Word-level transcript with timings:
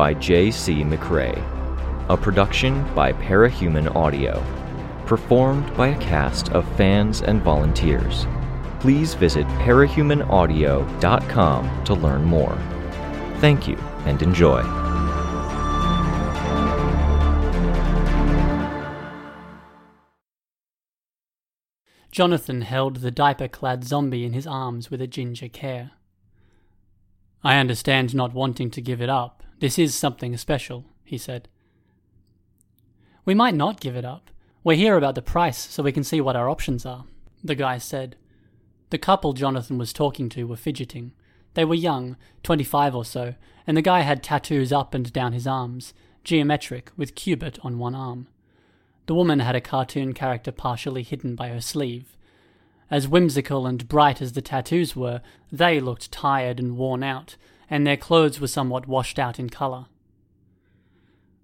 By 0.00 0.14
J.C. 0.14 0.82
McCrae. 0.82 1.36
A 2.08 2.16
production 2.16 2.82
by 2.94 3.12
Parahuman 3.12 3.94
Audio. 3.94 4.42
Performed 5.04 5.76
by 5.76 5.88
a 5.88 6.00
cast 6.00 6.48
of 6.52 6.66
fans 6.78 7.20
and 7.20 7.42
volunteers. 7.42 8.26
Please 8.78 9.12
visit 9.12 9.46
parahumanaudio.com 9.58 11.84
to 11.84 11.92
learn 11.92 12.24
more. 12.24 12.58
Thank 13.40 13.68
you 13.68 13.76
and 14.06 14.22
enjoy. 14.22 14.62
Jonathan 22.10 22.62
held 22.62 22.96
the 22.96 23.10
diaper 23.10 23.48
clad 23.48 23.84
zombie 23.84 24.24
in 24.24 24.32
his 24.32 24.46
arms 24.46 24.90
with 24.90 25.02
a 25.02 25.06
ginger 25.06 25.48
care. 25.48 25.90
I 27.44 27.58
understand 27.58 28.14
not 28.14 28.32
wanting 28.32 28.70
to 28.70 28.80
give 28.80 29.02
it 29.02 29.10
up. 29.10 29.40
This 29.60 29.78
is 29.78 29.94
something 29.94 30.34
special, 30.38 30.86
he 31.04 31.18
said. 31.18 31.48
We 33.26 33.34
might 33.34 33.54
not 33.54 33.78
give 33.78 33.94
it 33.94 34.06
up. 34.06 34.30
We're 34.64 34.74
here 34.74 34.96
about 34.96 35.14
the 35.14 35.22
price 35.22 35.58
so 35.58 35.82
we 35.82 35.92
can 35.92 36.02
see 36.02 36.20
what 36.20 36.34
our 36.34 36.48
options 36.48 36.86
are, 36.86 37.04
the 37.44 37.54
guy 37.54 37.76
said. 37.76 38.16
The 38.88 38.96
couple 38.96 39.34
Jonathan 39.34 39.76
was 39.76 39.92
talking 39.92 40.30
to 40.30 40.44
were 40.44 40.56
fidgeting. 40.56 41.12
They 41.54 41.66
were 41.66 41.74
young, 41.74 42.16
25 42.42 42.96
or 42.96 43.04
so, 43.04 43.34
and 43.66 43.76
the 43.76 43.82
guy 43.82 44.00
had 44.00 44.22
tattoos 44.22 44.72
up 44.72 44.94
and 44.94 45.12
down 45.12 45.34
his 45.34 45.46
arms, 45.46 45.92
geometric, 46.24 46.90
with 46.96 47.14
cubit 47.14 47.58
on 47.62 47.78
one 47.78 47.94
arm. 47.94 48.28
The 49.06 49.14
woman 49.14 49.40
had 49.40 49.56
a 49.56 49.60
cartoon 49.60 50.14
character 50.14 50.52
partially 50.52 51.02
hidden 51.02 51.34
by 51.34 51.48
her 51.48 51.60
sleeve. 51.60 52.16
As 52.90 53.06
whimsical 53.08 53.66
and 53.66 53.88
bright 53.88 54.22
as 54.22 54.32
the 54.32 54.42
tattoos 54.42 54.96
were, 54.96 55.20
they 55.52 55.80
looked 55.80 56.10
tired 56.10 56.58
and 56.58 56.78
worn 56.78 57.02
out, 57.02 57.36
and 57.70 57.86
their 57.86 57.96
clothes 57.96 58.40
were 58.40 58.48
somewhat 58.48 58.88
washed 58.88 59.18
out 59.18 59.38
in 59.38 59.48
colour. 59.48 59.86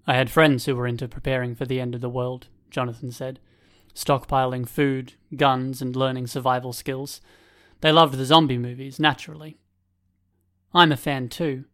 I 0.05 0.15
had 0.15 0.29
friends 0.29 0.65
who 0.65 0.75
were 0.75 0.85
into 0.85 1.07
preparing 1.07 1.55
for 1.55 1.65
the 1.65 1.79
end 1.79 1.95
of 1.95 2.01
the 2.01 2.09
world, 2.09 2.47
Jonathan 2.69 3.11
said, 3.11 3.39
stockpiling 3.95 4.67
food, 4.67 5.13
guns, 5.35 5.81
and 5.81 5.95
learning 5.95 6.27
survival 6.27 6.73
skills. 6.73 7.21
They 7.81 7.91
loved 7.91 8.17
the 8.17 8.25
zombie 8.25 8.57
movies, 8.57 8.99
naturally. 8.99 9.57
I'm 10.73 10.91
a 10.91 10.97
fan 10.97 11.29
too. 11.29 11.65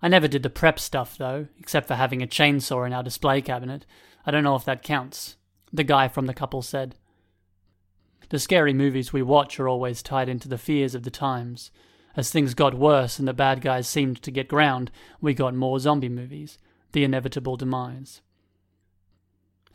I 0.00 0.08
never 0.08 0.28
did 0.28 0.42
the 0.42 0.50
prep 0.50 0.78
stuff, 0.78 1.16
though, 1.16 1.48
except 1.58 1.88
for 1.88 1.94
having 1.94 2.22
a 2.22 2.26
chainsaw 2.26 2.86
in 2.86 2.92
our 2.92 3.02
display 3.02 3.40
cabinet. 3.40 3.86
I 4.26 4.30
don't 4.30 4.44
know 4.44 4.56
if 4.56 4.64
that 4.64 4.82
counts, 4.82 5.36
the 5.72 5.84
guy 5.84 6.08
from 6.08 6.26
the 6.26 6.34
couple 6.34 6.62
said. 6.62 6.96
The 8.28 8.38
scary 8.38 8.72
movies 8.72 9.12
we 9.12 9.22
watch 9.22 9.58
are 9.60 9.68
always 9.68 10.02
tied 10.02 10.28
into 10.28 10.48
the 10.48 10.58
fears 10.58 10.94
of 10.94 11.02
the 11.02 11.10
times. 11.10 11.70
As 12.16 12.30
things 12.30 12.54
got 12.54 12.74
worse 12.74 13.18
and 13.18 13.26
the 13.26 13.32
bad 13.32 13.60
guys 13.60 13.88
seemed 13.88 14.22
to 14.22 14.30
get 14.30 14.48
ground, 14.48 14.90
we 15.20 15.34
got 15.34 15.54
more 15.54 15.78
zombie 15.78 16.08
movies. 16.08 16.58
The 16.92 17.04
inevitable 17.04 17.56
demise. 17.56 18.20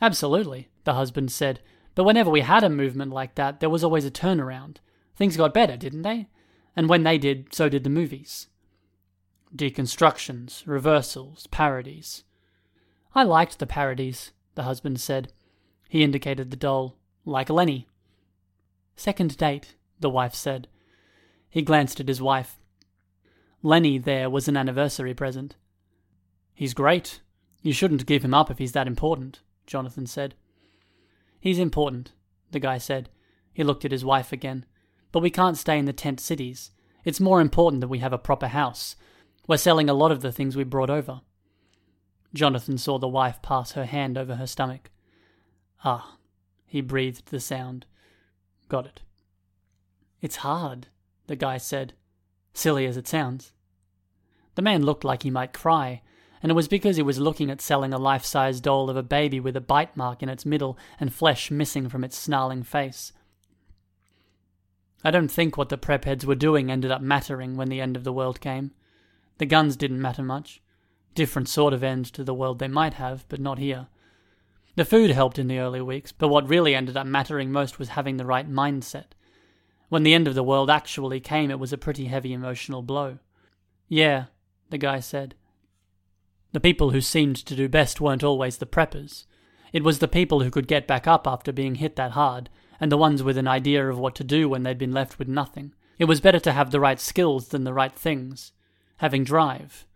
Absolutely, 0.00 0.68
the 0.84 0.94
husband 0.94 1.32
said. 1.32 1.60
But 1.96 2.04
whenever 2.04 2.30
we 2.30 2.42
had 2.42 2.62
a 2.62 2.70
movement 2.70 3.12
like 3.12 3.34
that, 3.34 3.58
there 3.58 3.70
was 3.70 3.82
always 3.82 4.04
a 4.04 4.10
turnaround. 4.10 4.76
Things 5.16 5.36
got 5.36 5.52
better, 5.52 5.76
didn't 5.76 6.02
they? 6.02 6.28
And 6.76 6.88
when 6.88 7.02
they 7.02 7.18
did, 7.18 7.52
so 7.52 7.68
did 7.68 7.82
the 7.82 7.90
movies. 7.90 8.46
Deconstructions, 9.54 10.62
reversals, 10.64 11.48
parodies. 11.48 12.22
I 13.14 13.24
liked 13.24 13.58
the 13.58 13.66
parodies, 13.66 14.30
the 14.54 14.62
husband 14.62 15.00
said. 15.00 15.32
He 15.88 16.04
indicated 16.04 16.50
the 16.50 16.56
doll, 16.56 16.96
like 17.24 17.50
Lenny. 17.50 17.88
Second 18.94 19.36
date, 19.36 19.74
the 19.98 20.10
wife 20.10 20.34
said. 20.34 20.68
He 21.50 21.62
glanced 21.62 22.00
at 22.00 22.08
his 22.08 22.22
wife. 22.22 22.58
Lenny 23.62 23.98
there 23.98 24.30
was 24.30 24.48
an 24.48 24.56
anniversary 24.56 25.14
present. 25.14 25.56
He's 26.54 26.74
great. 26.74 27.20
You 27.62 27.72
shouldn't 27.72 28.06
give 28.06 28.24
him 28.24 28.34
up 28.34 28.50
if 28.50 28.58
he's 28.58 28.72
that 28.72 28.86
important, 28.86 29.40
Jonathan 29.66 30.06
said. 30.06 30.34
He's 31.40 31.58
important, 31.58 32.12
the 32.50 32.60
guy 32.60 32.78
said. 32.78 33.08
He 33.52 33.64
looked 33.64 33.84
at 33.84 33.92
his 33.92 34.04
wife 34.04 34.32
again. 34.32 34.64
But 35.10 35.22
we 35.22 35.30
can't 35.30 35.56
stay 35.56 35.78
in 35.78 35.86
the 35.86 35.92
tent 35.92 36.20
cities. 36.20 36.70
It's 37.04 37.20
more 37.20 37.40
important 37.40 37.80
that 37.80 37.88
we 37.88 37.98
have 37.98 38.12
a 38.12 38.18
proper 38.18 38.48
house. 38.48 38.96
We're 39.46 39.56
selling 39.56 39.88
a 39.88 39.94
lot 39.94 40.12
of 40.12 40.20
the 40.20 40.32
things 40.32 40.56
we 40.56 40.64
brought 40.64 40.90
over. 40.90 41.22
Jonathan 42.34 42.76
saw 42.76 42.98
the 42.98 43.08
wife 43.08 43.40
pass 43.40 43.72
her 43.72 43.86
hand 43.86 44.18
over 44.18 44.34
her 44.36 44.46
stomach. 44.46 44.90
Ah, 45.84 46.18
he 46.66 46.80
breathed 46.80 47.30
the 47.30 47.40
sound. 47.40 47.86
Got 48.68 48.86
it. 48.86 49.00
It's 50.20 50.36
hard, 50.36 50.88
the 51.28 51.36
guy 51.36 51.56
said, 51.56 51.94
silly 52.52 52.84
as 52.84 52.96
it 52.96 53.06
sounds. 53.06 53.52
The 54.56 54.62
man 54.62 54.82
looked 54.82 55.04
like 55.04 55.22
he 55.22 55.30
might 55.30 55.52
cry, 55.52 56.02
and 56.42 56.50
it 56.50 56.54
was 56.54 56.68
because 56.68 56.96
he 56.96 57.02
was 57.02 57.20
looking 57.20 57.50
at 57.50 57.60
selling 57.60 57.92
a 57.92 57.98
life 57.98 58.24
size 58.24 58.60
doll 58.60 58.90
of 58.90 58.96
a 58.96 59.02
baby 59.02 59.38
with 59.38 59.56
a 59.56 59.60
bite 59.60 59.96
mark 59.96 60.22
in 60.22 60.28
its 60.28 60.44
middle 60.44 60.76
and 60.98 61.12
flesh 61.12 61.50
missing 61.50 61.88
from 61.88 62.02
its 62.02 62.18
snarling 62.18 62.64
face. 62.64 63.12
I 65.04 65.12
don't 65.12 65.30
think 65.30 65.56
what 65.56 65.68
the 65.68 65.78
prep 65.78 66.04
heads 66.04 66.26
were 66.26 66.34
doing 66.34 66.70
ended 66.70 66.90
up 66.90 67.00
mattering 67.00 67.56
when 67.56 67.68
the 67.68 67.80
end 67.80 67.96
of 67.96 68.02
the 68.02 68.12
world 68.12 68.40
came. 68.40 68.72
The 69.38 69.46
guns 69.46 69.76
didn't 69.76 70.02
matter 70.02 70.22
much. 70.22 70.60
Different 71.14 71.48
sort 71.48 71.72
of 71.72 71.84
end 71.84 72.06
to 72.14 72.24
the 72.24 72.34
world 72.34 72.58
they 72.58 72.68
might 72.68 72.94
have, 72.94 73.24
but 73.28 73.40
not 73.40 73.58
here. 73.58 73.86
The 74.74 74.84
food 74.84 75.10
helped 75.10 75.38
in 75.38 75.48
the 75.48 75.58
early 75.58 75.80
weeks, 75.80 76.12
but 76.12 76.28
what 76.28 76.48
really 76.48 76.74
ended 76.74 76.96
up 76.96 77.06
mattering 77.06 77.50
most 77.50 77.78
was 77.78 77.90
having 77.90 78.16
the 78.16 78.26
right 78.26 78.48
mindset. 78.48 79.12
When 79.88 80.02
the 80.02 80.14
end 80.14 80.28
of 80.28 80.34
the 80.34 80.42
world 80.42 80.68
actually 80.70 81.20
came, 81.20 81.50
it 81.50 81.58
was 81.58 81.72
a 81.72 81.78
pretty 81.78 82.06
heavy 82.06 82.32
emotional 82.32 82.82
blow. 82.82 83.18
Yeah, 83.88 84.26
the 84.70 84.78
guy 84.78 85.00
said. 85.00 85.34
The 86.52 86.60
people 86.60 86.90
who 86.90 87.00
seemed 87.00 87.36
to 87.36 87.56
do 87.56 87.68
best 87.68 88.00
weren't 88.00 88.24
always 88.24 88.58
the 88.58 88.66
preppers. 88.66 89.24
It 89.72 89.84
was 89.84 89.98
the 89.98 90.08
people 90.08 90.42
who 90.42 90.50
could 90.50 90.68
get 90.68 90.86
back 90.86 91.06
up 91.06 91.26
after 91.26 91.52
being 91.52 91.76
hit 91.76 91.96
that 91.96 92.12
hard, 92.12 92.48
and 92.80 92.92
the 92.92 92.96
ones 92.96 93.22
with 93.22 93.36
an 93.36 93.48
idea 93.48 93.88
of 93.88 93.98
what 93.98 94.14
to 94.16 94.24
do 94.24 94.48
when 94.48 94.62
they'd 94.62 94.78
been 94.78 94.92
left 94.92 95.18
with 95.18 95.28
nothing. 95.28 95.74
It 95.98 96.04
was 96.04 96.20
better 96.20 96.40
to 96.40 96.52
have 96.52 96.70
the 96.70 96.80
right 96.80 97.00
skills 97.00 97.48
than 97.48 97.64
the 97.64 97.74
right 97.74 97.94
things. 97.94 98.52
Having 98.98 99.24
drive. 99.24 99.86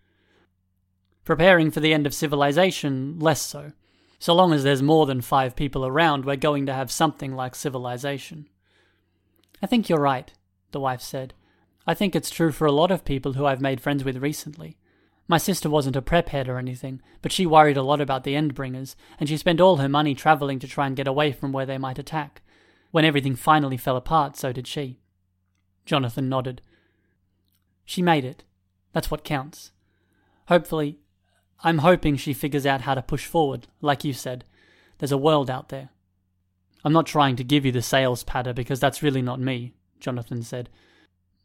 Preparing 1.24 1.70
for 1.70 1.80
the 1.80 1.94
end 1.94 2.06
of 2.06 2.14
civilization, 2.14 3.18
less 3.18 3.40
so. 3.40 3.72
So 4.18 4.34
long 4.34 4.52
as 4.52 4.62
there's 4.62 4.82
more 4.82 5.06
than 5.06 5.20
five 5.20 5.56
people 5.56 5.86
around, 5.86 6.24
we're 6.24 6.36
going 6.36 6.66
to 6.66 6.74
have 6.74 6.90
something 6.90 7.34
like 7.34 7.54
civilization. 7.54 8.48
I 9.62 9.66
think 9.66 9.88
you're 9.88 10.00
right, 10.00 10.32
the 10.72 10.80
wife 10.80 11.00
said. 11.00 11.34
I 11.86 11.94
think 11.94 12.14
it's 12.16 12.30
true 12.30 12.50
for 12.50 12.66
a 12.66 12.72
lot 12.72 12.90
of 12.90 13.04
people 13.04 13.34
who 13.34 13.46
I've 13.46 13.60
made 13.60 13.80
friends 13.80 14.04
with 14.04 14.16
recently. 14.16 14.76
My 15.28 15.38
sister 15.38 15.70
wasn't 15.70 15.96
a 15.96 16.02
prep 16.02 16.30
head 16.30 16.48
or 16.48 16.58
anything, 16.58 17.00
but 17.22 17.32
she 17.32 17.46
worried 17.46 17.76
a 17.76 17.82
lot 17.82 18.00
about 18.00 18.24
the 18.24 18.34
Endbringers, 18.34 18.96
and 19.18 19.28
she 19.28 19.36
spent 19.36 19.60
all 19.60 19.76
her 19.76 19.88
money 19.88 20.14
traveling 20.14 20.58
to 20.58 20.68
try 20.68 20.86
and 20.86 20.96
get 20.96 21.06
away 21.06 21.32
from 21.32 21.52
where 21.52 21.64
they 21.64 21.78
might 21.78 21.98
attack. 21.98 22.42
When 22.90 23.04
everything 23.04 23.36
finally 23.36 23.76
fell 23.76 23.96
apart, 23.96 24.36
so 24.36 24.52
did 24.52 24.66
she. 24.66 24.98
Jonathan 25.86 26.28
nodded. 26.28 26.60
She 27.84 28.02
made 28.02 28.24
it. 28.24 28.44
That's 28.92 29.10
what 29.10 29.24
counts. 29.24 29.70
Hopefully, 30.48 30.98
I'm 31.64 31.78
hoping 31.78 32.16
she 32.16 32.34
figures 32.34 32.66
out 32.66 32.82
how 32.82 32.94
to 32.94 33.02
push 33.02 33.26
forward, 33.26 33.68
like 33.80 34.04
you 34.04 34.12
said. 34.12 34.44
There's 34.98 35.12
a 35.12 35.16
world 35.16 35.48
out 35.48 35.68
there. 35.68 35.90
I'm 36.84 36.92
not 36.92 37.06
trying 37.06 37.36
to 37.36 37.44
give 37.44 37.64
you 37.64 37.72
the 37.72 37.82
sales 37.82 38.24
patter 38.24 38.52
because 38.52 38.80
that's 38.80 39.02
really 39.02 39.22
not 39.22 39.40
me, 39.40 39.74
Jonathan 40.00 40.42
said. 40.42 40.68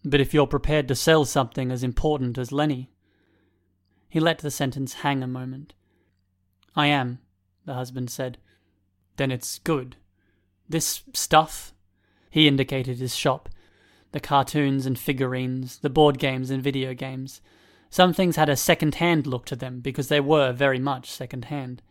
But 0.04 0.22
if 0.22 0.34
you're 0.34 0.48
prepared 0.48 0.88
to 0.88 0.96
sell 0.96 1.26
something 1.26 1.72
as 1.72 1.84
important 1.84 2.38
as 2.38 2.52
Lenny. 2.52 2.90
He 4.10 4.20
let 4.20 4.40
the 4.40 4.52
sentence 4.52 4.94
hang 4.96 5.22
a 5.22 5.28
moment. 5.28 5.74
I 6.76 6.88
am, 6.88 7.20
the 7.66 7.74
husband 7.74 8.10
said. 8.10 8.38
Then 9.18 9.32
it's 9.32 9.60
good. 9.60 9.98
This 10.70 11.04
stuff? 11.14 11.74
He 12.30 12.48
indicated 12.48 12.98
his 12.98 13.16
shop. 13.16 13.50
The 14.12 14.20
cartoons 14.20 14.86
and 14.86 14.98
figurines, 14.98 15.80
the 15.80 15.90
board 15.90 16.20
games 16.20 16.50
and 16.50 16.64
video 16.64 16.94
games. 16.94 17.42
Some 17.90 18.14
things 18.14 18.36
had 18.36 18.50
a 18.50 18.56
second 18.56 18.96
hand 18.96 19.28
look 19.28 19.46
to 19.48 19.56
them 19.56 19.80
because 19.82 20.08
they 20.08 20.20
were 20.20 20.52
very 20.52 20.80
much 20.80 21.12
second 21.12 21.46
hand. 21.46 21.82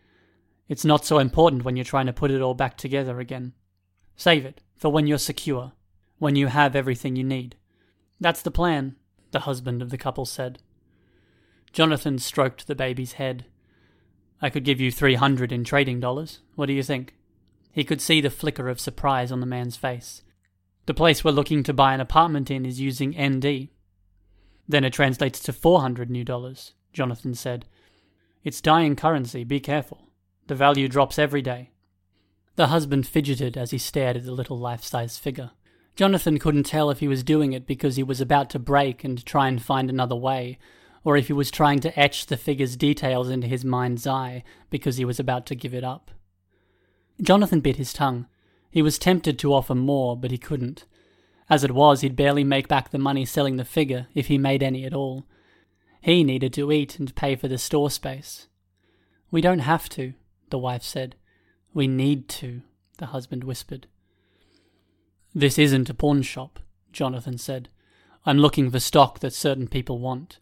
It's 0.69 0.85
not 0.85 1.05
so 1.05 1.19
important 1.19 1.65
when 1.65 1.77
you're 1.77 1.85
trying 1.85 2.07
to 2.07 2.13
put 2.13 2.31
it 2.31 2.43
all 2.43 2.55
back 2.55 2.77
together 2.77 3.21
again. 3.21 3.53
Save 4.17 4.45
it 4.45 4.61
for 4.75 4.91
when 4.91 5.07
you're 5.07 5.19
secure, 5.19 5.73
when 6.19 6.37
you 6.37 6.49
have 6.49 6.75
everything 6.75 7.17
you 7.17 7.25
need. 7.25 7.57
That's 8.21 8.43
the 8.43 8.51
plan, 8.51 8.97
the 9.31 9.41
husband 9.41 9.83
of 9.83 9.91
the 9.91 9.99
couple 9.99 10.25
said. 10.25 10.59
Jonathan 11.73 12.19
stroked 12.19 12.67
the 12.67 12.75
baby's 12.75 13.13
head. 13.13 13.45
I 14.41 14.51
could 14.51 14.65
give 14.65 14.81
you 14.81 14.91
three 14.91 15.15
hundred 15.15 15.53
in 15.53 15.65
trading 15.65 16.01
dollars. 16.01 16.41
What 16.55 16.67
do 16.67 16.73
you 16.73 16.83
think? 16.83 17.15
He 17.73 17.85
could 17.85 18.01
see 18.01 18.21
the 18.21 18.31
flicker 18.31 18.69
of 18.69 18.81
surprise 18.81 19.31
on 19.31 19.41
the 19.41 19.47
man's 19.47 19.77
face. 19.77 20.23
The 20.87 20.95
place 20.95 21.23
we're 21.23 21.33
looking 21.33 21.63
to 21.65 21.75
buy 21.75 21.95
an 21.95 22.01
apartment 22.01 22.51
in 22.51 22.65
is 22.65 22.81
using 22.81 23.11
ND, 23.11 23.69
then 24.69 24.85
it 24.85 24.93
translates 24.93 25.41
to 25.41 25.53
400 25.53 26.11
new 26.11 26.25
dollars, 26.25 26.73
Jonathan 26.93 27.35
said. 27.35 27.67
It's 28.45 28.61
dying 28.61 28.97
currency, 28.97 29.45
be 29.45 29.61
careful. 29.61 30.06
The 30.47 30.55
value 30.55 30.89
drops 30.89 31.19
every 31.19 31.43
day. 31.43 31.71
The 32.55 32.69
husband 32.69 33.07
fidgeted 33.07 33.57
as 33.57 33.73
he 33.73 33.79
stared 33.79 34.17
at 34.17 34.25
the 34.25 34.33
little 34.33 34.59
life 34.59 34.85
size 34.85 35.19
figure. 35.19 35.51
Jonathan 35.97 36.39
couldn't 36.39 36.65
tell 36.65 36.91
if 36.91 37.01
he 37.01 37.09
was 37.09 37.25
doing 37.25 37.53
it 37.53 37.67
because 37.67 37.97
he 37.97 38.03
was 38.03 38.21
about 38.21 38.51
to 38.51 38.59
break 38.59 39.03
and 39.03 39.25
try 39.25 39.49
and 39.49 39.63
find 39.63 39.91
another 39.91 40.15
way, 40.15 40.59
or 41.05 41.17
if 41.17 41.27
he 41.27 41.33
was 41.33 41.51
trying 41.51 41.81
to 41.81 41.99
etch 41.99 42.27
the 42.27 42.37
figure's 42.37 42.77
details 42.77 43.29
into 43.29 43.47
his 43.47 43.65
mind's 43.65 44.07
eye 44.07 44.45
because 44.71 44.99
he 44.99 45.05
was 45.05 45.19
about 45.19 45.47
to 45.47 45.55
give 45.55 45.75
it 45.75 45.85
up. 45.85 46.11
Jonathan 47.21 47.61
bit 47.61 47.77
his 47.77 47.93
tongue. 47.93 48.27
He 48.71 48.83
was 48.83 48.99
tempted 48.99 49.39
to 49.39 49.55
offer 49.55 49.75
more, 49.75 50.17
but 50.17 50.31
he 50.31 50.39
couldn't. 50.39 50.85
As 51.49 51.65
it 51.65 51.71
was, 51.71 52.03
he'd 52.03 52.17
barely 52.17 52.45
make 52.45 52.69
back 52.69 52.91
the 52.91 52.99
money 52.99 53.25
selling 53.25 53.57
the 53.57 53.65
figure, 53.65 54.09
if 54.15 54.27
he 54.27 54.39
made 54.39 54.63
any 54.63 54.85
at 54.85 54.95
all. 54.95 55.25
He 56.01 56.25
needed 56.25 56.53
to 56.55 56.71
eat 56.73 56.99
and 56.99 57.15
pay 57.15 57.37
for 57.37 57.49
the 57.49 57.59
store 57.59 57.91
space. 57.91 58.49
We 59.31 59.41
don't 59.41 59.61
have 59.61 59.89
to, 59.91 60.15
the 60.51 60.59
wife 60.59 60.83
said. 60.83 61.17
We 61.75 61.87
need 61.87 62.29
to, 62.31 62.63
the 62.99 63.07
husband 63.07 63.45
whispered. 63.45 63.87
This 65.35 65.59
isn't 65.59 65.91
a 65.91 65.95
pawn 65.95 66.23
shop, 66.23 66.61
Jonathan 66.93 67.39
said. 67.39 67.69
I'm 68.25 68.39
looking 68.39 68.71
for 68.71 68.81
stock 68.81 69.21
that 69.21 69.33
certain 69.33 69.69
people 69.69 69.99
want. 69.99 70.39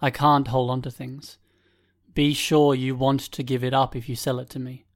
I 0.00 0.10
can't 0.10 0.48
hold 0.48 0.70
on 0.70 0.82
to 0.82 0.90
things. 0.90 1.38
Be 2.14 2.34
sure 2.34 2.74
you 2.74 2.96
want 2.96 3.20
to 3.20 3.42
give 3.42 3.62
it 3.62 3.74
up 3.74 3.94
if 3.94 4.08
you 4.08 4.16
sell 4.16 4.40
it 4.40 4.50
to 4.50 4.58
me. 4.58 4.86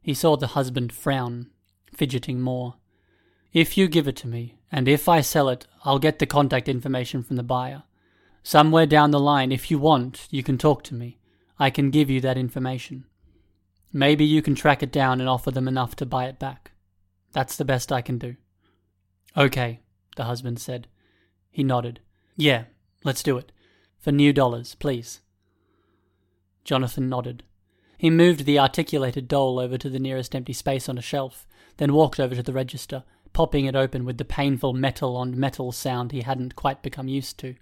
He 0.00 0.14
saw 0.14 0.36
the 0.36 0.48
husband 0.48 0.92
frown, 0.92 1.50
fidgeting 1.92 2.40
more. 2.40 2.76
If 3.52 3.76
you 3.76 3.88
give 3.88 4.08
it 4.08 4.16
to 4.16 4.28
me, 4.28 4.56
and 4.72 4.88
if 4.88 5.08
I 5.08 5.20
sell 5.20 5.48
it, 5.48 5.66
I'll 5.84 5.98
get 5.98 6.18
the 6.20 6.26
contact 6.26 6.68
information 6.68 7.22
from 7.22 7.36
the 7.36 7.42
buyer. 7.42 7.82
Somewhere 8.42 8.86
down 8.86 9.10
the 9.10 9.20
line, 9.20 9.52
if 9.52 9.70
you 9.70 9.78
want, 9.78 10.26
you 10.30 10.42
can 10.42 10.56
talk 10.56 10.82
to 10.84 10.94
me. 10.94 11.18
I 11.58 11.68
can 11.68 11.90
give 11.90 12.08
you 12.08 12.20
that 12.22 12.38
information. 12.38 13.04
Maybe 13.92 14.24
you 14.24 14.42
can 14.42 14.54
track 14.54 14.82
it 14.82 14.92
down 14.92 15.20
and 15.20 15.28
offer 15.28 15.50
them 15.50 15.66
enough 15.66 15.96
to 15.96 16.06
buy 16.06 16.26
it 16.26 16.38
back. 16.38 16.72
That's 17.32 17.56
the 17.56 17.64
best 17.64 17.90
I 17.90 18.02
can 18.02 18.18
do. 18.18 18.36
Okay, 19.36 19.80
the 20.16 20.24
husband 20.24 20.60
said. 20.60 20.86
He 21.50 21.62
nodded. 21.62 22.00
Yeah, 22.36 22.64
let's 23.04 23.22
do 23.22 23.36
it. 23.36 23.52
For 23.98 24.12
new 24.12 24.32
dollars, 24.32 24.74
please. 24.76 25.20
Jonathan 26.64 27.08
nodded. 27.08 27.42
He 27.98 28.10
moved 28.10 28.44
the 28.44 28.58
articulated 28.58 29.28
doll 29.28 29.58
over 29.58 29.76
to 29.76 29.90
the 29.90 29.98
nearest 29.98 30.34
empty 30.34 30.52
space 30.52 30.88
on 30.88 30.96
a 30.96 31.02
shelf, 31.02 31.46
then 31.76 31.92
walked 31.92 32.18
over 32.18 32.34
to 32.34 32.42
the 32.42 32.52
register, 32.52 33.04
popping 33.32 33.66
it 33.66 33.76
open 33.76 34.04
with 34.04 34.18
the 34.18 34.24
painful 34.24 34.72
metal 34.72 35.16
on 35.16 35.38
metal 35.38 35.70
sound 35.72 36.12
he 36.12 36.22
hadn't 36.22 36.56
quite 36.56 36.82
become 36.82 37.08
used 37.08 37.38
to. 37.38 37.54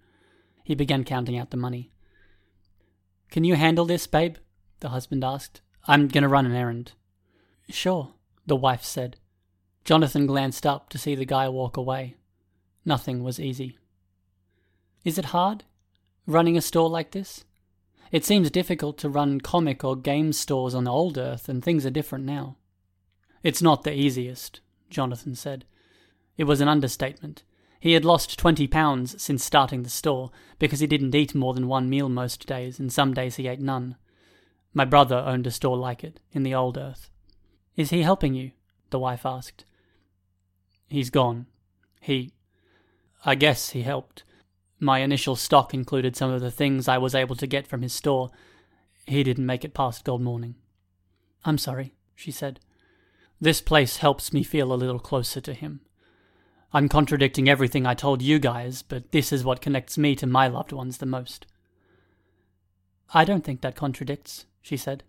He 0.65 0.75
began 0.75 1.05
counting 1.05 1.39
out 1.39 1.51
the 1.51 1.57
money. 1.57 1.91
Can 3.31 3.45
you 3.45 3.57
handle 3.57 3.85
this, 3.85 4.07
babe? 4.07 4.37
the 4.81 4.91
husband 4.91 5.25
asked. 5.25 5.61
I'm 5.91 6.07
going 6.09 6.23
to 6.23 6.29
run 6.29 6.45
an 6.45 6.55
errand. 6.55 6.93
Sure, 7.71 8.11
the 8.47 8.55
wife 8.55 8.85
said. 8.85 9.17
Jonathan 9.85 10.27
glanced 10.27 10.67
up 10.67 10.91
to 10.91 10.99
see 10.99 11.15
the 11.15 11.25
guy 11.25 11.49
walk 11.49 11.79
away. 11.79 12.17
Nothing 12.85 13.25
was 13.25 13.41
easy. 13.41 13.79
Is 15.03 15.17
it 15.17 15.27
hard, 15.27 15.65
running 16.27 16.59
a 16.59 16.61
store 16.61 16.91
like 16.91 17.13
this? 17.13 17.47
It 18.13 18.25
seems 18.25 18.51
difficult 18.51 18.99
to 18.99 19.09
run 19.09 19.41
comic 19.41 19.83
or 19.83 19.97
game 19.97 20.35
stores 20.35 20.75
on 20.75 20.85
the 20.85 20.93
old 20.93 21.17
Earth, 21.17 21.49
and 21.49 21.65
things 21.65 21.87
are 21.87 21.91
different 21.91 22.27
now. 22.27 22.57
It's 23.43 23.63
not 23.63 23.85
the 23.85 23.95
easiest, 23.95 24.61
Jonathan 24.91 25.35
said. 25.35 25.65
It 26.37 26.45
was 26.45 26.61
an 26.61 26.69
understatement. 26.69 27.45
He 27.81 27.93
had 27.93 28.05
lost 28.05 28.39
twenty 28.39 28.67
pounds 28.67 29.23
since 29.23 29.43
starting 29.43 29.85
the 29.85 29.91
store, 29.91 30.31
because 30.59 30.81
he 30.81 30.87
didn't 30.87 31.15
eat 31.15 31.35
more 31.35 31.55
than 31.55 31.67
one 31.67 31.89
meal 31.89 32.11
most 32.11 32.47
days, 32.47 32.79
and 32.79 32.93
some 32.93 33.15
days 33.15 33.37
he 33.37 33.49
ate 33.49 33.61
none. 33.61 33.97
My 34.79 34.85
brother 34.85 35.17
owned 35.27 35.45
a 35.45 35.51
store 35.51 35.77
like 35.77 36.05
it, 36.05 36.21
in 36.31 36.45
the 36.45 36.55
old 36.55 36.79
Earth. 36.79 37.11
Is 37.75 37.91
he 37.91 38.03
helping 38.03 38.35
you? 38.35 38.53
the 38.91 38.99
wife 39.01 39.27
asked. 39.27 39.65
He's 40.87 41.11
gone. 41.11 41.47
He. 42.01 42.31
I 43.25 43.35
guess 43.35 43.71
he 43.71 43.83
helped. 43.83 44.23
My 44.79 45.01
initial 45.01 45.35
stock 45.35 45.75
included 45.75 46.15
some 46.15 46.31
of 46.31 46.41
the 46.41 46.53
things 46.53 46.87
I 46.87 46.97
was 46.97 47.17
able 47.17 47.35
to 47.35 47.47
get 47.49 47.67
from 47.67 47.83
his 47.83 47.93
store. 47.93 48.31
He 49.05 49.25
didn't 49.25 49.47
make 49.47 49.65
it 49.65 49.75
past 49.75 50.05
gold 50.05 50.23
morning. 50.23 50.55
I'm 51.45 51.59
sorry, 51.59 51.95
she 52.15 52.31
said. 52.31 52.61
This 53.41 53.61
place 53.61 53.97
helps 53.97 54.33
me 54.33 54.45
feel 54.45 54.73
a 54.73 54.79
little 54.79 55.01
closer 55.01 55.41
to 55.41 55.55
him. 55.55 55.81
I'm 56.73 56.89
contradicting 56.89 57.49
everything 57.49 57.85
I 57.85 57.95
told 57.95 58.23
you 58.23 58.39
guys, 58.39 58.83
but 58.83 59.11
this 59.11 59.33
is 59.33 59.43
what 59.43 59.61
connects 59.61 59.99
me 59.99 60.15
to 60.15 60.27
my 60.29 60.47
loved 60.47 60.71
ones 60.71 60.99
the 60.99 61.05
most. 61.05 61.47
I 63.13 63.25
don't 63.25 63.43
think 63.43 63.61
that 63.63 63.75
contradicts, 63.75 64.45
she 64.63 64.77
said. 64.77 65.05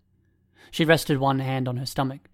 She 0.71 0.85
rested 0.85 1.17
one 1.17 1.39
hand 1.39 1.67
on 1.67 1.77
her 1.77 1.85
stomach. 1.85 2.29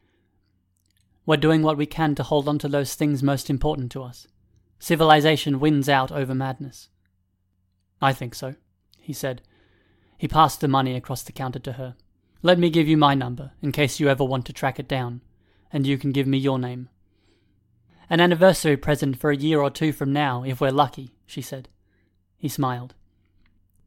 We're 1.26 1.38
doing 1.38 1.64
what 1.64 1.78
we 1.78 1.86
can 1.86 2.16
to 2.16 2.24
hold 2.24 2.48
on 2.48 2.60
to 2.60 2.68
those 2.68 2.96
things 2.96 3.24
most 3.24 3.50
important 3.50 3.92
to 3.94 4.04
us. 4.04 4.28
Civilization 4.80 5.60
wins 5.60 5.90
out 5.90 6.12
over 6.12 6.36
madness. 6.36 6.90
I 8.02 8.14
think 8.14 8.36
so, 8.36 8.56
he 9.00 9.14
said. 9.14 9.42
He 10.18 10.28
passed 10.28 10.62
the 10.62 10.68
money 10.68 10.96
across 10.96 11.24
the 11.24 11.32
counter 11.32 11.60
to 11.60 11.74
her. 11.74 11.96
Let 12.44 12.60
me 12.60 12.70
give 12.70 12.88
you 12.88 12.98
my 12.98 13.16
number, 13.16 13.52
in 13.62 13.72
case 13.72 14.00
you 14.00 14.08
ever 14.08 14.24
want 14.24 14.46
to 14.46 14.54
track 14.54 14.80
it 14.80 14.88
down, 14.88 15.22
and 15.74 15.88
you 15.88 15.98
can 15.98 16.12
give 16.12 16.28
me 16.28 16.38
your 16.38 16.60
name. 16.60 16.90
An 18.10 18.22
anniversary 18.22 18.78
present 18.78 19.18
for 19.18 19.32
a 19.32 19.36
year 19.36 19.60
or 19.60 19.72
two 19.72 19.92
from 19.92 20.14
now, 20.14 20.44
if 20.44 20.62
we're 20.62 20.72
lucky, 20.72 21.16
she 21.26 21.42
said. 21.42 21.70
He 22.38 22.48
smiled. 22.48 22.94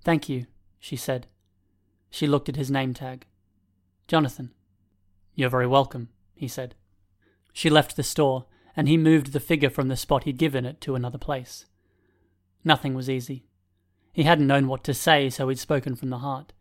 Thank 0.05 0.29
you, 0.29 0.47
she 0.81 0.97
said. 0.97 1.29
She 2.11 2.27
looked 2.27 2.49
at 2.49 2.57
his 2.57 2.71
name 2.71 2.95
tag. 2.95 3.27
Jonathan. 4.07 4.53
You're 5.35 5.51
very 5.51 5.67
welcome, 5.67 6.09
he 6.35 6.49
said. 6.49 6.75
She 7.53 7.71
left 7.71 7.97
the 7.97 8.03
store, 8.03 8.47
and 8.77 8.89
he 8.89 8.97
moved 8.97 9.33
the 9.33 9.41
figure 9.41 9.71
from 9.71 9.89
the 9.89 9.97
spot 9.97 10.25
he'd 10.25 10.39
given 10.39 10.65
it 10.65 10.81
to 10.83 10.95
another 10.95 11.19
place. 11.19 11.67
Nothing 12.65 12.95
was 12.95 13.11
easy. 13.11 13.45
He 14.13 14.25
hadn't 14.25 14.47
known 14.47 14.69
what 14.69 14.83
to 14.85 14.95
say, 14.95 15.31
so 15.31 15.49
he'd 15.49 15.59
spoken 15.59 15.95
from 15.95 16.11
the 16.11 16.19
heart. 16.19 16.53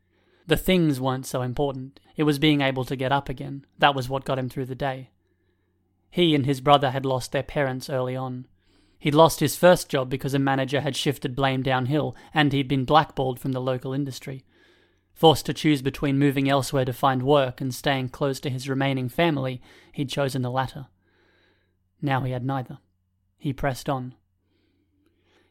The 0.47 0.57
things 0.57 1.01
weren't 1.01 1.25
so 1.25 1.41
important. 1.41 1.99
It 2.15 2.23
was 2.23 2.39
being 2.39 2.61
able 2.61 2.85
to 2.85 2.95
get 2.95 3.11
up 3.11 3.29
again. 3.29 3.65
That 3.77 3.95
was 3.95 4.09
what 4.09 4.25
got 4.25 4.39
him 4.39 4.49
through 4.49 4.65
the 4.65 4.75
day. 4.75 5.09
He 6.09 6.33
and 6.33 6.45
his 6.45 6.61
brother 6.61 6.91
had 6.91 7.05
lost 7.05 7.31
their 7.31 7.43
parents 7.43 7.89
early 7.89 8.15
on. 8.15 8.47
He'd 8.99 9.13
lost 9.15 9.39
his 9.39 9.55
first 9.55 9.89
job 9.89 10.09
because 10.09 10.33
a 10.33 10.39
manager 10.39 10.81
had 10.81 10.95
shifted 10.95 11.35
blame 11.35 11.61
downhill, 11.61 12.15
and 12.33 12.53
he'd 12.53 12.67
been 12.67 12.85
blackballed 12.85 13.39
from 13.39 13.51
the 13.51 13.61
local 13.61 13.93
industry. 13.93 14.43
Forced 15.17 15.47
to 15.47 15.53
choose 15.53 15.81
between 15.81 16.19
moving 16.19 16.47
elsewhere 16.47 16.85
to 16.85 16.93
find 16.93 17.23
work 17.23 17.59
and 17.59 17.73
staying 17.73 18.09
close 18.09 18.39
to 18.39 18.51
his 18.51 18.69
remaining 18.69 19.09
family, 19.09 19.63
he'd 19.91 20.09
chosen 20.09 20.43
the 20.43 20.51
latter. 20.51 20.85
Now 22.03 22.21
he 22.21 22.33
had 22.33 22.45
neither. 22.45 22.77
He 23.39 23.51
pressed 23.51 23.89
on. 23.89 24.13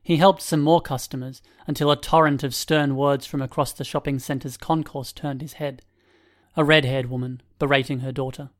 He 0.04 0.18
helped 0.18 0.40
some 0.40 0.60
more 0.60 0.80
customers 0.80 1.42
until 1.66 1.90
a 1.90 1.96
torrent 1.96 2.44
of 2.44 2.54
stern 2.54 2.94
words 2.94 3.26
from 3.26 3.42
across 3.42 3.72
the 3.72 3.82
shopping 3.82 4.20
centre's 4.20 4.56
concourse 4.56 5.12
turned 5.12 5.42
his 5.42 5.54
head. 5.54 5.82
A 6.56 6.62
red 6.62 6.84
haired 6.84 7.10
woman 7.10 7.42
berating 7.58 7.98
her 7.98 8.12
daughter. 8.12 8.50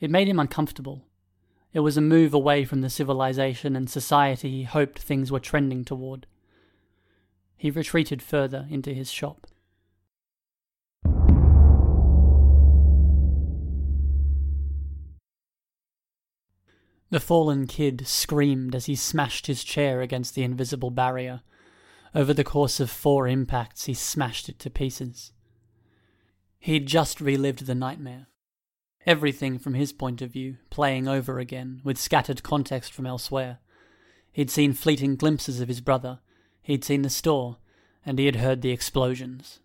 It 0.00 0.10
made 0.10 0.28
him 0.28 0.40
uncomfortable. 0.40 1.04
It 1.74 1.80
was 1.80 1.98
a 1.98 2.00
move 2.00 2.32
away 2.32 2.64
from 2.64 2.80
the 2.80 2.88
civilization 2.88 3.76
and 3.76 3.90
society 3.90 4.50
he 4.50 4.62
hoped 4.62 4.98
things 4.98 5.30
were 5.30 5.40
trending 5.40 5.84
toward. 5.84 6.26
He 7.58 7.70
retreated 7.70 8.22
further 8.22 8.66
into 8.70 8.94
his 8.94 9.10
shop. 9.10 9.46
The 17.10 17.20
fallen 17.20 17.66
kid 17.66 18.06
screamed 18.06 18.74
as 18.74 18.86
he 18.86 18.96
smashed 18.96 19.46
his 19.46 19.62
chair 19.62 20.00
against 20.00 20.34
the 20.34 20.42
invisible 20.42 20.90
barrier. 20.90 21.42
Over 22.14 22.34
the 22.34 22.44
course 22.44 22.80
of 22.80 22.90
four 22.90 23.28
impacts, 23.28 23.84
he 23.84 23.94
smashed 23.94 24.48
it 24.48 24.58
to 24.60 24.70
pieces. 24.70 25.32
He'd 26.58 26.86
just 26.86 27.20
relived 27.20 27.66
the 27.66 27.74
nightmare. 27.74 28.26
Everything 29.06 29.58
from 29.58 29.74
his 29.74 29.92
point 29.92 30.20
of 30.20 30.32
view, 30.32 30.56
playing 30.68 31.06
over 31.06 31.38
again, 31.38 31.80
with 31.84 31.96
scattered 31.96 32.42
context 32.42 32.92
from 32.92 33.06
elsewhere. 33.06 33.60
He'd 34.32 34.50
seen 34.50 34.72
fleeting 34.72 35.14
glimpses 35.14 35.60
of 35.60 35.68
his 35.68 35.80
brother, 35.80 36.18
he'd 36.62 36.82
seen 36.82 37.02
the 37.02 37.10
store, 37.10 37.58
and 38.04 38.18
he 38.18 38.26
had 38.26 38.36
heard 38.36 38.62
the 38.62 38.72
explosions. 38.72 39.60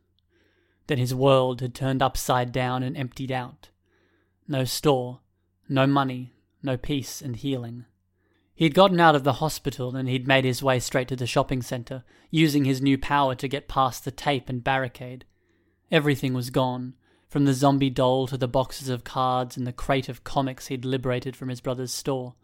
Then 0.86 1.00
his 1.00 1.16
world 1.16 1.62
had 1.62 1.74
turned 1.74 2.04
upside 2.04 2.52
down 2.52 2.84
and 2.84 2.96
emptied 2.96 3.32
out. 3.32 3.70
No 4.48 4.64
store, 4.64 5.22
no 5.68 5.88
money, 5.88 6.34
no 6.64 6.78
peace 6.78 7.22
and 7.22 7.36
healing. 7.36 7.86
He'd 8.54 8.76
gotten 8.76 9.00
out 9.00 9.16
of 9.16 9.24
the 9.24 9.34
hospital 9.34 9.96
and 9.96 10.08
he'd 10.08 10.28
made 10.28 10.46
his 10.46 10.62
way 10.62 10.80
straight 10.80 11.08
to 11.08 11.16
the 11.16 11.26
shopping 11.26 11.62
centre, 11.62 12.04
using 12.30 12.66
his 12.66 12.82
new 12.82 12.98
power 12.98 13.34
to 13.36 13.48
get 13.48 13.68
past 13.68 14.06
the 14.06 14.12
tape 14.12 14.50
and 14.50 14.64
barricade. 14.64 15.26
Everything 15.92 16.34
was 16.34 16.50
gone, 16.50 16.94
from 17.28 17.46
the 17.46 17.54
zombie 17.54 17.90
doll 17.90 18.28
to 18.28 18.38
the 18.38 18.48
boxes 18.48 18.90
of 18.90 19.04
cards 19.04 19.58
and 19.58 19.66
the 19.66 19.74
crate 19.74 20.10
of 20.10 20.24
comics 20.24 20.68
he'd 20.68 20.86
liberated 20.86 21.36
from 21.36 21.50
his 21.50 21.62
brother's 21.62 21.94
store. 21.94 22.36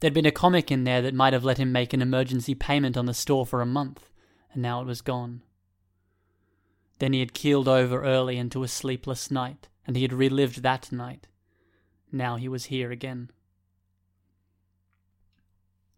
There'd 0.00 0.14
been 0.14 0.26
a 0.26 0.32
comic 0.32 0.70
in 0.70 0.84
there 0.84 1.02
that 1.02 1.14
might 1.14 1.32
have 1.32 1.44
let 1.44 1.58
him 1.58 1.72
make 1.72 1.92
an 1.92 2.02
emergency 2.02 2.54
payment 2.54 2.96
on 2.96 3.06
the 3.06 3.14
store 3.14 3.46
for 3.46 3.60
a 3.60 3.66
month, 3.66 4.10
and 4.52 4.62
now 4.62 4.80
it 4.80 4.86
was 4.86 5.00
gone. 5.02 5.42
Then 6.98 7.12
he 7.12 7.20
had 7.20 7.34
keeled 7.34 7.68
over 7.68 8.02
early 8.02 8.38
into 8.38 8.62
a 8.62 8.68
sleepless 8.68 9.30
night, 9.30 9.68
and 9.86 9.96
he 9.96 10.02
had 10.02 10.12
relived 10.12 10.62
that 10.62 10.90
night. 10.90 11.26
Now 12.10 12.36
he 12.36 12.48
was 12.48 12.66
here 12.66 12.90
again. 12.90 13.30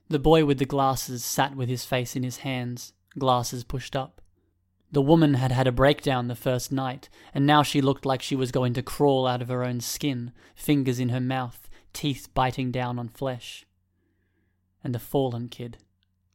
The 0.08 0.18
boy 0.20 0.44
with 0.44 0.58
the 0.58 0.64
glasses 0.64 1.25
sat 1.25 1.56
with 1.56 1.68
his 1.68 1.84
face 1.84 2.14
in 2.14 2.22
his 2.22 2.38
hands, 2.38 2.92
glasses 3.18 3.64
pushed 3.64 3.96
up. 3.96 4.20
The 4.92 5.02
woman 5.02 5.34
had 5.34 5.50
had 5.50 5.66
a 5.66 5.72
breakdown 5.72 6.28
the 6.28 6.36
first 6.36 6.70
night, 6.70 7.08
and 7.34 7.44
now 7.44 7.64
she 7.64 7.80
looked 7.80 8.06
like 8.06 8.22
she 8.22 8.36
was 8.36 8.52
going 8.52 8.72
to 8.75 8.82
crawl 8.82 9.26
out 9.26 9.42
of 9.42 9.48
her 9.48 9.64
own 9.64 9.80
skin, 9.80 10.32
fingers 10.54 11.00
in 11.00 11.08
her 11.08 11.20
mouth, 11.20 11.68
teeth 11.92 12.28
biting 12.34 12.70
down 12.70 12.98
on 12.98 13.08
flesh. 13.08 13.66
And 14.84 14.94
the 14.94 15.00
fallen 15.00 15.48
kid, 15.48 15.78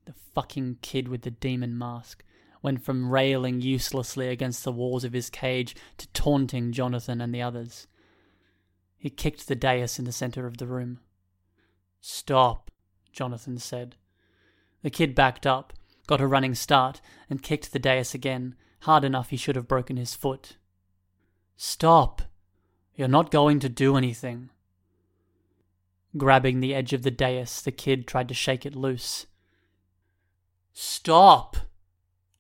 the 0.04 0.14
fucking 0.36 0.80
kid 0.82 1.08
with 1.08 1.22
the 1.22 1.32
demon 1.32 1.78
mask, 1.78 2.26
went 2.62 2.84
from 2.84 3.10
railing 3.10 3.62
uselessly 3.62 4.28
against 4.28 4.66
the 4.66 4.72
walls 4.72 5.06
of 5.06 5.14
his 5.14 5.30
cage 5.30 5.76
to 5.98 6.08
taunting 6.10 6.74
Jonathan 6.74 7.22
and 7.22 7.34
the 7.34 7.42
others. 7.42 7.88
He 8.98 9.10
kicked 9.10 9.48
the 9.48 9.56
dais 9.56 9.98
in 9.98 10.06
the 10.06 10.12
center 10.12 10.46
of 10.46 10.58
the 10.58 10.68
room. 10.68 11.00
Stop, 12.02 12.70
Jonathan 13.12 13.58
said. 13.58 13.96
The 14.82 14.90
kid 14.90 15.16
backed 15.16 15.46
up, 15.46 15.74
got 16.08 16.22
a 16.22 16.28
running 16.28 16.56
start, 16.56 17.02
and 17.30 17.44
kicked 17.44 17.72
the 17.72 17.80
dais 17.80 18.14
again, 18.14 18.56
hard 18.82 19.04
enough 19.04 19.30
he 19.30 19.38
should 19.38 19.56
have 19.56 19.68
broken 19.68 19.98
his 19.98 20.16
foot. 20.16 20.58
Stop! 21.56 22.24
You're 22.96 23.08
not 23.08 23.32
going 23.32 23.60
to 23.60 23.70
do 23.70 23.96
anything. 23.96 24.50
Grabbing 26.18 26.60
the 26.60 26.74
edge 26.74 26.94
of 26.94 27.04
the 27.04 27.12
dais, 27.12 27.62
the 27.62 27.72
kid 27.72 28.08
tried 28.08 28.28
to 28.28 28.34
shake 28.34 28.66
it 28.66 28.76
loose. 28.76 29.28
Stop! 30.74 31.58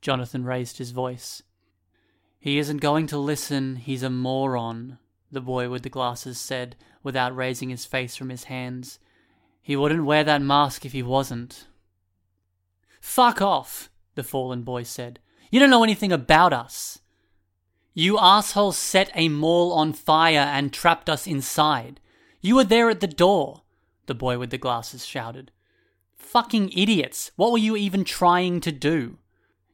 Jonathan 0.01 0.43
raised 0.43 0.77
his 0.77 0.91
voice. 0.91 1.43
He 2.39 2.57
isn't 2.57 2.77
going 2.77 3.05
to 3.07 3.17
listen, 3.17 3.75
he's 3.75 4.03
a 4.03 4.09
moron, 4.09 4.97
the 5.31 5.41
boy 5.41 5.69
with 5.69 5.83
the 5.83 5.89
glasses 5.89 6.39
said, 6.39 6.75
without 7.03 7.35
raising 7.35 7.69
his 7.69 7.85
face 7.85 8.15
from 8.15 8.29
his 8.29 8.45
hands. 8.45 8.99
He 9.61 9.75
wouldn't 9.75 10.05
wear 10.05 10.23
that 10.23 10.41
mask 10.41 10.85
if 10.85 10.91
he 10.91 11.03
wasn't. 11.03 11.67
Fuck 12.99 13.41
off, 13.41 13.89
the 14.15 14.23
fallen 14.23 14.63
boy 14.63 14.83
said. 14.83 15.19
You 15.49 15.59
don't 15.59 15.69
know 15.69 15.83
anything 15.83 16.11
about 16.11 16.53
us. 16.53 16.99
You 17.93 18.17
assholes 18.17 18.77
set 18.77 19.11
a 19.15 19.27
mall 19.27 19.73
on 19.73 19.93
fire 19.93 20.39
and 20.39 20.71
trapped 20.71 21.09
us 21.09 21.27
inside. 21.27 21.99
You 22.39 22.55
were 22.55 22.63
there 22.63 22.89
at 22.89 23.01
the 23.01 23.07
door, 23.07 23.63
the 24.05 24.15
boy 24.15 24.37
with 24.39 24.49
the 24.49 24.57
glasses 24.57 25.05
shouted. 25.05 25.51
Fucking 26.15 26.71
idiots. 26.71 27.31
What 27.35 27.51
were 27.51 27.57
you 27.57 27.75
even 27.75 28.05
trying 28.05 28.61
to 28.61 28.71
do? 28.71 29.17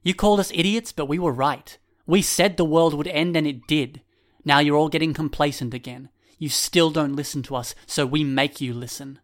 You 0.02 0.16
called 0.16 0.40
us 0.40 0.52
idiots, 0.54 0.92
but 0.92 1.08
we 1.08 1.20
were 1.20 1.32
right. 1.32 1.78
We 2.08 2.22
said 2.22 2.58
the 2.58 2.66
world 2.66 2.94
would 2.94 3.08
end 3.08 3.38
and 3.38 3.46
it 3.46 3.68
did. 3.68 4.02
Now 4.44 4.60
you're 4.60 4.78
all 4.78 4.90
getting 4.90 5.14
complacent 5.14 5.74
again. 5.74 6.10
You 6.40 6.50
still 6.50 6.90
don't 6.90 7.16
listen 7.16 7.44
to 7.44 7.56
us, 7.56 7.76
so 7.86 8.06
we 8.06 8.24
make 8.24 8.62
you 8.62 8.74
listen. 8.74 9.20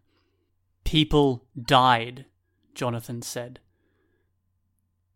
People 0.84 1.46
died, 1.60 2.26
Jonathan 2.74 3.22
said. 3.22 3.60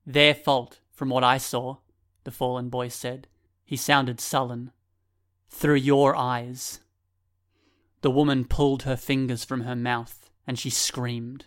Their 0.07 0.35
fault, 0.35 0.81
from 0.91 1.11
what 1.11 1.23
I 1.23 1.39
saw, 1.39 1.77
the 2.25 2.31
fallen 2.31 2.69
boy 2.69 2.89
said. 2.89 3.29
He 3.65 3.77
sounded 3.77 4.21
sullen. 4.21 4.73
Through 5.51 5.77
your 5.77 6.17
eyes. 6.17 6.81
The 8.01 8.11
woman 8.11 8.45
pulled 8.45 8.85
her 8.85 8.97
fingers 8.97 9.45
from 9.45 9.63
her 9.63 9.77
mouth, 9.77 10.31
and 10.47 10.59
she 10.59 10.71
screamed. 10.71 11.47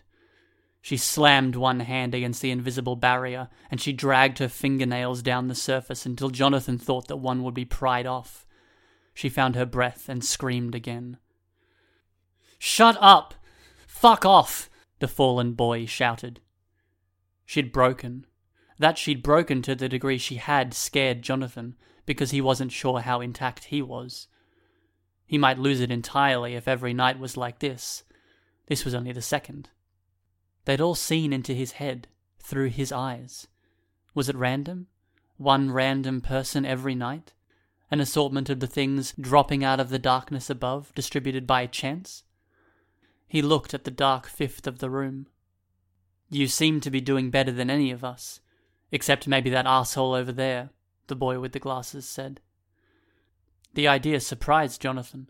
She 0.81 0.97
slammed 0.97 1.55
one 1.55 1.81
hand 1.81 2.15
against 2.15 2.41
the 2.41 2.51
invisible 2.51 2.95
barrier, 2.95 3.49
and 3.69 3.79
she 3.79 3.93
dragged 3.93 4.39
her 4.39 4.49
fingernails 4.49 5.21
down 5.21 5.47
the 5.47 5.55
surface 5.55 6.05
until 6.05 6.29
Jonathan 6.29 6.77
thought 6.77 7.07
that 7.07 7.17
one 7.17 7.43
would 7.43 7.53
be 7.53 7.65
pried 7.65 8.05
off. 8.05 8.45
She 9.13 9.29
found 9.29 9.55
her 9.55 9.65
breath 9.65 10.09
and 10.09 10.23
screamed 10.23 10.73
again. 10.73 11.17
Shut 12.57 12.97
up! 12.99 13.35
Fuck 14.01 14.25
off! 14.25 14.67
the 14.98 15.08
fallen 15.08 15.53
boy 15.53 15.86
shouted. 15.86 16.41
She'd 17.46 17.72
broken. 17.72 18.25
That 18.79 18.98
she'd 18.98 19.22
broken 19.22 19.62
to 19.62 19.75
the 19.75 19.88
degree 19.88 20.17
she 20.17 20.38
had 20.38 20.74
scared 20.74 21.22
Jonathan, 21.22 21.75
because 22.08 22.31
he 22.31 22.41
wasn't 22.41 22.72
sure 22.72 23.01
how 23.01 23.22
intact 23.22 23.65
he 23.65 23.79
was. 23.79 24.27
He 25.27 25.38
might 25.38 25.60
lose 25.60 25.81
it 25.81 25.91
entirely 25.91 26.55
if 26.55 26.67
every 26.67 26.96
night 26.96 27.20
was 27.20 27.38
like 27.38 27.60
this. 27.60 28.03
This 28.65 28.84
was 28.84 28.96
only 28.96 29.12
the 29.12 29.22
second. 29.22 29.70
They'd 30.65 30.81
all 30.81 30.96
seen 30.96 31.31
into 31.31 31.53
his 31.53 31.74
head, 31.74 32.08
through 32.39 32.70
his 32.70 32.91
eyes. 32.91 33.46
Was 34.15 34.29
it 34.29 34.36
random? 34.36 34.88
One 35.38 35.70
random 35.70 36.22
person 36.22 36.65
every 36.65 36.96
night? 36.96 37.34
An 37.91 38.00
assortment 38.00 38.50
of 38.50 38.62
the 38.62 38.65
things 38.65 39.13
dropping 39.22 39.63
out 39.63 39.79
of 39.79 39.89
the 39.89 40.00
darkness 40.00 40.50
above, 40.50 40.91
distributed 40.96 41.46
by 41.46 41.67
chance? 41.67 42.24
He 43.31 43.41
looked 43.41 43.73
at 43.73 43.85
the 43.85 43.91
dark 43.91 44.27
fifth 44.27 44.67
of 44.67 44.79
the 44.79 44.89
room. 44.89 45.25
You 46.29 46.47
seem 46.47 46.81
to 46.81 46.91
be 46.91 47.00
doing 47.00 47.29
better 47.29 47.53
than 47.53 47.69
any 47.69 47.89
of 47.89 48.03
us, 48.03 48.41
except 48.91 49.25
maybe 49.25 49.50
that 49.51 49.65
asshole 49.65 50.13
over 50.13 50.33
there, 50.33 50.71
the 51.07 51.15
boy 51.15 51.39
with 51.39 51.53
the 51.53 51.59
glasses 51.59 52.05
said. 52.05 52.41
The 53.73 53.88
idea 53.88 54.19
surprised 54.19 54.81
Jonathan. 54.81 55.29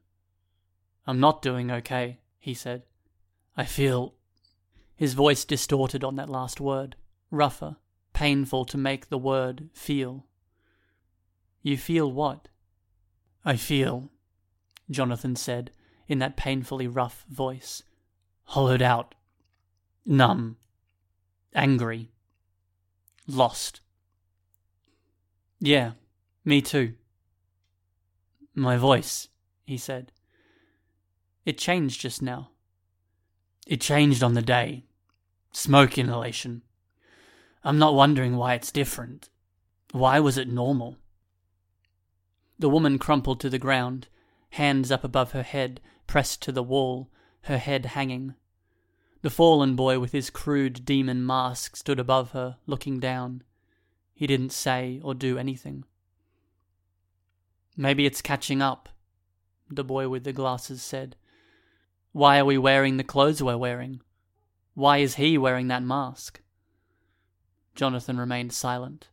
I'm 1.06 1.20
not 1.20 1.44
doing 1.44 1.70
okay, 1.70 2.22
he 2.40 2.56
said. 2.56 2.82
I 3.56 3.66
feel 3.66 4.16
his 4.96 5.14
voice 5.14 5.46
distorted 5.46 6.04
on 6.04 6.16
that 6.16 6.28
last 6.28 6.60
word, 6.60 6.96
rougher, 7.30 7.76
painful 8.14 8.66
to 8.66 8.80
make 8.80 9.10
the 9.10 9.20
word 9.20 9.70
feel. 9.74 10.26
You 11.62 11.78
feel 11.78 12.12
what? 12.12 12.48
I 13.46 13.58
feel, 13.58 14.10
Jonathan 14.90 15.36
said 15.36 15.70
in 16.08 16.18
that 16.18 16.36
painfully 16.36 16.88
rough 16.88 17.26
voice, 17.30 17.84
hollowed 18.52 18.82
out, 18.82 19.16
numb, 20.06 20.58
angry, 21.56 22.12
lost. 23.26 23.80
Yeah, 25.62 25.92
me 26.44 26.62
too. 26.62 26.96
My 28.54 28.76
voice, 28.76 29.30
he 29.64 29.78
said. 29.78 30.12
It 31.46 31.58
changed 31.58 32.02
just 32.02 32.22
now. 32.22 32.50
It 33.66 33.80
changed 33.80 34.22
on 34.22 34.34
the 34.34 34.42
day, 34.42 34.84
Smoke 35.54 35.98
inhalation. 35.98 36.62
I'm 37.64 37.78
not 37.78 37.94
wondering 37.94 38.36
why 38.36 38.56
it's 38.56 38.72
different. 38.74 39.30
Why 39.94 40.20
was 40.20 40.38
it 40.38 40.50
normal? 40.50 40.98
The 42.60 42.70
woman 42.70 43.00
crumpled 43.00 43.40
to 43.40 43.50
the 43.50 43.60
ground, 43.60 44.10
hands 44.50 44.92
up 44.92 45.06
above 45.06 45.32
her 45.32 45.44
head, 45.44 45.80
pressed 46.06 46.42
to 46.42 46.52
the 46.52 46.64
wall, 46.64 47.10
her 47.44 47.58
head 47.58 47.86
hanging. 47.86 48.36
The 49.22 49.30
fallen 49.30 49.76
boy 49.76 50.00
with 50.00 50.14
his 50.14 50.30
crude 50.30 50.84
demon 50.84 51.26
mask 51.26 51.76
stood 51.76 52.00
above 52.00 52.32
her, 52.32 52.58
looking 52.66 53.00
down. 53.00 53.44
He 54.14 54.26
didn't 54.26 54.52
say 54.52 55.00
or 55.04 55.14
do 55.14 55.38
anything. 55.38 55.86
Maybe 57.78 58.06
it's 58.06 58.22
catching 58.22 58.62
up, 58.62 58.90
the 59.70 59.84
boy 59.84 60.10
with 60.10 60.24
the 60.24 60.34
glasses 60.34 60.82
said. 60.82 61.16
Why 62.12 62.40
are 62.40 62.46
we 62.46 62.58
wearing 62.58 62.98
the 62.98 63.04
clothes 63.04 63.42
we're 63.42 63.58
wearing? 63.58 64.02
Why 64.74 64.98
is 64.98 65.16
he 65.16 65.38
wearing 65.38 65.68
that 65.68 65.84
mask? 65.84 66.42
Jonathan 67.76 68.18
remained 68.18 68.54
silent. 68.54 69.10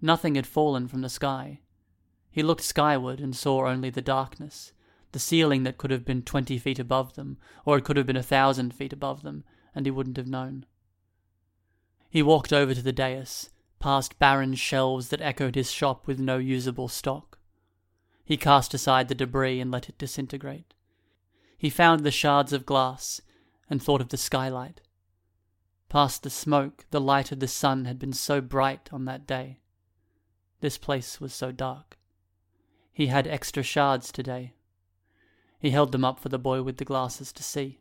Nothing 0.00 0.34
had 0.34 0.46
fallen 0.46 0.88
from 0.88 1.00
the 1.00 1.08
sky. 1.08 1.60
He 2.30 2.42
looked 2.42 2.62
skyward 2.62 3.20
and 3.20 3.34
saw 3.34 3.66
only 3.66 3.90
the 3.90 4.02
darkness, 4.02 4.72
the 5.12 5.18
ceiling 5.18 5.62
that 5.64 5.78
could 5.78 5.90
have 5.90 6.04
been 6.04 6.22
twenty 6.22 6.58
feet 6.58 6.78
above 6.78 7.14
them, 7.14 7.38
or 7.64 7.78
it 7.78 7.84
could 7.84 7.96
have 7.96 8.06
been 8.06 8.16
a 8.16 8.22
thousand 8.22 8.74
feet 8.74 8.92
above 8.92 9.22
them, 9.22 9.44
and 9.74 9.86
he 9.86 9.90
wouldn't 9.90 10.16
have 10.16 10.26
known. 10.26 10.66
He 12.10 12.22
walked 12.22 12.52
over 12.52 12.74
to 12.74 12.82
the 12.82 12.92
dais, 12.92 13.50
past 13.80 14.18
barren 14.18 14.54
shelves 14.54 15.08
that 15.08 15.20
echoed 15.20 15.54
his 15.54 15.70
shop 15.70 16.06
with 16.06 16.18
no 16.18 16.38
usable 16.38 16.88
stock. 16.88 17.38
He 18.24 18.36
cast 18.36 18.74
aside 18.74 19.08
the 19.08 19.14
debris 19.14 19.60
and 19.60 19.70
let 19.70 19.88
it 19.88 19.98
disintegrate. 19.98 20.74
He 21.56 21.70
found 21.70 22.04
the 22.04 22.10
shards 22.10 22.52
of 22.52 22.66
glass 22.66 23.20
and 23.70 23.82
thought 23.82 24.00
of 24.00 24.08
the 24.10 24.16
skylight. 24.16 24.80
Past 25.88 26.22
the 26.22 26.30
smoke, 26.30 26.84
the 26.90 27.00
light 27.00 27.32
of 27.32 27.40
the 27.40 27.48
sun 27.48 27.86
had 27.86 27.98
been 27.98 28.12
so 28.12 28.40
bright 28.40 28.90
on 28.92 29.06
that 29.06 29.26
day. 29.26 29.60
This 30.60 30.76
place 30.76 31.20
was 31.20 31.32
so 31.32 31.52
dark. 31.52 31.96
He 32.92 33.06
had 33.06 33.26
extra 33.26 33.62
shards 33.62 34.12
today. 34.12 34.54
He 35.58 35.70
held 35.70 35.92
them 35.92 36.04
up 36.04 36.20
for 36.20 36.28
the 36.28 36.38
boy 36.38 36.62
with 36.62 36.76
the 36.76 36.84
glasses 36.84 37.32
to 37.32 37.42
see. 37.42 37.80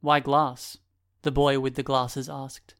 Why 0.00 0.20
glass? 0.20 0.78
The 1.22 1.30
boy 1.30 1.60
with 1.60 1.74
the 1.74 1.82
glasses 1.82 2.28
asked. 2.28 2.74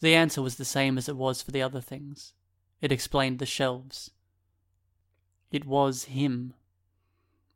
The 0.00 0.14
answer 0.14 0.40
was 0.40 0.56
the 0.56 0.64
same 0.64 0.96
as 0.96 1.08
it 1.08 1.16
was 1.16 1.42
for 1.42 1.50
the 1.50 1.62
other 1.62 1.80
things. 1.80 2.32
It 2.80 2.92
explained 2.92 3.40
the 3.40 3.46
shelves. 3.46 4.12
It 5.50 5.64
was 5.64 6.04
him. 6.04 6.54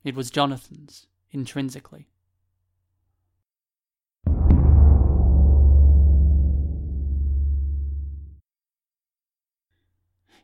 It 0.03 0.17
was 0.17 0.31
Jonathan's, 0.31 1.07
intrinsically. 1.31 2.09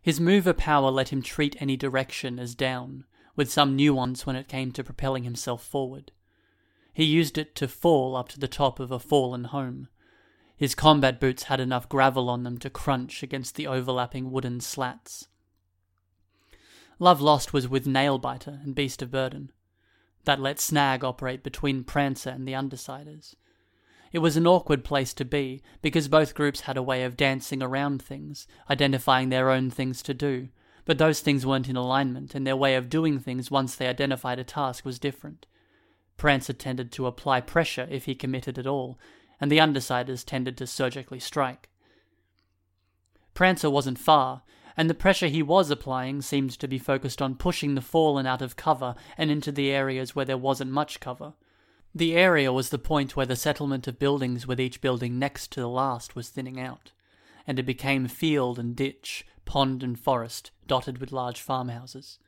His 0.01 0.21
mover 0.21 0.53
power 0.53 0.91
let 0.91 1.09
him 1.09 1.21
treat 1.21 1.61
any 1.61 1.77
direction 1.77 2.39
as 2.39 2.55
down, 2.55 3.05
with 3.39 3.51
some 3.53 3.77
nuance 3.77 4.27
when 4.27 4.35
it 4.35 4.49
came 4.49 4.73
to 4.73 4.83
propelling 4.83 5.23
himself 5.23 5.63
forward. 5.65 6.11
He 6.93 7.05
used 7.05 7.39
it 7.39 7.55
to 7.55 7.69
fall 7.69 8.17
up 8.17 8.29
to 8.31 8.41
the 8.41 8.49
top 8.49 8.81
of 8.81 8.91
a 8.91 8.99
fallen 8.99 9.45
home. 9.45 9.87
His 10.57 10.75
combat 10.75 11.21
boots 11.21 11.45
had 11.45 11.61
enough 11.61 11.89
gravel 11.89 12.29
on 12.29 12.43
them 12.43 12.59
to 12.59 12.69
crunch 12.69 13.23
against 13.23 13.55
the 13.55 13.69
overlapping 13.69 14.33
wooden 14.33 14.59
slats. 14.61 15.29
Love 16.99 17.21
Lost 17.21 17.53
was 17.53 17.69
with 17.69 17.87
Nailbiter 17.87 18.61
and 18.65 18.75
Beast 18.75 19.03
of 19.03 19.13
Burden. 19.13 19.53
That 20.25 20.41
let 20.41 20.59
Snag 20.59 21.05
operate 21.05 21.45
between 21.45 21.85
Prancer 21.85 22.31
and 22.31 22.47
the 22.47 22.55
Undersiders. 22.55 23.37
It 24.11 24.19
was 24.19 24.37
an 24.37 24.49
awkward 24.49 24.83
place 24.83 25.15
to 25.15 25.25
be, 25.25 25.63
because 25.81 26.09
both 26.09 26.35
groups 26.35 26.63
had 26.63 26.77
a 26.77 26.83
way 26.83 27.05
of 27.05 27.17
dancing 27.17 27.63
around 27.63 28.03
things, 28.03 28.49
identifying 28.69 29.29
their 29.29 29.49
own 29.49 29.71
things 29.71 30.03
to 30.03 30.13
do, 30.13 30.49
but 30.89 30.97
those 30.97 31.21
things 31.21 31.45
weren't 31.45 31.69
in 31.69 31.77
alignment, 31.77 32.35
and 32.35 32.47
their 32.47 32.57
way 32.57 32.75
of 32.75 32.89
doing 32.89 33.19
things 33.19 33.51
once 33.51 33.75
they 33.75 33.87
identified 33.87 34.39
a 34.39 34.43
task 34.43 34.87
was 34.87 34.99
different. 34.99 35.45
Prancer 36.17 36.55
tended 36.55 36.91
to 36.93 37.07
apply 37.07 37.43
pressure 37.43 37.87
if 37.91 38.07
he 38.07 38.15
committed 38.15 38.59
at 38.59 38.67
all, 38.67 38.99
and 39.39 39.53
the 39.53 39.59
Undersiders 39.59 40.25
tended 40.25 40.57
to 40.57 40.67
surgically 40.67 41.21
strike. 41.21 41.69
Prancer 43.35 43.69
wasn't 43.69 43.99
far, 43.99 44.41
and 44.79 44.89
the 44.89 44.95
pressure 44.95 45.27
he 45.27 45.43
was 45.43 45.71
applying 45.71 46.23
seemed 46.23 46.53
to 46.53 46.67
be 46.67 46.79
focused 46.79 47.21
on 47.21 47.35
pushing 47.35 47.75
the 47.75 47.83
fallen 47.83 48.27
out 48.27 48.41
of 48.41 48.57
cover 48.57 48.95
and 49.19 49.31
into 49.31 49.53
the 49.53 49.71
areas 49.71 50.17
where 50.17 50.25
there 50.25 50.39
wasn't 50.39 50.71
much 50.71 51.01
cover. 51.01 51.35
The 51.95 52.17
area 52.17 52.51
was 52.51 52.71
the 52.71 52.79
point 52.79 53.15
where 53.15 53.27
the 53.27 53.37
settlement 53.37 53.87
of 53.89 53.99
buildings 53.99 54.47
with 54.47 54.59
each 54.59 54.81
building 54.81 55.19
next 55.19 55.53
to 55.53 55.61
the 55.61 55.69
last 55.69 56.17
was 56.17 56.31
thinning 56.31 56.59
out, 56.59 56.93
and 57.47 57.59
it 57.59 57.65
became 57.65 58.09
field 58.09 58.59
and 58.59 58.75
ditch, 58.75 59.27
pond 59.49 59.83
and 59.83 59.99
forest, 59.99 60.51
dotted 60.67 60.99
with 60.99 61.11
large 61.11 61.41
farmhouses. 61.41 62.19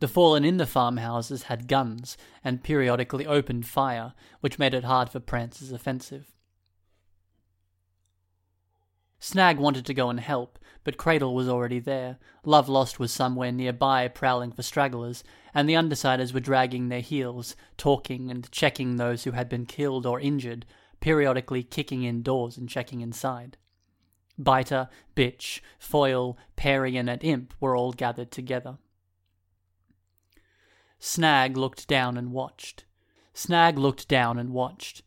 The 0.00 0.08
fallen 0.08 0.42
in 0.42 0.56
the 0.56 0.66
farmhouses 0.66 1.44
had 1.44 1.68
guns, 1.68 2.16
and 2.42 2.64
periodically 2.64 3.26
opened 3.26 3.66
fire, 3.66 4.14
which 4.40 4.58
made 4.58 4.72
it 4.72 4.82
hard 4.82 5.10
for 5.10 5.20
Prancer's 5.20 5.70
offensive. 5.70 6.32
Snag 9.18 9.58
wanted 9.58 9.84
to 9.84 9.92
go 9.92 10.08
and 10.08 10.18
help, 10.18 10.58
but 10.82 10.96
Cradle 10.96 11.34
was 11.34 11.46
already 11.46 11.78
there. 11.78 12.16
Love 12.42 12.70
Lost 12.70 12.98
was 12.98 13.12
somewhere 13.12 13.52
nearby, 13.52 14.08
prowling 14.08 14.50
for 14.50 14.62
stragglers, 14.62 15.22
and 15.52 15.68
the 15.68 15.74
Undersiders 15.74 16.32
were 16.32 16.40
dragging 16.40 16.88
their 16.88 17.00
heels, 17.00 17.54
talking 17.76 18.30
and 18.30 18.50
checking 18.50 18.96
those 18.96 19.24
who 19.24 19.32
had 19.32 19.50
been 19.50 19.66
killed 19.66 20.06
or 20.06 20.18
injured, 20.18 20.64
periodically 21.00 21.62
kicking 21.62 22.02
in 22.02 22.22
doors 22.22 22.56
and 22.56 22.66
checking 22.66 23.02
inside. 23.02 23.58
Biter, 24.38 24.88
Bitch, 25.14 25.60
Foil, 25.78 26.36
Parian, 26.56 27.08
and 27.08 27.22
Imp 27.22 27.54
were 27.60 27.76
all 27.76 27.92
gathered 27.92 28.30
together. 28.30 28.78
Snag 30.98 31.56
looked 31.56 31.88
down 31.88 32.16
and 32.16 32.32
watched. 32.32 32.84
Snag 33.34 33.78
looked 33.78 34.08
down 34.08 34.38
and 34.38 34.50
watched. 34.50 35.02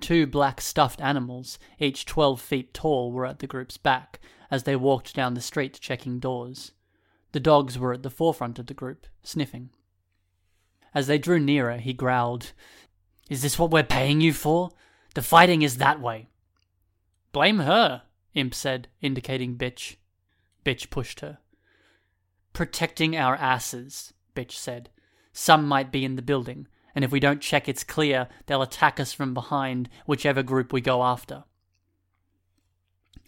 Two 0.00 0.26
black 0.26 0.60
stuffed 0.60 1.00
animals, 1.00 1.58
each 1.78 2.04
twelve 2.04 2.40
feet 2.40 2.74
tall, 2.74 3.12
were 3.12 3.26
at 3.26 3.38
the 3.38 3.46
group's 3.46 3.76
back 3.76 4.20
as 4.50 4.64
they 4.64 4.76
walked 4.76 5.14
down 5.14 5.34
the 5.34 5.40
street 5.40 5.78
checking 5.80 6.18
doors. 6.18 6.72
The 7.32 7.40
dogs 7.40 7.78
were 7.78 7.92
at 7.92 8.02
the 8.02 8.10
forefront 8.10 8.58
of 8.58 8.66
the 8.66 8.74
group, 8.74 9.06
sniffing. 9.22 9.70
As 10.94 11.08
they 11.08 11.18
drew 11.18 11.40
nearer, 11.40 11.78
he 11.78 11.92
growled, 11.92 12.52
Is 13.28 13.42
this 13.42 13.58
what 13.58 13.70
we're 13.70 13.82
paying 13.82 14.20
you 14.20 14.32
for? 14.32 14.70
The 15.14 15.22
fighting 15.22 15.62
is 15.62 15.78
that 15.78 16.00
way. 16.00 16.28
Blame 17.32 17.58
her, 17.58 18.02
Imp 18.34 18.54
said, 18.54 18.88
indicating 19.00 19.56
Bitch. 19.56 19.96
Bitch 20.64 20.90
pushed 20.90 21.20
her. 21.20 21.38
Protecting 22.52 23.16
our 23.16 23.36
asses, 23.36 24.12
Bitch 24.34 24.52
said. 24.52 24.90
Some 25.32 25.66
might 25.66 25.90
be 25.90 26.04
in 26.04 26.16
the 26.16 26.22
building 26.22 26.68
and 26.94 27.04
if 27.04 27.10
we 27.10 27.20
don't 27.20 27.40
check 27.40 27.68
it's 27.68 27.84
clear, 27.84 28.28
they'll 28.46 28.62
attack 28.62 29.00
us 29.00 29.12
from 29.12 29.34
behind, 29.34 29.88
whichever 30.06 30.42
group 30.42 30.72
we 30.72 30.80
go 30.80 31.02
after. 31.02 31.44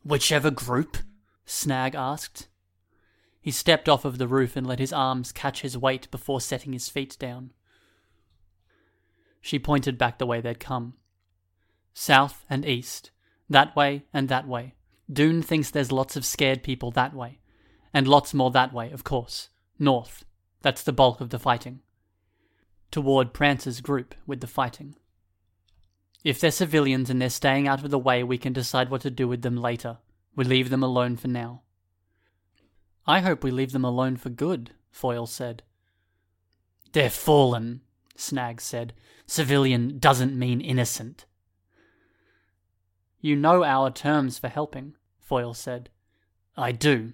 Whichever 0.05 0.51
group? 0.51 0.99
Snag 1.45 1.95
asked. 1.95 2.49
He 3.41 3.51
stepped 3.51 3.89
off 3.89 4.05
of 4.05 4.19
the 4.19 4.29
roof 4.29 4.57
and 4.57 4.67
let 4.67 4.79
his 4.79 4.93
arms 4.93 5.33
catch 5.33 5.63
his 5.63 5.77
weight 5.77 6.11
before 6.11 6.41
setting 6.41 6.73
his 6.73 6.89
feet 6.89 7.17
down. 7.19 7.53
She 9.41 9.59
pointed 9.59 9.99
back 9.99 10.19
the 10.19 10.27
way 10.27 10.41
they'd 10.41 10.61
come. 10.61 10.95
South 11.93 12.45
and 12.49 12.65
east. 12.65 13.11
That 13.49 13.75
way 13.75 14.05
and 14.13 14.29
that 14.29 14.47
way. 14.47 14.75
Dune 15.13 15.43
thinks 15.43 15.71
there's 15.71 15.93
lots 15.93 16.17
of 16.17 16.25
scared 16.25 16.63
people 16.63 16.91
that 16.93 17.15
way. 17.15 17.39
And 17.95 18.07
lots 18.07 18.35
more 18.35 18.51
that 18.51 18.73
way, 18.73 18.91
of 18.91 19.05
course. 19.05 19.49
North. 19.79 20.25
That's 20.63 20.83
the 20.83 20.93
bulk 20.93 21.21
of 21.21 21.31
the 21.31 21.39
fighting 21.39 21.81
toward 22.97 23.35
Prancer's 23.35 23.83
group 23.83 24.15
with 24.27 24.41
the 24.41 24.47
fighting. 24.47 24.97
If 26.25 26.41
they're 26.41 26.51
civilians 26.51 27.11
and 27.11 27.21
they're 27.21 27.29
staying 27.29 27.69
out 27.69 27.85
of 27.85 27.91
the 27.91 27.99
way, 27.99 28.23
we 28.23 28.39
can 28.39 28.55
decide 28.55 28.89
what 28.89 29.03
to 29.03 29.11
do 29.11 29.29
with 29.29 29.43
them 29.43 29.57
later. 29.57 29.99
We 30.35 30.45
leave 30.45 30.71
them 30.71 30.83
alone 30.83 31.17
for 31.17 31.29
now. 31.29 31.61
I 33.07 33.21
hope 33.21 33.45
we 33.45 33.51
leave 33.51 33.73
them 33.73 33.85
alone 33.85 34.17
for 34.17 34.31
good, 34.31 34.71
Foil 34.91 35.27
said. 35.27 35.63
They're 36.93 37.11
fallen, 37.11 37.83
Snag 38.17 38.63
said. 38.63 38.95
Civilian 39.27 39.99
doesn't 39.99 40.35
mean 40.35 40.63
innocent. 40.63 41.26
You 43.21 43.37
know 43.37 43.65
our 43.65 43.91
terms 43.91 44.39
for 44.39 44.49
helping, 44.49 44.95
Foil 45.21 45.55
said. 45.55 45.91
I 46.57 46.73
do, 46.73 47.13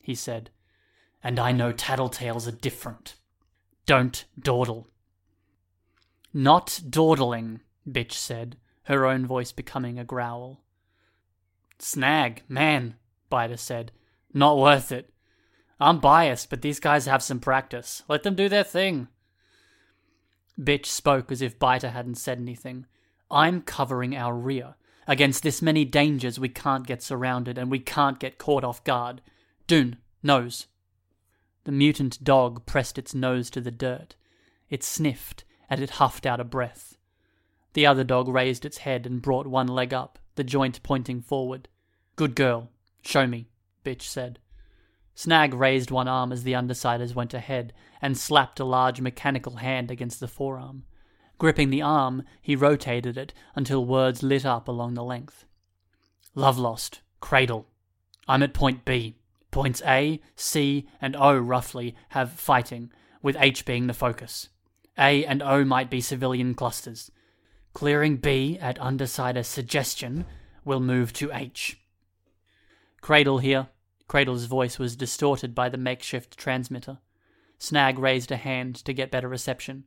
he 0.00 0.14
said. 0.14 0.50
And 1.22 1.38
I 1.38 1.52
know 1.52 1.72
tattletales 1.72 2.48
are 2.48 2.56
different. 2.56 3.16
Don't 3.86 4.24
dawdle. 4.38 4.88
Not 6.32 6.80
dawdling, 6.88 7.60
Bitch 7.88 8.12
said, 8.12 8.56
her 8.84 9.06
own 9.06 9.26
voice 9.26 9.52
becoming 9.52 9.98
a 9.98 10.04
growl. 10.04 10.62
Snag, 11.78 12.42
man, 12.48 12.96
Biter 13.28 13.56
said. 13.56 13.92
Not 14.32 14.58
worth 14.58 14.92
it. 14.92 15.12
I'm 15.78 15.98
biased, 15.98 16.48
but 16.48 16.62
these 16.62 16.80
guys 16.80 17.06
have 17.06 17.22
some 17.22 17.40
practice. 17.40 18.02
Let 18.08 18.22
them 18.22 18.34
do 18.34 18.48
their 18.48 18.64
thing. 18.64 19.08
Bitch 20.58 20.86
spoke 20.86 21.32
as 21.32 21.42
if 21.42 21.58
Biter 21.58 21.90
hadn't 21.90 22.16
said 22.16 22.38
anything. 22.38 22.86
I'm 23.30 23.62
covering 23.62 24.16
our 24.16 24.34
rear. 24.34 24.76
Against 25.06 25.42
this 25.42 25.60
many 25.60 25.84
dangers, 25.84 26.38
we 26.38 26.48
can't 26.48 26.86
get 26.86 27.02
surrounded 27.02 27.58
and 27.58 27.70
we 27.70 27.78
can't 27.78 28.20
get 28.20 28.38
caught 28.38 28.64
off 28.64 28.84
guard. 28.84 29.20
Dune, 29.66 29.96
nose. 30.22 30.66
The 31.64 31.72
mutant 31.72 32.22
dog 32.22 32.66
pressed 32.66 32.98
its 32.98 33.14
nose 33.14 33.50
to 33.50 33.60
the 33.60 33.70
dirt. 33.70 34.14
It 34.68 34.82
sniffed 34.82 35.44
and 35.68 35.80
it 35.80 35.90
huffed 35.90 36.26
out 36.26 36.40
a 36.40 36.44
breath. 36.44 36.96
The 37.74 37.86
other 37.86 38.04
dog 38.04 38.28
raised 38.28 38.64
its 38.64 38.78
head 38.78 39.06
and 39.06 39.22
brought 39.22 39.46
one 39.46 39.68
leg 39.68 39.94
up, 39.94 40.18
the 40.34 40.44
joint 40.44 40.82
pointing 40.82 41.20
forward. 41.20 41.68
Good 42.16 42.34
girl. 42.34 42.70
Show 43.02 43.26
me, 43.26 43.48
Bitch 43.84 44.02
said. 44.02 44.38
Snag 45.14 45.54
raised 45.54 45.90
one 45.90 46.08
arm 46.08 46.32
as 46.32 46.42
the 46.42 46.52
Undersiders 46.52 47.14
went 47.14 47.34
ahead 47.34 47.72
and 48.00 48.16
slapped 48.16 48.60
a 48.60 48.64
large 48.64 49.00
mechanical 49.00 49.56
hand 49.56 49.90
against 49.90 50.20
the 50.20 50.28
forearm. 50.28 50.84
Gripping 51.38 51.70
the 51.70 51.82
arm, 51.82 52.22
he 52.40 52.54
rotated 52.54 53.16
it 53.16 53.32
until 53.54 53.84
words 53.84 54.22
lit 54.22 54.44
up 54.46 54.68
along 54.68 54.94
the 54.94 55.04
length. 55.04 55.44
Love 56.34 56.58
lost. 56.58 57.00
Cradle. 57.20 57.66
I'm 58.28 58.42
at 58.42 58.54
point 58.54 58.84
B. 58.84 59.16
Points 59.50 59.82
A, 59.86 60.20
C, 60.34 60.88
and 61.00 61.14
O 61.16 61.36
roughly 61.36 61.94
have 62.10 62.32
fighting, 62.32 62.90
with 63.22 63.36
H 63.38 63.64
being 63.64 63.86
the 63.86 63.94
focus. 63.94 64.48
A 64.98 65.24
and 65.24 65.42
O 65.42 65.64
might 65.64 65.90
be 65.90 66.00
civilian 66.00 66.54
clusters. 66.54 67.10
Clearing 67.74 68.16
B 68.16 68.58
at 68.60 68.80
Undersider's 68.80 69.46
suggestion 69.46 70.26
will 70.64 70.80
move 70.80 71.12
to 71.14 71.30
H. 71.32 71.78
Cradle 73.00 73.38
here. 73.38 73.68
Cradle's 74.08 74.44
voice 74.44 74.78
was 74.78 74.96
distorted 74.96 75.54
by 75.54 75.68
the 75.68 75.78
makeshift 75.78 76.36
transmitter. 76.36 76.98
Snag 77.58 77.98
raised 77.98 78.30
a 78.30 78.36
hand 78.36 78.76
to 78.76 78.92
get 78.92 79.10
better 79.10 79.28
reception. 79.28 79.84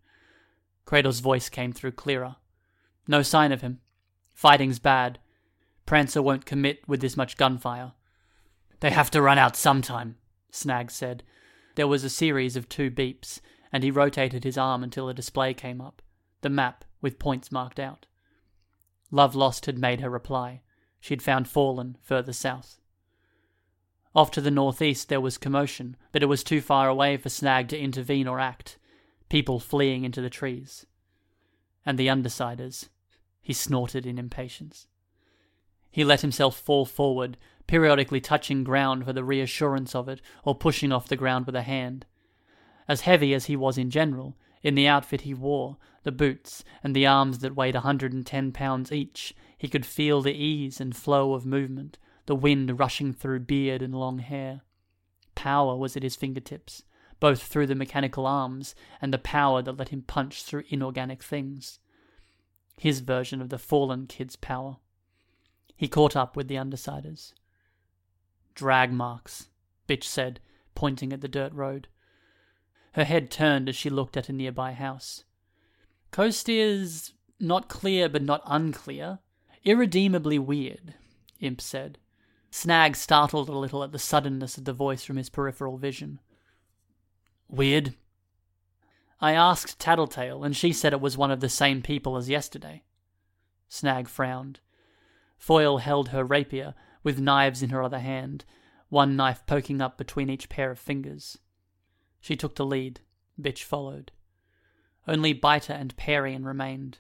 Cradle's 0.86 1.20
voice 1.20 1.50
came 1.50 1.74
through 1.74 1.94
clearer. 1.94 2.38
No 3.08 3.22
sign 3.22 3.52
of 3.52 3.62
him. 3.62 3.80
Fighting's 4.34 4.80
bad. 4.80 5.20
Prancer 5.86 6.22
won't 6.22 6.46
commit 6.46 6.88
with 6.88 7.02
this 7.02 7.18
much 7.18 7.38
gunfire. 7.38 7.94
They 8.80 8.92
have 8.92 9.12
to 9.12 9.22
run 9.22 9.38
out 9.38 9.56
sometime, 9.56 10.18
Snag 10.52 10.92
said. 10.92 11.24
There 11.76 11.88
was 11.88 12.04
a 12.04 12.10
series 12.10 12.56
of 12.56 12.70
two 12.70 12.90
beeps, 12.92 13.40
and 13.72 13.84
he 13.84 13.92
rotated 13.92 14.44
his 14.44 14.58
arm 14.58 14.84
until 14.84 15.10
a 15.10 15.14
display 15.14 15.54
came 15.54 15.82
up, 15.82 16.02
the 16.42 16.50
map 16.50 16.86
with 17.02 17.20
points 17.20 17.52
marked 17.52 17.80
out. 17.80 18.06
Love 19.12 19.36
Lost 19.36 19.66
had 19.66 19.78
made 19.78 20.02
her 20.02 20.10
reply. 20.10 20.62
She 21.00 21.14
had 21.14 21.22
found 21.22 21.48
Fallen 21.48 21.98
further 22.02 22.34
south. 22.34 22.80
Off 24.16 24.32
to 24.32 24.42
the 24.42 24.52
northeast 24.52 25.10
there 25.10 25.22
was 25.22 25.38
commotion, 25.38 25.98
but 26.12 26.24
it 26.24 26.28
was 26.28 26.44
too 26.44 26.62
far 26.62 26.88
away 26.88 27.18
for 27.18 27.30
Snag 27.30 27.68
to 27.70 27.78
intervene 27.78 28.28
or 28.28 28.40
act. 28.40 28.78
People 29.30 29.60
fleeing 29.60 30.04
into 30.04 30.22
the 30.22 30.30
trees. 30.30 30.86
And 31.86 31.98
the 31.98 32.08
Undersiders. 32.08 32.90
He 33.42 33.54
snorted 33.54 34.06
in 34.06 34.18
impatience. 34.18 34.88
He 35.92 36.04
let 36.04 36.22
himself 36.22 36.58
fall 36.60 36.86
forward, 36.86 37.38
periodically 37.68 38.20
touching 38.20 38.64
ground 38.64 39.06
for 39.06 39.14
the 39.14 39.24
reassurance 39.24 39.96
of 39.96 40.10
it, 40.10 40.22
or 40.44 40.56
pushing 40.56 40.92
off 40.92 41.08
the 41.08 41.16
ground 41.16 41.46
with 41.46 41.56
a 41.56 41.62
hand. 41.62 42.06
As 42.88 43.02
heavy 43.02 43.34
as 43.34 43.46
he 43.46 43.56
was 43.56 43.78
in 43.78 43.90
general, 43.90 44.36
In 44.66 44.74
the 44.74 44.88
outfit 44.88 45.22
he 45.22 45.34
wore, 45.36 45.78
the 46.02 46.12
boots, 46.12 46.64
and 46.84 46.96
the 46.96 47.06
arms 47.06 47.38
that 47.40 47.56
weighed 47.56 47.76
a 47.76 47.82
hundred 47.82 48.14
and 48.14 48.26
ten 48.26 48.52
pounds 48.52 48.92
each, 48.92 49.36
he 49.60 49.68
could 49.68 49.86
feel 49.86 50.24
the 50.24 50.34
ease 50.34 50.82
and 50.82 50.96
flow 50.96 51.36
of 51.36 51.46
movement, 51.46 52.00
the 52.26 52.36
wind 52.36 52.80
rushing 52.80 53.14
through 53.14 53.42
beard 53.42 53.84
and 53.84 53.94
long 53.94 54.18
hair. 54.18 54.62
Power 55.36 55.78
was 55.78 55.96
at 55.96 56.02
his 56.02 56.16
fingertips, 56.16 56.84
both 57.20 57.44
through 57.44 57.68
the 57.68 57.76
mechanical 57.76 58.26
arms 58.26 58.76
and 59.02 59.14
the 59.14 59.18
power 59.18 59.62
that 59.62 59.78
let 59.78 59.90
him 59.90 60.02
punch 60.02 60.44
through 60.44 60.64
inorganic 60.70 61.24
things. 61.24 61.80
His 62.78 63.00
version 63.00 63.42
of 63.42 63.50
the 63.50 63.58
fallen 63.58 64.08
kid's 64.08 64.36
power. 64.36 64.78
He 65.76 65.88
caught 65.88 66.16
up 66.16 66.36
with 66.36 66.48
the 66.48 66.56
Undersiders. 66.56 67.34
Drag 68.54 68.92
marks, 68.92 69.50
Bitch 69.88 70.04
said, 70.04 70.40
pointing 70.74 71.12
at 71.12 71.22
the 71.22 71.28
dirt 71.28 71.54
road. 71.54 71.88
Her 72.94 73.04
head 73.04 73.30
turned 73.30 73.68
as 73.68 73.76
she 73.76 73.90
looked 73.90 74.16
at 74.16 74.30
a 74.30 74.34
nearby 74.34 74.72
house. 74.72 75.26
Coast 76.12 76.48
is 76.48 77.14
not 77.40 77.68
clear 77.68 78.08
but 78.08 78.22
not 78.22 78.42
unclear. 78.46 79.20
Irredeemably 79.64 80.40
weird, 80.40 80.94
Imp 81.40 81.60
said. 81.60 81.98
Snag 82.52 82.96
startled 82.96 83.50
a 83.50 83.58
little 83.58 83.84
at 83.84 83.92
the 83.92 84.00
suddenness 84.00 84.58
of 84.58 84.64
the 84.64 84.72
voice 84.72 85.04
from 85.04 85.18
his 85.18 85.30
peripheral 85.30 85.78
vision. 85.78 86.22
Weird? 87.48 87.96
I 89.22 89.34
asked 89.34 89.80
Tattletale, 89.80 90.44
and 90.44 90.56
she 90.56 90.74
said 90.74 90.94
it 90.94 91.02
was 91.02 91.18
one 91.18 91.32
of 91.32 91.40
the 91.40 91.50
same 91.50 91.82
people 91.82 92.18
as 92.18 92.30
yesterday. 92.30 92.84
Snag 93.70 94.08
frowned. 94.08 94.60
Foil 95.38 95.78
held 95.78 96.10
her 96.10 96.24
rapier, 96.24 96.76
with 97.04 97.20
knives 97.20 97.62
in 97.62 97.70
her 97.70 97.84
other 97.84 98.00
hand, 98.00 98.46
one 98.90 99.16
knife 99.16 99.46
poking 99.46 99.82
up 99.82 99.98
between 99.98 100.30
each 100.30 100.50
pair 100.50 100.72
of 100.72 100.80
fingers. 100.80 101.38
She 102.20 102.36
took 102.36 102.56
the 102.56 102.66
lead. 102.66 103.02
Bitch 103.40 103.64
followed. 103.64 104.12
Only 105.08 105.34
Biter 105.34 105.74
and 105.74 105.96
Parian 105.98 106.46
remained. 106.46 107.00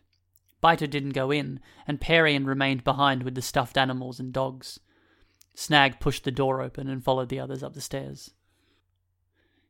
Biter 0.61 0.87
didn't 0.87 1.11
go 1.11 1.31
in, 1.31 1.59
and 1.87 2.01
Parian 2.01 2.45
remained 2.45 2.83
behind 2.83 3.23
with 3.23 3.35
the 3.35 3.41
stuffed 3.41 3.77
animals 3.77 4.19
and 4.19 4.31
dogs. 4.31 4.79
Snag 5.55 5.99
pushed 5.99 6.23
the 6.23 6.31
door 6.31 6.61
open 6.61 6.87
and 6.87 7.03
followed 7.03 7.29
the 7.29 7.39
others 7.39 7.63
up 7.63 7.73
the 7.73 7.81
stairs. 7.81 8.31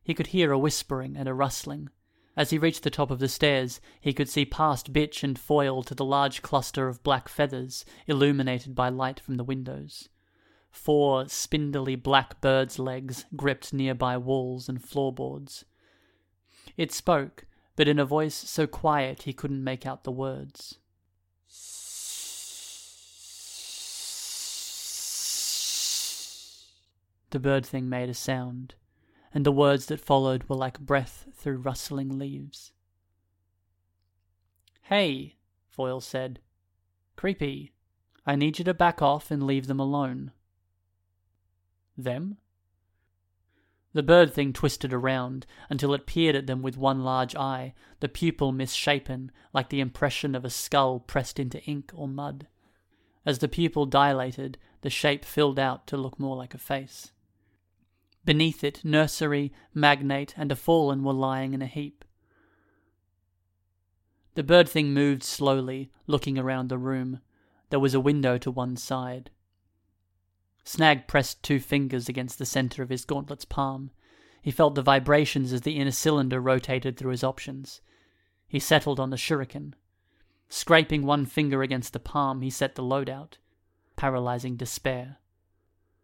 He 0.06 0.14
could 0.14 0.28
hear 0.28 0.52
a 0.52 0.58
whispering 0.58 1.16
and 1.16 1.28
a 1.28 1.34
rustling. 1.34 1.88
As 2.36 2.50
he 2.50 2.58
reached 2.58 2.84
the 2.84 2.90
top 2.90 3.10
of 3.10 3.18
the 3.18 3.26
stairs, 3.26 3.80
he 4.00 4.12
could 4.12 4.28
see 4.28 4.44
past 4.44 4.92
Bitch 4.92 5.24
and 5.24 5.36
Foil 5.36 5.82
to 5.82 5.96
the 5.96 6.04
large 6.04 6.42
cluster 6.42 6.86
of 6.86 7.02
black 7.02 7.28
feathers 7.28 7.84
illuminated 8.06 8.72
by 8.72 8.88
light 8.88 9.18
from 9.18 9.34
the 9.34 9.42
windows. 9.42 10.08
Four 10.70 11.28
spindly 11.28 11.96
black 11.96 12.40
birds' 12.40 12.78
legs 12.78 13.24
gripped 13.34 13.72
nearby 13.72 14.16
walls 14.16 14.68
and 14.68 14.80
floorboards. 14.80 15.64
It 16.76 16.92
spoke, 16.92 17.46
but 17.74 17.88
in 17.88 17.98
a 17.98 18.04
voice 18.04 18.36
so 18.36 18.68
quiet 18.68 19.24
he 19.24 19.32
couldn't 19.32 19.64
make 19.64 19.84
out 19.84 20.04
the 20.04 20.12
words. 20.12 20.78
The 27.30 27.40
bird 27.40 27.66
thing 27.66 27.88
made 27.88 28.08
a 28.08 28.14
sound, 28.14 28.76
and 29.32 29.44
the 29.44 29.52
words 29.52 29.86
that 29.86 30.00
followed 30.00 30.44
were 30.48 30.56
like 30.56 30.80
breath 30.80 31.28
through 31.34 31.58
rustling 31.58 32.18
leaves. 32.18 32.72
Hey, 34.82 35.36
Foil 35.68 36.00
said. 36.00 36.40
Creepy. 37.16 37.72
I 38.24 38.36
need 38.36 38.58
you 38.58 38.64
to 38.64 38.74
back 38.74 39.02
off 39.02 39.30
and 39.30 39.42
leave 39.42 39.66
them 39.66 39.80
alone. 39.80 40.32
Them? 41.96 42.38
The 43.92 44.02
bird 44.02 44.34
thing 44.34 44.52
twisted 44.52 44.92
around 44.92 45.46
until 45.70 45.94
it 45.94 46.06
peered 46.06 46.36
at 46.36 46.46
them 46.46 46.60
with 46.60 46.76
one 46.76 47.02
large 47.02 47.34
eye, 47.34 47.72
the 48.00 48.08
pupil 48.08 48.52
misshapen, 48.52 49.32
like 49.54 49.70
the 49.70 49.80
impression 49.80 50.34
of 50.34 50.44
a 50.44 50.50
skull 50.50 51.00
pressed 51.00 51.38
into 51.38 51.62
ink 51.64 51.92
or 51.94 52.06
mud. 52.06 52.46
As 53.24 53.38
the 53.38 53.48
pupil 53.48 53.86
dilated, 53.86 54.58
the 54.82 54.90
shape 54.90 55.24
filled 55.24 55.58
out 55.58 55.86
to 55.86 55.96
look 55.96 56.20
more 56.20 56.36
like 56.36 56.52
a 56.52 56.58
face. 56.58 57.12
Beneath 58.26 58.64
it, 58.64 58.84
nursery, 58.84 59.52
magnate, 59.72 60.34
and 60.36 60.50
a 60.50 60.56
fallen 60.56 61.04
were 61.04 61.12
lying 61.12 61.54
in 61.54 61.62
a 61.62 61.66
heap. 61.66 62.04
The 64.34 64.42
bird 64.42 64.68
thing 64.68 64.92
moved 64.92 65.22
slowly, 65.22 65.92
looking 66.08 66.36
around 66.36 66.68
the 66.68 66.76
room. 66.76 67.20
There 67.70 67.80
was 67.80 67.94
a 67.94 68.00
window 68.00 68.36
to 68.36 68.50
one 68.50 68.76
side. 68.76 69.30
Snag 70.64 71.06
pressed 71.06 71.44
two 71.44 71.60
fingers 71.60 72.08
against 72.08 72.40
the 72.40 72.44
center 72.44 72.82
of 72.82 72.90
his 72.90 73.04
gauntlet's 73.04 73.44
palm. 73.44 73.92
He 74.42 74.50
felt 74.50 74.74
the 74.74 74.82
vibrations 74.82 75.52
as 75.52 75.60
the 75.60 75.76
inner 75.76 75.92
cylinder 75.92 76.40
rotated 76.40 76.96
through 76.96 77.12
his 77.12 77.24
options. 77.24 77.80
He 78.48 78.58
settled 78.58 78.98
on 78.98 79.10
the 79.10 79.16
shuriken. 79.16 79.74
Scraping 80.48 81.06
one 81.06 81.26
finger 81.26 81.62
against 81.62 81.92
the 81.92 82.00
palm, 82.00 82.42
he 82.42 82.50
set 82.50 82.74
the 82.74 82.82
loadout. 82.82 83.34
Paralyzing 83.94 84.56
despair. 84.56 85.18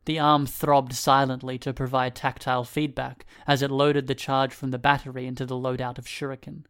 The 0.05 0.19
arm 0.19 0.47
throbbed 0.47 0.95
silently 0.95 1.59
to 1.59 1.73
provide 1.73 2.15
tactile 2.15 2.65
feedback 2.65 3.25
as 3.47 3.63
it 3.63 3.71
loaded 3.71 4.07
the 4.09 4.15
charge 4.15 4.53
from 4.53 4.71
the 4.71 4.79
battery 4.79 5.27
into 5.27 5.47
the 5.47 5.57
loadout 5.57 5.99
of 5.99 6.07
shuriken. 6.07 6.65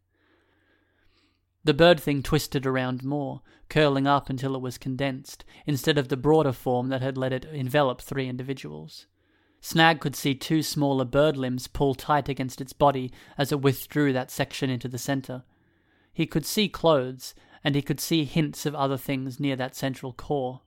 The 1.65 1.75
bird 1.75 2.01
thing 2.01 2.23
twisted 2.23 2.67
around 2.67 3.05
more, 3.05 3.41
curling 3.69 4.07
up 4.07 4.29
until 4.29 4.55
it 4.55 4.61
was 4.61 4.79
condensed, 4.79 5.45
instead 5.65 5.97
of 5.97 6.09
the 6.09 6.17
broader 6.17 6.53
form 6.53 6.89
that 6.89 7.03
had 7.03 7.17
let 7.17 7.33
it 7.33 7.45
envelop 7.45 8.01
three 8.01 8.29
individuals. 8.29 9.07
Snag 9.61 10.01
could 10.01 10.17
see 10.17 10.35
two 10.35 10.61
smaller 10.61 11.05
bird 11.05 11.37
limbs 11.37 11.69
pull 11.69 11.95
tight 11.95 12.29
against 12.29 12.61
its 12.61 12.73
body 12.73 13.13
as 13.39 13.53
it 13.53 13.63
withdrew 13.63 14.13
that 14.13 14.31
section 14.31 14.69
into 14.71 14.89
the 14.89 14.99
center. 14.99 15.45
He 16.13 16.27
could 16.27 16.45
see 16.45 16.69
clothes, 16.69 17.33
and 17.63 17.77
he 17.77 17.83
could 17.83 18.01
see 18.01 18.25
hints 18.25 18.67
of 18.67 18.75
other 18.75 18.97
things 18.97 19.39
near 19.39 19.55
that 19.55 19.77
central 19.77 20.13
core. 20.13 20.63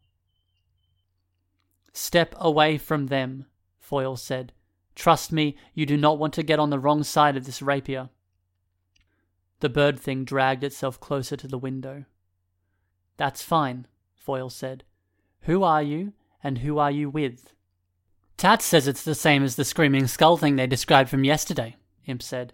Step 1.97 2.36
away 2.38 2.77
from 2.77 3.08
them, 3.08 3.45
Foil 3.79 4.17
said. 4.17 4.51
Trust 4.95 5.31
me, 5.31 5.55
you 5.73 5.86
do 5.86 5.95
not 5.95 6.19
want 6.19 6.34
to 6.34 6.43
get 6.43 6.60
on 6.60 6.69
the 6.69 6.77
wrong 6.77 7.03
side 7.03 7.38
of 7.38 7.45
this 7.45 7.62
rapier. 7.62 8.10
The 9.62 9.69
bird 9.69 9.97
thing 9.97 10.25
dragged 10.25 10.65
itself 10.65 10.99
closer 10.99 11.38
to 11.38 11.47
the 11.47 11.58
window. 11.58 12.03
That's 13.15 13.41
fine, 13.41 13.88
Foil 14.13 14.49
said. 14.49 14.84
Who 15.43 15.63
are 15.63 15.81
you, 15.81 16.12
and 16.43 16.58
who 16.58 16.79
are 16.79 16.91
you 16.91 17.10
with? 17.10 17.53
Tat 18.36 18.62
says 18.62 18.89
it's 18.89 19.03
the 19.05 19.15
same 19.15 19.41
as 19.41 19.55
the 19.55 19.63
screaming 19.63 20.08
skull 20.08 20.36
thing 20.36 20.58
they 20.58 20.67
described 20.67 21.10
from 21.10 21.23
yesterday, 21.23 21.77
Imp 22.08 22.21
said. 22.21 22.51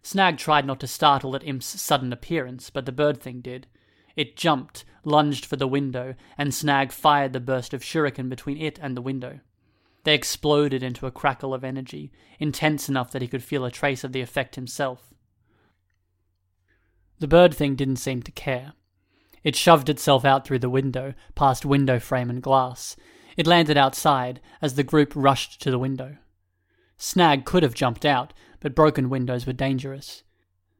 Snag 0.00 0.38
tried 0.38 0.64
not 0.64 0.78
to 0.78 0.86
startle 0.86 1.34
at 1.34 1.42
Imp's 1.42 1.66
sudden 1.66 2.12
appearance, 2.12 2.70
but 2.70 2.86
the 2.86 2.92
bird 2.92 3.20
thing 3.20 3.40
did. 3.40 3.66
It 4.16 4.36
jumped, 4.36 4.84
lunged 5.04 5.44
for 5.44 5.56
the 5.56 5.66
window, 5.66 6.14
and 6.38 6.54
Snag 6.54 6.92
fired 6.92 7.32
the 7.32 7.40
burst 7.40 7.74
of 7.74 7.82
shuriken 7.82 8.28
between 8.28 8.58
it 8.58 8.78
and 8.80 8.96
the 8.96 9.02
window. 9.02 9.40
They 10.04 10.14
exploded 10.14 10.82
into 10.82 11.06
a 11.06 11.10
crackle 11.10 11.54
of 11.54 11.64
energy, 11.64 12.12
intense 12.38 12.88
enough 12.88 13.10
that 13.12 13.22
he 13.22 13.28
could 13.28 13.42
feel 13.42 13.64
a 13.64 13.70
trace 13.70 14.04
of 14.04 14.12
the 14.12 14.20
effect 14.20 14.54
himself. 14.54 15.14
The 17.18 17.28
bird 17.28 17.54
thing 17.54 17.74
didn't 17.74 17.96
seem 17.96 18.22
to 18.22 18.32
care. 18.32 18.74
It 19.42 19.56
shoved 19.56 19.88
itself 19.88 20.24
out 20.24 20.46
through 20.46 20.58
the 20.60 20.70
window, 20.70 21.14
past 21.34 21.64
window 21.64 21.98
frame 21.98 22.30
and 22.30 22.42
glass. 22.42 22.96
It 23.36 23.46
landed 23.46 23.76
outside 23.76 24.40
as 24.60 24.74
the 24.74 24.82
group 24.82 25.12
rushed 25.14 25.60
to 25.62 25.70
the 25.70 25.78
window. 25.78 26.16
Snag 26.98 27.44
could 27.44 27.62
have 27.62 27.74
jumped 27.74 28.04
out, 28.04 28.32
but 28.60 28.74
broken 28.74 29.10
windows 29.10 29.46
were 29.46 29.52
dangerous. 29.52 30.22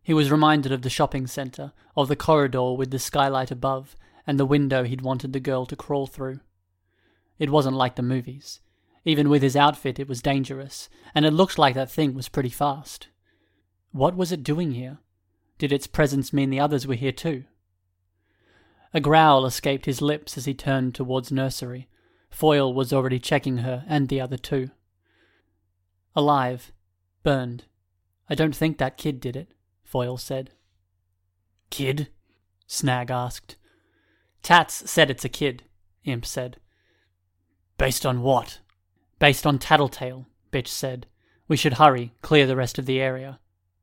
He 0.04 0.14
was 0.14 0.30
reminded 0.30 0.70
of 0.70 0.82
the 0.82 0.90
shopping 0.90 1.26
centre, 1.26 1.72
of 1.96 2.08
the 2.08 2.14
corridor 2.14 2.74
with 2.74 2.90
the 2.90 2.98
skylight 2.98 3.50
above, 3.50 3.96
and 4.26 4.38
the 4.38 4.44
window 4.44 4.84
he'd 4.84 5.00
wanted 5.00 5.32
the 5.32 5.40
girl 5.40 5.64
to 5.64 5.76
crawl 5.76 6.06
through. 6.06 6.40
It 7.38 7.48
wasn't 7.48 7.76
like 7.76 7.96
the 7.96 8.02
movies. 8.02 8.60
Even 9.06 9.30
with 9.30 9.42
his 9.42 9.56
outfit, 9.56 9.98
it 9.98 10.06
was 10.06 10.20
dangerous, 10.20 10.90
and 11.14 11.24
it 11.24 11.32
looked 11.32 11.58
like 11.58 11.74
that 11.74 11.90
thing 11.90 12.14
was 12.14 12.28
pretty 12.28 12.50
fast. 12.50 13.08
What 13.92 14.14
was 14.14 14.30
it 14.30 14.42
doing 14.44 14.72
here? 14.72 14.98
Did 15.56 15.72
its 15.72 15.86
presence 15.86 16.32
mean 16.32 16.50
the 16.50 16.60
others 16.60 16.86
were 16.86 16.94
here 16.94 17.12
too? 17.12 17.44
A 18.92 19.00
growl 19.00 19.46
escaped 19.46 19.86
his 19.86 20.02
lips 20.02 20.36
as 20.36 20.44
he 20.44 20.54
turned 20.54 20.94
towards 20.94 21.32
nursery. 21.32 21.88
Foil 22.28 22.74
was 22.74 22.92
already 22.92 23.18
checking 23.18 23.58
her 23.58 23.84
and 23.88 24.08
the 24.08 24.20
other 24.20 24.36
two. 24.36 24.70
Alive. 26.14 26.72
Burned. 27.22 27.64
I 28.28 28.34
don't 28.34 28.54
think 28.54 28.78
that 28.78 28.98
kid 28.98 29.20
did 29.20 29.34
it, 29.34 29.53
Foil 29.94 30.16
said. 30.16 30.50
Kid? 31.70 32.08
Snag 32.66 33.12
asked. 33.12 33.54
Tats 34.42 34.90
said 34.90 35.08
it's 35.08 35.24
a 35.24 35.28
kid, 35.28 35.62
Imp 36.04 36.26
said. 36.26 36.56
Based 37.78 38.04
on 38.04 38.20
what? 38.20 38.58
Based 39.20 39.46
on 39.46 39.60
Tattletale, 39.60 40.26
Bitch 40.50 40.66
said. 40.66 41.06
We 41.46 41.56
should 41.56 41.74
hurry, 41.74 42.12
clear 42.22 42.44
the 42.44 42.56
rest 42.56 42.76
of 42.76 42.86
the 42.86 43.00
area. 43.00 43.38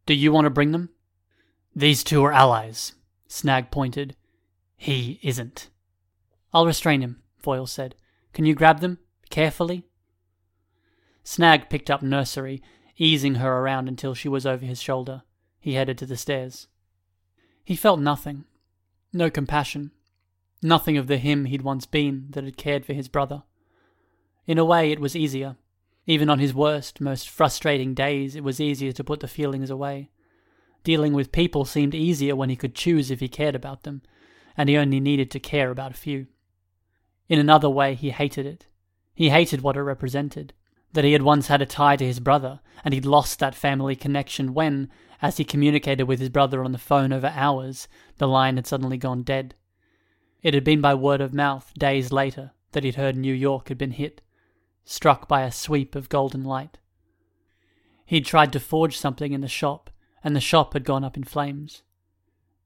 Do 0.06 0.14
you 0.14 0.34
want 0.34 0.44
to 0.44 0.50
bring 0.50 0.74
them? 0.74 0.90
These 1.74 2.04
two 2.04 2.22
are 2.26 2.34
allies, 2.34 2.92
Snag 3.30 3.72
pointed. 3.72 4.18
He 4.76 5.18
isn't. 5.24 5.70
I'll 6.54 6.66
restrain 6.66 7.00
him, 7.00 7.24
Foil 7.38 7.68
said. 7.68 7.96
Can 8.34 8.44
you 8.44 8.54
grab 8.54 8.82
them? 8.82 8.98
Carefully? 9.30 9.86
Snag 11.24 11.70
picked 11.70 11.90
up 11.90 12.02
Nursery, 12.02 12.62
easing 12.98 13.36
her 13.36 13.60
around 13.60 13.88
until 13.88 14.14
she 14.14 14.28
was 14.28 14.46
over 14.46 14.66
his 14.66 14.82
shoulder. 14.82 15.24
He 15.62 15.76
headed 15.76 15.98
to 16.00 16.06
the 16.08 16.18
stairs. 16.18 16.68
He 17.64 17.76
felt 17.76 18.00
nothing. 18.00 18.46
No 19.14 19.30
compassion. 19.30 19.92
Nothing 20.62 20.98
of 20.98 21.08
the 21.08 21.18
him 21.18 21.46
he'd 21.46 21.62
once 21.62 21.86
been 21.86 22.28
that 22.32 22.44
had 22.44 22.58
cared 22.58 22.86
for 22.86 22.94
his 22.94 23.08
brother. 23.08 23.44
In 24.48 24.58
a 24.58 24.66
way, 24.66 24.92
it 24.92 25.00
was 25.00 25.16
easier. 25.16 25.56
Even 26.08 26.30
on 26.30 26.40
his 26.40 26.54
worst, 26.54 27.00
most 27.00 27.30
frustrating 27.30 27.94
days, 27.94 28.36
it 28.36 28.44
was 28.44 28.60
easier 28.60 28.92
to 28.92 29.04
put 29.04 29.20
the 29.20 29.28
feelings 29.28 29.70
away. 29.70 30.10
Dealing 30.84 31.14
with 31.14 31.32
people 31.32 31.64
seemed 31.64 31.94
easier 31.94 32.36
when 32.36 32.50
he 32.50 32.56
could 32.56 32.74
choose 32.74 33.12
if 33.12 33.20
he 33.20 33.30
cared 33.30 33.56
about 33.56 33.84
them, 33.84 34.02
and 34.58 34.68
he 34.68 34.78
only 34.78 35.00
needed 35.00 35.30
to 35.32 35.40
care 35.40 35.70
about 35.70 35.92
a 35.92 35.96
few. 35.96 36.26
In 37.30 37.38
another 37.38 37.70
way, 37.70 37.94
he 37.94 38.10
hated 38.10 38.48
it. 38.48 38.66
He 39.14 39.30
hated 39.30 39.62
what 39.62 39.78
it 39.78 39.82
represented 39.84 40.54
that 40.94 41.04
he 41.04 41.14
had 41.14 41.22
once 41.22 41.48
had 41.48 41.62
a 41.62 41.66
tie 41.66 41.96
to 41.96 42.06
his 42.06 42.20
brother, 42.20 42.60
and 42.84 42.94
he'd 42.94 43.06
lost 43.06 43.40
that 43.40 43.56
family 43.56 43.96
connection 43.96 44.54
when, 44.54 44.90
as 45.22 45.38
he 45.38 45.44
communicated 45.44 46.04
with 46.04 46.20
his 46.20 46.30
brother 46.30 46.64
on 46.64 46.72
the 46.72 46.78
phone 46.78 47.14
over 47.14 47.32
hours, 47.36 47.88
the 48.18 48.28
line 48.28 48.56
had 48.56 48.68
suddenly 48.68 48.98
gone 48.98 49.24
dead. 49.24 49.56
It 50.42 50.54
had 50.54 50.64
been 50.64 50.82
by 50.82 50.96
word 50.96 51.22
of 51.22 51.34
mouth, 51.34 51.72
days 51.78 52.12
later, 52.12 52.52
that 52.72 52.84
he'd 52.84 52.96
heard 52.96 53.16
New 53.16 53.34
York 53.34 53.70
had 53.70 53.78
been 53.78 53.92
hit, 53.92 54.22
struck 54.84 55.28
by 55.28 55.44
a 55.44 55.52
sweep 55.52 55.96
of 55.96 56.10
golden 56.10 56.44
light. 56.44 56.80
He'd 58.06 58.26
tried 58.26 58.52
to 58.54 58.60
forge 58.60 58.98
something 58.98 59.32
in 59.32 59.42
the 59.42 59.48
shop, 59.48 59.90
and 60.24 60.36
the 60.36 60.42
shop 60.42 60.74
had 60.74 60.84
gone 60.84 61.04
up 61.04 61.16
in 61.16 61.24
flames. 61.24 61.84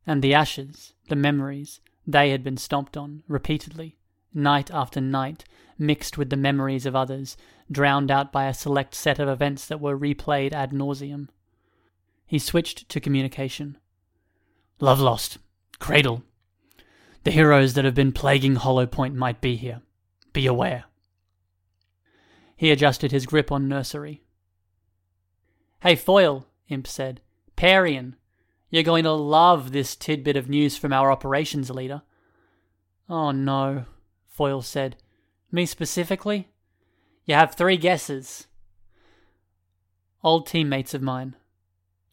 And 0.08 0.22
the 0.22 0.34
ashes, 0.34 0.94
the 1.10 1.16
memories, 1.16 1.82
they 2.08 2.30
had 2.30 2.44
been 2.44 2.58
stomped 2.58 2.96
on, 2.96 3.24
repeatedly, 3.28 3.98
night 4.34 4.72
after 4.72 5.02
night, 5.02 5.44
mixed 5.78 6.18
with 6.18 6.30
the 6.30 6.38
memories 6.38 6.86
of 6.86 6.96
others, 6.96 7.36
drowned 7.72 8.12
out 8.12 8.32
by 8.32 8.46
a 8.46 8.54
select 8.54 8.94
set 8.94 9.20
of 9.20 9.28
events 9.28 9.66
that 9.68 9.80
were 9.80 9.98
replayed 9.98 10.54
ad 10.54 10.72
nauseum. 10.72 11.30
He 12.26 12.40
switched 12.40 12.90
to 12.90 13.00
communication. 13.00 13.78
Love 14.80 15.00
lost. 15.00 15.38
Cradle. 15.80 16.24
The 17.24 17.32
heroes 17.32 17.74
that 17.74 17.86
have 17.86 17.96
been 17.96 18.12
plaguing 18.12 18.56
Hollow 18.56 18.86
Point 18.86 19.16
might 19.16 19.42
be 19.42 19.56
here. 19.56 19.82
Be 20.34 20.46
aware. 20.46 20.86
He 22.56 22.72
adjusted 22.72 23.12
his 23.12 23.26
grip 23.26 23.52
on 23.52 23.68
Nursery. 23.68 24.22
Hey, 25.82 25.96
Foil, 25.96 26.48
Imp 26.70 26.88
said. 26.88 27.22
Parian, 27.56 28.16
you're 28.70 28.84
going 28.84 29.04
to 29.04 29.12
love 29.12 29.72
this 29.72 29.96
tidbit 29.96 30.36
of 30.36 30.50
news 30.50 30.78
from 30.78 30.94
our 30.94 31.12
operations 31.12 31.70
leader. 31.70 32.02
Oh 33.10 33.32
no, 33.32 33.86
Foil 34.28 34.62
said. 34.62 34.98
Me 35.52 35.66
specifically? 35.66 36.50
You 37.26 37.36
have 37.36 37.56
three 37.56 37.78
guesses. 37.78 38.48
Old 40.24 40.48
teammates 40.48 40.94
of 40.94 41.02
mine. 41.02 41.36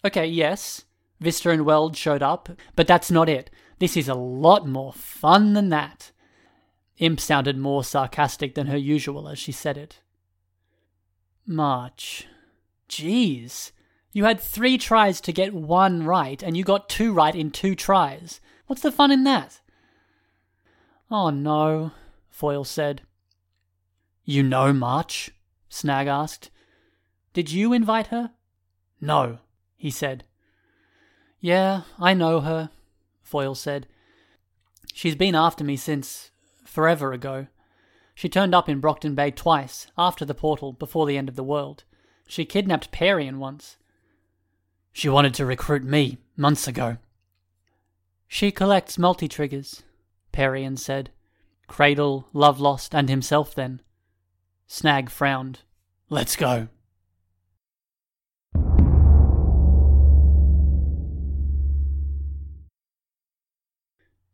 Okay, 0.05 0.27
yes. 0.27 0.85
Vista 1.20 1.51
and 1.51 1.64
Weld 1.64 1.96
showed 1.96 2.22
up, 2.22 2.48
but 2.75 2.87
that's 2.87 3.11
not 3.11 3.29
it. 3.29 3.51
This 3.79 3.96
is 3.96 4.09
a 4.09 4.14
lot 4.14 4.66
more 4.66 4.92
fun 4.92 5.53
than 5.55 5.68
that. 5.68 6.12
Imp 6.98 7.20
sounded 7.20 7.57
more 7.57 7.85
sarcastic 7.85 8.55
than 8.55 8.66
her 8.66 8.77
usual 8.77 9.29
as 9.29 9.38
she 9.38 9.53
said 9.53 9.77
it. 9.77 10.01
March. 11.46 12.27
Jeez. 12.88 13.72
You 14.12 14.25
had 14.25 14.40
three 14.40 14.77
tries 14.77 15.20
to 15.22 15.33
get 15.33 15.55
one 15.55 16.05
right, 16.05 16.42
and 16.42 16.57
you 16.57 16.64
got 16.64 16.88
two 16.88 17.12
right 17.12 17.35
in 17.35 17.51
two 17.51 17.75
tries. 17.75 18.40
What's 18.66 18.83
the 18.83 18.92
fun 18.92 19.11
in 19.11 19.25
that? 19.25 19.61
Oh 21.11 21.31
no, 21.31 21.92
Foil 22.31 22.64
said. 22.64 23.03
You 24.25 24.43
know 24.43 24.73
March? 24.73 25.31
Snag 25.69 26.07
asked. 26.07 26.51
Did 27.33 27.51
you 27.51 27.73
invite 27.73 28.09
her? 28.09 28.33
No, 29.01 29.39
he 29.77 29.91
said. 29.91 30.25
Yeah, 31.41 31.83
I 31.99 32.15
know 32.15 32.41
her, 32.41 32.71
Foil 33.23 33.55
said. 33.55 33.89
She's 34.95 35.17
been 35.17 35.35
after 35.35 35.65
me 35.65 35.77
since 35.77 36.31
forever 36.65 37.13
ago. 37.13 37.49
She 38.15 38.29
turned 38.29 38.55
up 38.55 38.69
in 38.69 38.81
Brockton 38.81 39.15
Bay 39.15 39.31
twice, 39.31 39.89
after 39.99 40.25
the 40.25 40.35
portal, 40.35 40.73
before 40.73 41.07
the 41.07 41.17
end 41.17 41.29
of 41.29 41.37
the 41.37 41.43
world. 41.43 41.85
She 42.29 42.45
kidnapped 42.45 42.93
Parian 42.93 43.39
once. 43.39 43.77
She 44.93 45.09
wanted 45.09 45.35
to 45.35 45.47
recruit 45.47 45.83
me, 45.83 46.19
months 46.37 46.69
ago. 46.69 46.99
She 48.29 48.53
collects 48.53 48.99
multi 48.99 49.27
triggers, 49.27 49.83
Parian 50.31 50.77
said. 50.77 51.11
Cradle, 51.67 52.29
Love 52.33 52.61
Lost, 52.61 52.95
and 52.95 53.09
himself 53.09 53.55
then. 53.55 53.81
Snag 54.66 55.11
frowned. 55.11 55.61
Let's 56.09 56.37
go. 56.37 56.68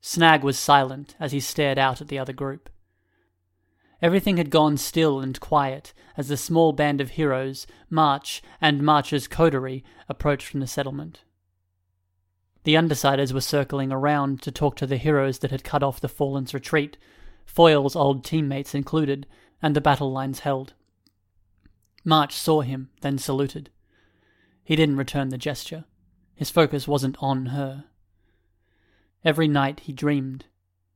Snag 0.01 0.43
was 0.43 0.59
silent 0.59 1.15
as 1.21 1.33
he 1.33 1.41
stared 1.41 1.79
out 1.79 2.01
at 2.01 2.09
the 2.09 2.19
other 2.19 2.33
group. 2.33 2.71
Everything 4.01 4.37
had 4.37 4.51
gone 4.51 4.77
still 4.77 5.21
and 5.21 5.39
quiet 5.41 5.93
as 6.17 6.29
the 6.29 6.37
small 6.37 6.73
band 6.73 7.01
of 7.01 7.11
heroes, 7.11 7.67
March 7.91 8.43
and 8.61 8.83
March's 8.83 9.27
coterie, 9.27 9.85
approached 10.09 10.47
from 10.47 10.61
the 10.61 10.67
settlement. 10.67 11.25
The 12.65 12.75
Undersiders 12.75 13.33
were 13.33 13.41
circling 13.41 13.93
around 13.93 14.41
to 14.43 14.53
talk 14.53 14.77
to 14.77 14.87
the 14.87 14.97
heroes 14.97 15.41
that 15.41 15.51
had 15.51 15.65
cut 15.65 15.83
off 15.83 16.01
the 16.01 16.09
Fallen's 16.09 16.55
retreat, 16.55 16.97
Foil's 17.45 17.97
old 17.97 18.25
teammates 18.25 18.75
included, 18.75 19.27
and 19.63 19.75
the 19.75 19.81
battle 19.81 20.13
lines 20.13 20.41
held. 20.41 20.75
March 22.05 22.35
saw 22.35 22.61
him, 22.61 22.91
then 23.01 23.19
saluted. 23.19 23.71
He 24.65 24.77
didn't 24.77 24.97
return 24.97 25.31
the 25.31 25.39
gesture. 25.39 25.85
His 26.35 26.51
focus 26.51 26.87
wasn't 26.87 27.17
on 27.21 27.47
her. 27.47 27.85
Every 29.25 29.49
night 29.49 29.81
he 29.81 29.93
dreamed. 29.93 30.47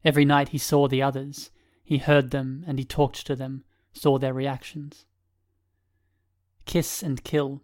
Every 0.05 0.25
night 0.25 0.51
he 0.51 0.59
saw 0.59 0.89
the 0.89 1.03
others. 1.03 1.51
He 1.83 1.99
heard 1.99 2.31
them 2.31 2.65
and 2.67 2.79
he 2.79 2.85
talked 2.85 3.27
to 3.27 3.35
them, 3.35 3.65
saw 3.93 4.19
their 4.19 4.33
reactions. 4.33 5.05
Kiss 6.65 7.03
and 7.03 7.25
kill. 7.25 7.61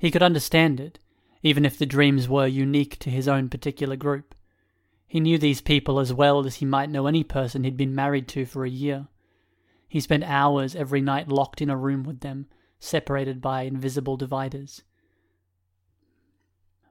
He 0.00 0.10
could 0.10 0.22
understand 0.22 0.80
it, 0.80 0.98
even 1.42 1.64
if 1.64 1.78
the 1.78 1.86
dreams 1.86 2.28
were 2.28 2.46
unique 2.46 2.98
to 2.98 3.10
his 3.10 3.28
own 3.28 3.48
particular 3.48 3.96
group. 3.96 4.34
He 5.06 5.20
knew 5.20 5.38
these 5.38 5.60
people 5.60 5.98
as 5.98 6.12
well 6.12 6.44
as 6.46 6.56
he 6.56 6.64
might 6.64 6.90
know 6.90 7.06
any 7.06 7.24
person 7.24 7.64
he'd 7.64 7.76
been 7.76 7.94
married 7.94 8.28
to 8.28 8.46
for 8.46 8.64
a 8.64 8.70
year. 8.70 9.08
He 9.90 9.98
spent 9.98 10.22
hours 10.22 10.76
every 10.76 11.00
night 11.00 11.26
locked 11.26 11.60
in 11.60 11.68
a 11.68 11.76
room 11.76 12.04
with 12.04 12.20
them, 12.20 12.46
separated 12.78 13.40
by 13.40 13.62
invisible 13.62 14.16
dividers. 14.16 14.82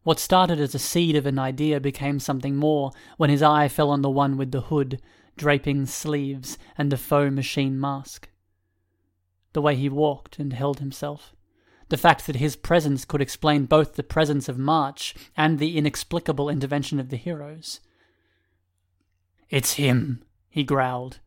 What 0.03 0.19
started 0.19 0.59
as 0.59 0.75
a 0.75 0.79
seed 0.79 1.15
of 1.15 1.25
an 1.25 1.39
idea 1.39 1.79
became 1.79 2.19
something 2.19 2.57
more 2.57 2.91
when 3.15 3.29
his 3.29 3.41
eye 3.41 3.69
fell 3.69 3.89
on 3.89 4.01
the 4.01 4.09
one 4.09 4.35
with 4.35 4.51
the 4.51 4.63
hood, 4.63 5.01
draping 5.37 5.85
sleeves, 5.85 6.57
and 6.77 6.91
the 6.91 6.97
faux 6.97 7.33
machine 7.33 7.79
mask. 7.79 8.27
The 9.53 9.61
way 9.61 9.77
he 9.77 9.87
walked 9.87 10.37
and 10.37 10.51
held 10.51 10.79
himself. 10.79 11.33
The 11.87 11.97
fact 11.97 12.27
that 12.27 12.35
his 12.35 12.57
presence 12.57 13.05
could 13.05 13.21
explain 13.21 13.63
both 13.63 13.95
the 13.95 14.03
presence 14.03 14.49
of 14.49 14.57
March 14.57 15.15
and 15.37 15.57
the 15.57 15.77
inexplicable 15.77 16.49
intervention 16.49 16.99
of 16.99 17.07
the 17.07 17.15
heroes. 17.15 17.79
It's 19.49 19.75
him, 19.75 20.21
he 20.49 20.65
growled. 20.65 21.21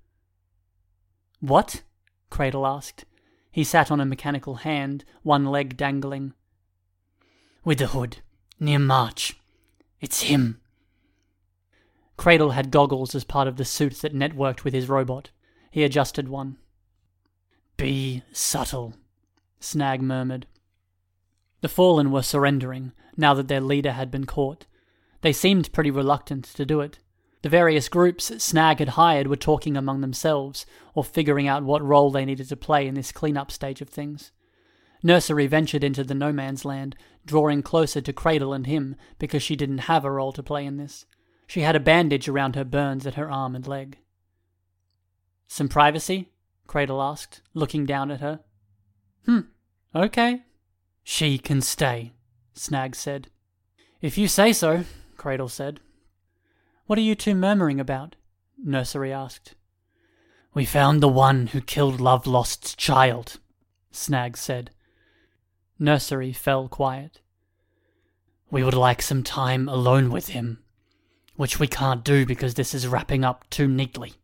What? 1.43 1.83
Cradle 2.31 2.69
asked. 2.69 3.05
He 3.51 3.65
sat 3.65 3.91
on 3.91 4.01
a 4.01 4.07
mechanical 4.07 4.55
hand, 4.55 5.05
one 5.25 5.45
leg 5.45 5.77
dangling. 5.77 6.35
With 7.65 7.79
the 7.79 7.89
hood, 7.89 8.19
near 8.61 8.79
March. 8.79 9.37
It's 10.01 10.23
him. 10.23 10.61
Cradle 12.17 12.53
had 12.53 12.71
goggles 12.71 13.17
as 13.17 13.25
part 13.25 13.49
of 13.49 13.57
the 13.57 13.65
suit 13.65 13.95
that 14.03 14.15
networked 14.15 14.63
with 14.63 14.73
his 14.73 14.89
robot. 14.89 15.31
He 15.73 15.83
adjusted 15.83 16.29
one. 16.29 16.59
Be 17.77 18.23
subtle, 18.31 18.95
Snag 19.59 20.01
murmured. 20.01 20.47
The 21.61 21.69
Fallen 21.69 22.13
were 22.13 22.23
surrendering, 22.23 22.93
now 23.17 23.35
that 23.35 23.49
their 23.49 23.61
leader 23.61 23.93
had 23.93 24.13
been 24.13 24.27
caught. 24.27 24.67
They 25.23 25.33
seemed 25.33 25.73
pretty 25.73 25.91
reluctant 25.91 26.45
to 26.45 26.65
do 26.65 26.81
it. 26.81 27.01
The 27.43 27.49
various 27.49 27.89
groups 27.89 28.33
Snag 28.43 28.79
had 28.79 28.91
hired 28.91 29.27
were 29.27 29.37
talking 29.37 29.77
among 29.77 30.01
themselves, 30.01 30.65
or 30.95 31.03
figuring 31.03 31.49
out 31.49 31.65
what 31.65 31.85
role 31.85 32.11
they 32.11 32.25
needed 32.25 32.49
to 32.49 32.57
play 32.57 32.87
in 32.87 32.95
this 32.95 33.13
cleanup 33.13 33.51
stage 33.51 33.81
of 33.81 33.89
things. 33.89 34.31
Nursery 35.03 35.49
ventured 35.49 35.83
into 35.83 36.05
the 36.05 36.15
no 36.15 36.33
man's 36.33 36.65
land, 36.65 36.95
drawing 37.27 37.63
closer 37.63 38.01
to 38.01 38.13
Cradle 38.13 38.53
and 38.53 38.67
him 38.67 38.95
because 39.19 39.43
she 39.43 39.57
didn't 39.57 39.79
have 39.79 40.05
a 40.05 40.11
role 40.11 40.33
to 40.33 40.43
play 40.43 40.65
in 40.65 40.77
this. 40.77 41.05
She 41.49 41.61
had 41.61 41.75
a 41.75 41.81
bandage 41.81 42.29
around 42.29 42.55
her 42.55 42.65
burns 42.65 43.07
at 43.07 43.15
her 43.15 43.31
arm 43.31 43.57
and 43.57 43.67
leg. 43.67 43.99
Some 45.49 45.69
privacy? 45.69 46.31
Cradle 46.69 47.03
asked, 47.03 47.43
looking 47.53 47.85
down 47.85 48.11
at 48.11 48.21
her. 48.21 48.41
Hmm, 49.27 49.41
okay. 49.95 50.43
She 51.03 51.37
can 51.39 51.61
stay, 51.61 52.13
Snag 52.55 52.95
said. 52.95 53.29
If 54.01 54.17
you 54.17 54.29
say 54.29 54.53
so, 54.53 54.85
Cradle 55.17 55.49
said. 55.49 55.81
What 56.87 56.99
are 56.99 57.03
you 57.03 57.15
two 57.15 57.35
murmuring 57.35 57.81
about? 57.81 58.17
Nursery 58.63 59.13
asked. 59.13 59.55
We 60.55 60.65
found 60.65 61.01
the 61.01 61.09
one 61.09 61.49
who 61.49 61.61
killed 61.61 62.01
Love 62.01 62.27
Lost's 62.27 62.75
child, 62.75 63.39
Snag 63.91 64.37
said. 64.37 64.71
Nursery 65.79 66.33
fell 66.33 66.69
quiet. 66.69 67.21
We 68.51 68.63
would 68.63 68.75
like 68.75 69.01
some 69.01 69.23
time 69.23 69.69
alone 69.69 70.11
with 70.11 70.29
him, 70.29 70.63
which 71.37 71.59
we 71.59 71.67
can't 71.67 72.05
do 72.05 72.27
because 72.27 72.55
this 72.55 72.75
is 72.75 72.87
wrapping 72.87 73.25
up 73.25 73.49
too 73.49 73.67
neatly. 73.67 74.15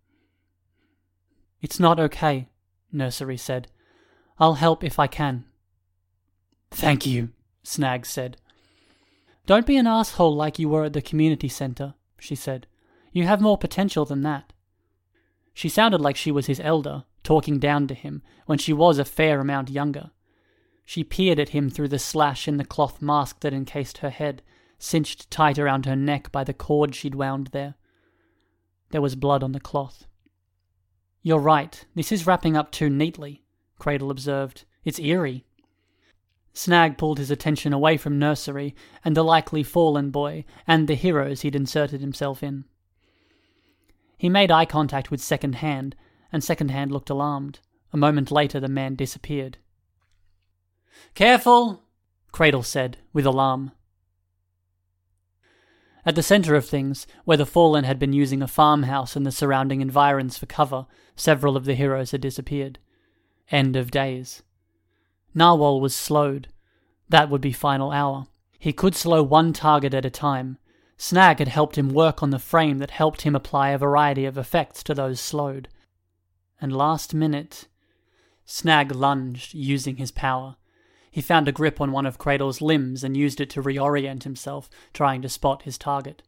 It's 1.62 1.80
not 1.80 1.98
okay, 1.98 2.48
Nursery 2.92 3.38
said. 3.38 3.68
I'll 4.38 4.54
help 4.54 4.84
if 4.84 4.98
I 4.98 5.06
can. 5.06 5.44
Thank 6.70 7.06
you, 7.06 7.30
Snag 7.62 8.04
said. 8.04 8.36
Don't 9.46 9.66
be 9.66 9.78
an 9.78 9.86
asshole 9.86 10.36
like 10.36 10.58
you 10.58 10.68
were 10.68 10.84
at 10.84 10.92
the 10.92 11.00
community 11.00 11.48
center, 11.48 11.94
she 12.18 12.34
said. 12.34 12.66
You 13.12 13.24
have 13.24 13.40
more 13.40 13.58
potential 13.58 14.04
than 14.04 14.22
that. 14.22 14.52
She 15.54 15.68
sounded 15.68 16.00
like 16.00 16.16
she 16.16 16.30
was 16.30 16.46
his 16.46 16.60
elder, 16.60 17.04
talking 17.22 17.58
down 17.58 17.88
to 17.88 17.94
him, 17.94 18.22
when 18.46 18.58
she 18.58 18.72
was 18.72 18.98
a 18.98 19.04
fair 19.04 19.40
amount 19.40 19.70
younger. 19.70 20.10
She 20.84 21.04
peered 21.04 21.38
at 21.38 21.50
him 21.50 21.68
through 21.68 21.88
the 21.88 21.98
slash 21.98 22.48
in 22.48 22.56
the 22.56 22.64
cloth 22.64 23.02
mask 23.02 23.40
that 23.40 23.52
encased 23.52 23.98
her 23.98 24.10
head, 24.10 24.42
cinched 24.78 25.30
tight 25.30 25.58
around 25.58 25.84
her 25.86 25.96
neck 25.96 26.30
by 26.30 26.44
the 26.44 26.54
cord 26.54 26.94
she'd 26.94 27.14
wound 27.14 27.48
there. 27.48 27.74
There 28.90 29.02
was 29.02 29.16
blood 29.16 29.42
on 29.42 29.52
the 29.52 29.60
cloth. 29.60 30.06
You're 31.22 31.40
right, 31.40 31.84
this 31.94 32.12
is 32.12 32.26
wrapping 32.26 32.56
up 32.56 32.70
too 32.70 32.88
neatly, 32.88 33.42
Cradle 33.78 34.10
observed. 34.10 34.64
It's 34.84 34.98
eerie. 34.98 35.44
Snag 36.58 36.98
pulled 36.98 37.18
his 37.18 37.30
attention 37.30 37.72
away 37.72 37.96
from 37.96 38.18
nursery 38.18 38.74
and 39.04 39.16
the 39.16 39.22
likely 39.22 39.62
fallen 39.62 40.10
boy 40.10 40.44
and 40.66 40.88
the 40.88 40.96
heroes 40.96 41.42
he'd 41.42 41.54
inserted 41.54 42.00
himself 42.00 42.42
in. 42.42 42.64
He 44.16 44.28
made 44.28 44.50
eye 44.50 44.64
contact 44.64 45.08
with 45.08 45.20
Second 45.20 45.54
Hand, 45.54 45.94
and 46.32 46.42
Second 46.42 46.72
Hand 46.72 46.90
looked 46.90 47.10
alarmed. 47.10 47.60
A 47.92 47.96
moment 47.96 48.32
later, 48.32 48.58
the 48.58 48.66
man 48.66 48.96
disappeared. 48.96 49.58
Careful, 51.14 51.84
Cradle 52.32 52.64
said, 52.64 52.96
with 53.12 53.24
alarm. 53.24 53.70
At 56.04 56.16
the 56.16 56.24
center 56.24 56.56
of 56.56 56.66
things, 56.66 57.06
where 57.24 57.36
the 57.36 57.46
fallen 57.46 57.84
had 57.84 58.00
been 58.00 58.12
using 58.12 58.42
a 58.42 58.48
farmhouse 58.48 59.14
and 59.14 59.24
the 59.24 59.30
surrounding 59.30 59.80
environs 59.80 60.36
for 60.36 60.46
cover, 60.46 60.86
several 61.14 61.56
of 61.56 61.66
the 61.66 61.76
heroes 61.76 62.10
had 62.10 62.20
disappeared. 62.20 62.80
End 63.48 63.76
of 63.76 63.92
days. 63.92 64.42
Narwhal 65.38 65.80
was 65.80 65.94
slowed. 65.94 66.48
That 67.08 67.30
would 67.30 67.40
be 67.40 67.52
final 67.52 67.92
hour. 67.92 68.26
He 68.58 68.72
could 68.72 68.96
slow 68.96 69.22
one 69.22 69.52
target 69.52 69.94
at 69.94 70.04
a 70.04 70.10
time. 70.10 70.58
Snag 70.96 71.38
had 71.38 71.46
helped 71.46 71.78
him 71.78 71.90
work 71.90 72.24
on 72.24 72.30
the 72.30 72.40
frame 72.40 72.78
that 72.78 72.90
helped 72.90 73.22
him 73.22 73.36
apply 73.36 73.70
a 73.70 73.78
variety 73.78 74.24
of 74.24 74.36
effects 74.36 74.82
to 74.82 74.94
those 74.94 75.20
slowed. 75.20 75.68
And 76.60 76.76
last 76.76 77.14
minute, 77.14 77.68
Snag 78.44 78.90
lunged, 78.92 79.54
using 79.54 79.98
his 79.98 80.10
power. 80.10 80.56
He 81.08 81.20
found 81.20 81.46
a 81.46 81.52
grip 81.52 81.80
on 81.80 81.92
one 81.92 82.04
of 82.04 82.18
Cradle's 82.18 82.60
limbs 82.60 83.04
and 83.04 83.16
used 83.16 83.40
it 83.40 83.48
to 83.50 83.62
reorient 83.62 84.24
himself, 84.24 84.68
trying 84.92 85.22
to 85.22 85.28
spot 85.28 85.62
his 85.62 85.78
target. 85.78 86.24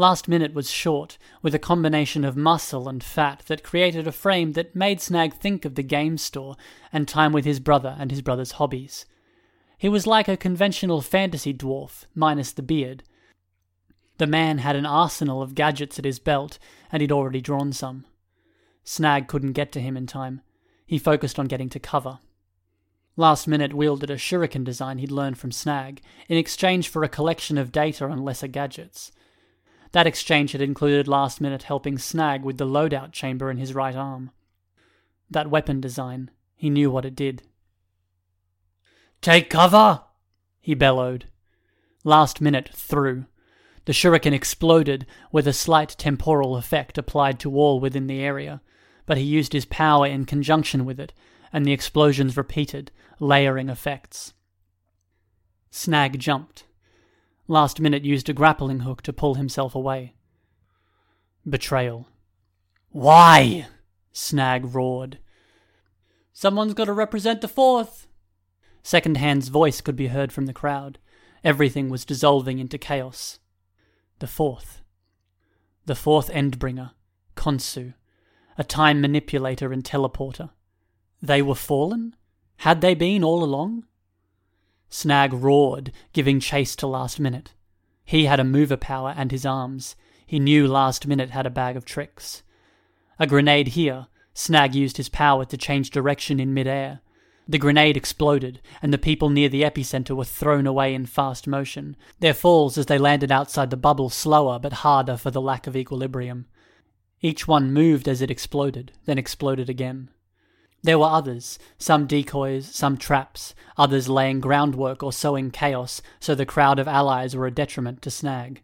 Last 0.00 0.28
minute 0.28 0.54
was 0.54 0.70
short, 0.70 1.18
with 1.42 1.56
a 1.56 1.58
combination 1.58 2.24
of 2.24 2.36
muscle 2.36 2.88
and 2.88 3.02
fat 3.02 3.42
that 3.48 3.64
created 3.64 4.06
a 4.06 4.12
frame 4.12 4.52
that 4.52 4.76
made 4.76 5.00
Snag 5.00 5.34
think 5.34 5.64
of 5.64 5.74
the 5.74 5.82
game 5.82 6.16
store 6.18 6.56
and 6.92 7.08
time 7.08 7.32
with 7.32 7.44
his 7.44 7.58
brother 7.58 7.96
and 7.98 8.12
his 8.12 8.22
brother's 8.22 8.52
hobbies. 8.52 9.06
He 9.76 9.88
was 9.88 10.06
like 10.06 10.28
a 10.28 10.36
conventional 10.36 11.00
fantasy 11.02 11.52
dwarf, 11.52 12.04
minus 12.14 12.52
the 12.52 12.62
beard. 12.62 13.02
The 14.18 14.28
man 14.28 14.58
had 14.58 14.76
an 14.76 14.86
arsenal 14.86 15.42
of 15.42 15.56
gadgets 15.56 15.98
at 15.98 16.04
his 16.04 16.20
belt, 16.20 16.60
and 16.92 17.00
he'd 17.00 17.10
already 17.10 17.40
drawn 17.40 17.72
some. 17.72 18.04
Snag 18.84 19.26
couldn't 19.26 19.52
get 19.52 19.72
to 19.72 19.80
him 19.80 19.96
in 19.96 20.06
time. 20.06 20.42
He 20.86 20.98
focused 20.98 21.40
on 21.40 21.46
getting 21.46 21.70
to 21.70 21.80
cover. 21.80 22.20
Last 23.16 23.48
Minute 23.48 23.74
wielded 23.74 24.10
a 24.10 24.16
shuriken 24.16 24.62
design 24.62 24.98
he'd 24.98 25.10
learned 25.10 25.38
from 25.38 25.50
Snag, 25.50 26.00
in 26.28 26.38
exchange 26.38 26.86
for 26.86 27.02
a 27.02 27.08
collection 27.08 27.58
of 27.58 27.72
data 27.72 28.04
on 28.04 28.24
lesser 28.24 28.46
gadgets. 28.46 29.10
That 29.92 30.06
exchange 30.06 30.52
had 30.52 30.60
included 30.60 31.08
last 31.08 31.40
minute 31.40 31.64
helping 31.64 31.98
Snag 31.98 32.42
with 32.42 32.58
the 32.58 32.66
loadout 32.66 33.12
chamber 33.12 33.50
in 33.50 33.56
his 33.56 33.74
right 33.74 33.96
arm. 33.96 34.30
That 35.30 35.50
weapon 35.50 35.80
design, 35.80 36.30
he 36.56 36.70
knew 36.70 36.90
what 36.90 37.04
it 37.04 37.16
did. 37.16 37.42
Take 39.20 39.50
cover! 39.50 40.02
he 40.60 40.74
bellowed. 40.74 41.26
Last 42.04 42.40
minute 42.40 42.70
threw. 42.72 43.26
The 43.86 43.92
shuriken 43.92 44.32
exploded 44.32 45.06
with 45.32 45.48
a 45.48 45.52
slight 45.52 45.96
temporal 45.98 46.56
effect 46.56 46.98
applied 46.98 47.40
to 47.40 47.54
all 47.56 47.80
within 47.80 48.06
the 48.06 48.20
area, 48.20 48.60
but 49.06 49.16
he 49.16 49.24
used 49.24 49.54
his 49.54 49.64
power 49.64 50.06
in 50.06 50.26
conjunction 50.26 50.84
with 50.84 51.00
it, 51.00 51.14
and 51.52 51.64
the 51.64 51.72
explosions 51.72 52.36
repeated, 52.36 52.92
layering 53.18 53.70
effects. 53.70 54.34
Snag 55.70 56.18
jumped. 56.18 56.64
Last 57.50 57.80
minute 57.80 58.04
used 58.04 58.28
a 58.28 58.34
grappling 58.34 58.80
hook 58.80 59.00
to 59.02 59.12
pull 59.12 59.34
himself 59.34 59.74
away. 59.74 60.14
Betrayal. 61.48 62.06
Why? 62.90 63.66
Snag 64.12 64.74
roared. 64.74 65.18
Someone's 66.34 66.74
got 66.74 66.84
to 66.84 66.92
represent 66.92 67.40
the 67.40 67.48
fourth. 67.48 68.06
Second 68.82 69.16
Hand's 69.16 69.48
voice 69.48 69.80
could 69.80 69.96
be 69.96 70.08
heard 70.08 70.30
from 70.30 70.44
the 70.44 70.52
crowd. 70.52 70.98
Everything 71.42 71.88
was 71.88 72.04
dissolving 72.04 72.58
into 72.58 72.76
chaos. 72.76 73.38
The 74.18 74.26
fourth. 74.26 74.82
The 75.86 75.94
fourth 75.94 76.30
Endbringer, 76.30 76.90
Khonsu, 77.34 77.94
a 78.58 78.64
time 78.64 79.00
manipulator 79.00 79.72
and 79.72 79.82
teleporter. 79.82 80.50
They 81.22 81.40
were 81.40 81.54
fallen? 81.54 82.14
Had 82.58 82.82
they 82.82 82.94
been 82.94 83.24
all 83.24 83.42
along? 83.42 83.84
Snag 84.90 85.32
roared, 85.32 85.92
giving 86.12 86.40
chase 86.40 86.74
to 86.76 86.86
Last 86.86 87.20
Minute. 87.20 87.52
He 88.04 88.24
had 88.24 88.40
a 88.40 88.44
mover 88.44 88.76
power 88.76 89.14
and 89.16 89.30
his 89.30 89.44
arms. 89.44 89.96
He 90.26 90.38
knew 90.38 90.66
Last 90.66 91.06
Minute 91.06 91.30
had 91.30 91.46
a 91.46 91.50
bag 91.50 91.76
of 91.76 91.84
tricks. 91.84 92.42
A 93.18 93.26
grenade 93.26 93.68
here. 93.68 94.06
Snag 94.34 94.74
used 94.74 94.96
his 94.96 95.08
power 95.08 95.44
to 95.44 95.56
change 95.56 95.90
direction 95.90 96.40
in 96.40 96.54
midair. 96.54 97.00
The 97.48 97.58
grenade 97.58 97.96
exploded, 97.96 98.60
and 98.82 98.92
the 98.92 98.98
people 98.98 99.30
near 99.30 99.48
the 99.48 99.62
epicenter 99.62 100.14
were 100.14 100.24
thrown 100.24 100.66
away 100.66 100.94
in 100.94 101.06
fast 101.06 101.46
motion, 101.46 101.96
their 102.20 102.34
falls 102.34 102.76
as 102.76 102.86
they 102.86 102.98
landed 102.98 103.32
outside 103.32 103.70
the 103.70 103.76
bubble 103.76 104.10
slower 104.10 104.58
but 104.58 104.74
harder 104.84 105.16
for 105.16 105.30
the 105.30 105.40
lack 105.40 105.66
of 105.66 105.74
equilibrium. 105.74 106.46
Each 107.20 107.48
one 107.48 107.72
moved 107.72 108.06
as 108.06 108.22
it 108.22 108.30
exploded, 108.30 108.92
then 109.06 109.18
exploded 109.18 109.68
again. 109.68 110.10
There 110.82 110.98
were 110.98 111.06
others, 111.06 111.58
some 111.76 112.06
decoys, 112.06 112.66
some 112.66 112.96
traps, 112.96 113.54
others 113.76 114.08
laying 114.08 114.40
groundwork 114.40 115.02
or 115.02 115.12
sowing 115.12 115.50
chaos 115.50 116.00
so 116.20 116.34
the 116.34 116.46
crowd 116.46 116.78
of 116.78 116.86
allies 116.86 117.34
were 117.34 117.46
a 117.46 117.50
detriment 117.50 118.00
to 118.02 118.10
Snag. 118.10 118.62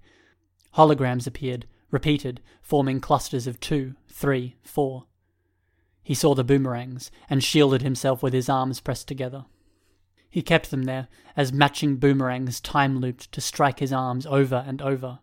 Holograms 0.77 1.27
appeared, 1.27 1.67
repeated, 1.91 2.41
forming 2.63 3.01
clusters 3.01 3.47
of 3.47 3.61
two, 3.61 3.95
three, 4.09 4.57
four. 4.63 5.07
He 6.03 6.15
saw 6.15 6.35
the 6.35 6.45
boomerangs 6.45 7.11
and 7.29 7.43
shielded 7.43 7.83
himself 7.83 8.23
with 8.23 8.33
his 8.33 8.49
arms 8.49 8.81
pressed 8.81 9.09
together. 9.09 9.47
He 10.31 10.43
kept 10.43 10.71
them 10.71 10.83
there 10.83 11.09
as 11.37 11.53
matching 11.53 11.97
boomerangs 11.97 12.61
time 12.61 12.99
looped 12.99 13.33
to 13.33 13.41
strike 13.41 13.79
his 13.79 13.93
arms 13.93 14.27
over 14.27 14.65
and 14.67 14.83
over. 14.83 15.21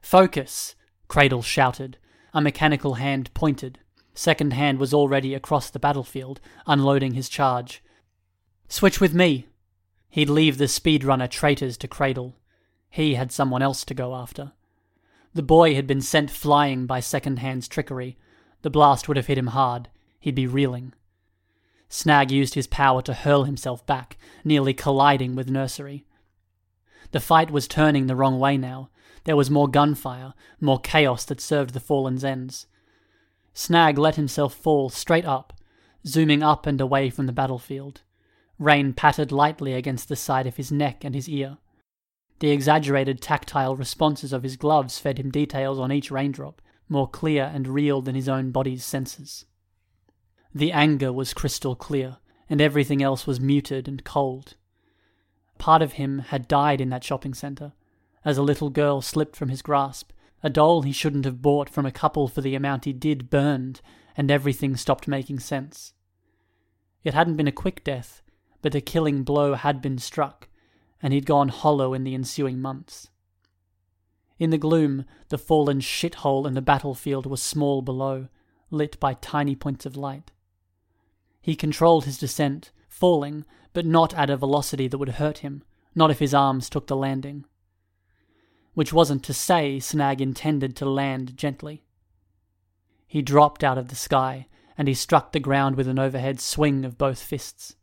Focus! 0.00 0.74
Cradle 1.08 1.42
shouted. 1.42 1.98
A 2.32 2.40
mechanical 2.40 2.94
hand 2.94 3.32
pointed. 3.34 3.78
Second 4.18 4.52
Hand 4.52 4.80
was 4.80 4.92
already 4.92 5.32
across 5.32 5.70
the 5.70 5.78
battlefield, 5.78 6.40
unloading 6.66 7.14
his 7.14 7.28
charge. 7.28 7.84
Switch 8.66 9.00
with 9.00 9.14
me. 9.14 9.46
He'd 10.10 10.28
leave 10.28 10.58
the 10.58 10.64
speedrunner 10.64 11.30
traitors 11.30 11.76
to 11.76 11.86
cradle. 11.86 12.34
He 12.90 13.14
had 13.14 13.30
someone 13.30 13.62
else 13.62 13.84
to 13.84 13.94
go 13.94 14.16
after. 14.16 14.54
The 15.34 15.44
boy 15.44 15.76
had 15.76 15.86
been 15.86 16.00
sent 16.00 16.32
flying 16.32 16.84
by 16.84 16.98
Second 16.98 17.38
Hand's 17.38 17.68
trickery. 17.68 18.18
The 18.62 18.70
blast 18.70 19.06
would 19.06 19.16
have 19.16 19.28
hit 19.28 19.38
him 19.38 19.54
hard. 19.54 19.88
He'd 20.18 20.34
be 20.34 20.48
reeling. 20.48 20.94
Snag 21.88 22.32
used 22.32 22.54
his 22.54 22.66
power 22.66 23.00
to 23.02 23.14
hurl 23.14 23.44
himself 23.44 23.86
back, 23.86 24.18
nearly 24.42 24.74
colliding 24.74 25.36
with 25.36 25.48
Nursery. 25.48 26.06
The 27.12 27.20
fight 27.20 27.52
was 27.52 27.68
turning 27.68 28.08
the 28.08 28.16
wrong 28.16 28.40
way 28.40 28.56
now. 28.56 28.90
There 29.22 29.36
was 29.36 29.48
more 29.48 29.68
gunfire, 29.68 30.34
more 30.60 30.80
chaos 30.80 31.24
that 31.26 31.40
served 31.40 31.72
the 31.72 31.78
Fallen's 31.78 32.24
ends. 32.24 32.66
Snag 33.58 33.98
let 33.98 34.14
himself 34.14 34.54
fall 34.54 34.88
straight 34.88 35.24
up, 35.24 35.52
zooming 36.06 36.44
up 36.44 36.64
and 36.64 36.80
away 36.80 37.10
from 37.10 37.26
the 37.26 37.32
battlefield. 37.32 38.02
Rain 38.56 38.92
pattered 38.92 39.32
lightly 39.32 39.72
against 39.72 40.08
the 40.08 40.14
side 40.14 40.46
of 40.46 40.58
his 40.58 40.70
neck 40.70 41.02
and 41.02 41.12
his 41.12 41.28
ear. 41.28 41.58
The 42.38 42.50
exaggerated 42.50 43.20
tactile 43.20 43.74
responses 43.74 44.32
of 44.32 44.44
his 44.44 44.56
gloves 44.56 45.00
fed 45.00 45.18
him 45.18 45.32
details 45.32 45.80
on 45.80 45.90
each 45.90 46.08
raindrop, 46.08 46.62
more 46.88 47.08
clear 47.08 47.50
and 47.52 47.66
real 47.66 48.00
than 48.00 48.14
his 48.14 48.28
own 48.28 48.52
body's 48.52 48.84
senses. 48.84 49.44
The 50.54 50.70
anger 50.70 51.12
was 51.12 51.34
crystal 51.34 51.74
clear, 51.74 52.18
and 52.48 52.60
everything 52.60 53.02
else 53.02 53.26
was 53.26 53.40
muted 53.40 53.88
and 53.88 54.04
cold. 54.04 54.54
Part 55.58 55.82
of 55.82 55.94
him 55.94 56.20
had 56.20 56.46
died 56.46 56.80
in 56.80 56.90
that 56.90 57.02
shopping 57.02 57.34
centre, 57.34 57.72
as 58.24 58.38
a 58.38 58.42
little 58.42 58.70
girl 58.70 59.02
slipped 59.02 59.34
from 59.34 59.48
his 59.48 59.62
grasp, 59.62 60.12
a 60.42 60.50
doll 60.50 60.82
he 60.82 60.92
shouldn't 60.92 61.24
have 61.24 61.42
bought 61.42 61.68
from 61.68 61.86
a 61.86 61.92
couple 61.92 62.28
for 62.28 62.40
the 62.40 62.54
amount 62.54 62.84
he 62.84 62.92
did 62.92 63.30
burned, 63.30 63.80
and 64.16 64.30
everything 64.30 64.76
stopped 64.76 65.08
making 65.08 65.40
sense. 65.40 65.92
It 67.04 67.14
hadn't 67.14 67.36
been 67.36 67.48
a 67.48 67.52
quick 67.52 67.84
death, 67.84 68.22
but 68.62 68.74
a 68.74 68.80
killing 68.80 69.22
blow 69.22 69.54
had 69.54 69.80
been 69.80 69.98
struck, 69.98 70.48
and 71.02 71.12
he'd 71.12 71.26
gone 71.26 71.48
hollow 71.48 71.94
in 71.94 72.04
the 72.04 72.14
ensuing 72.14 72.60
months. 72.60 73.08
In 74.38 74.50
the 74.50 74.58
gloom, 74.58 75.04
the 75.28 75.38
fallen 75.38 75.80
shithole 75.80 76.46
in 76.46 76.54
the 76.54 76.62
battlefield 76.62 77.26
was 77.26 77.42
small 77.42 77.82
below, 77.82 78.28
lit 78.70 78.98
by 79.00 79.14
tiny 79.14 79.56
points 79.56 79.86
of 79.86 79.96
light. 79.96 80.30
He 81.40 81.56
controlled 81.56 82.04
his 82.04 82.18
descent, 82.18 82.70
falling, 82.88 83.44
but 83.72 83.86
not 83.86 84.14
at 84.14 84.30
a 84.30 84.36
velocity 84.36 84.88
that 84.88 84.98
would 84.98 85.10
hurt 85.10 85.38
him, 85.38 85.62
not 85.94 86.10
if 86.10 86.18
his 86.18 86.34
arms 86.34 86.68
took 86.68 86.86
the 86.86 86.96
landing. 86.96 87.44
Which 88.78 88.92
wasn't 88.92 89.24
to 89.24 89.34
say 89.34 89.80
Snag 89.80 90.20
intended 90.20 90.76
to 90.76 90.88
land 90.88 91.36
gently. 91.36 91.82
He 93.08 93.22
dropped 93.22 93.64
out 93.64 93.76
of 93.76 93.88
the 93.88 93.96
sky, 93.96 94.46
and 94.76 94.86
he 94.86 94.94
struck 94.94 95.32
the 95.32 95.40
ground 95.40 95.74
with 95.74 95.88
an 95.88 95.98
overhead 95.98 96.38
swing 96.38 96.84
of 96.84 96.96
both 96.96 97.20
fists. 97.20 97.74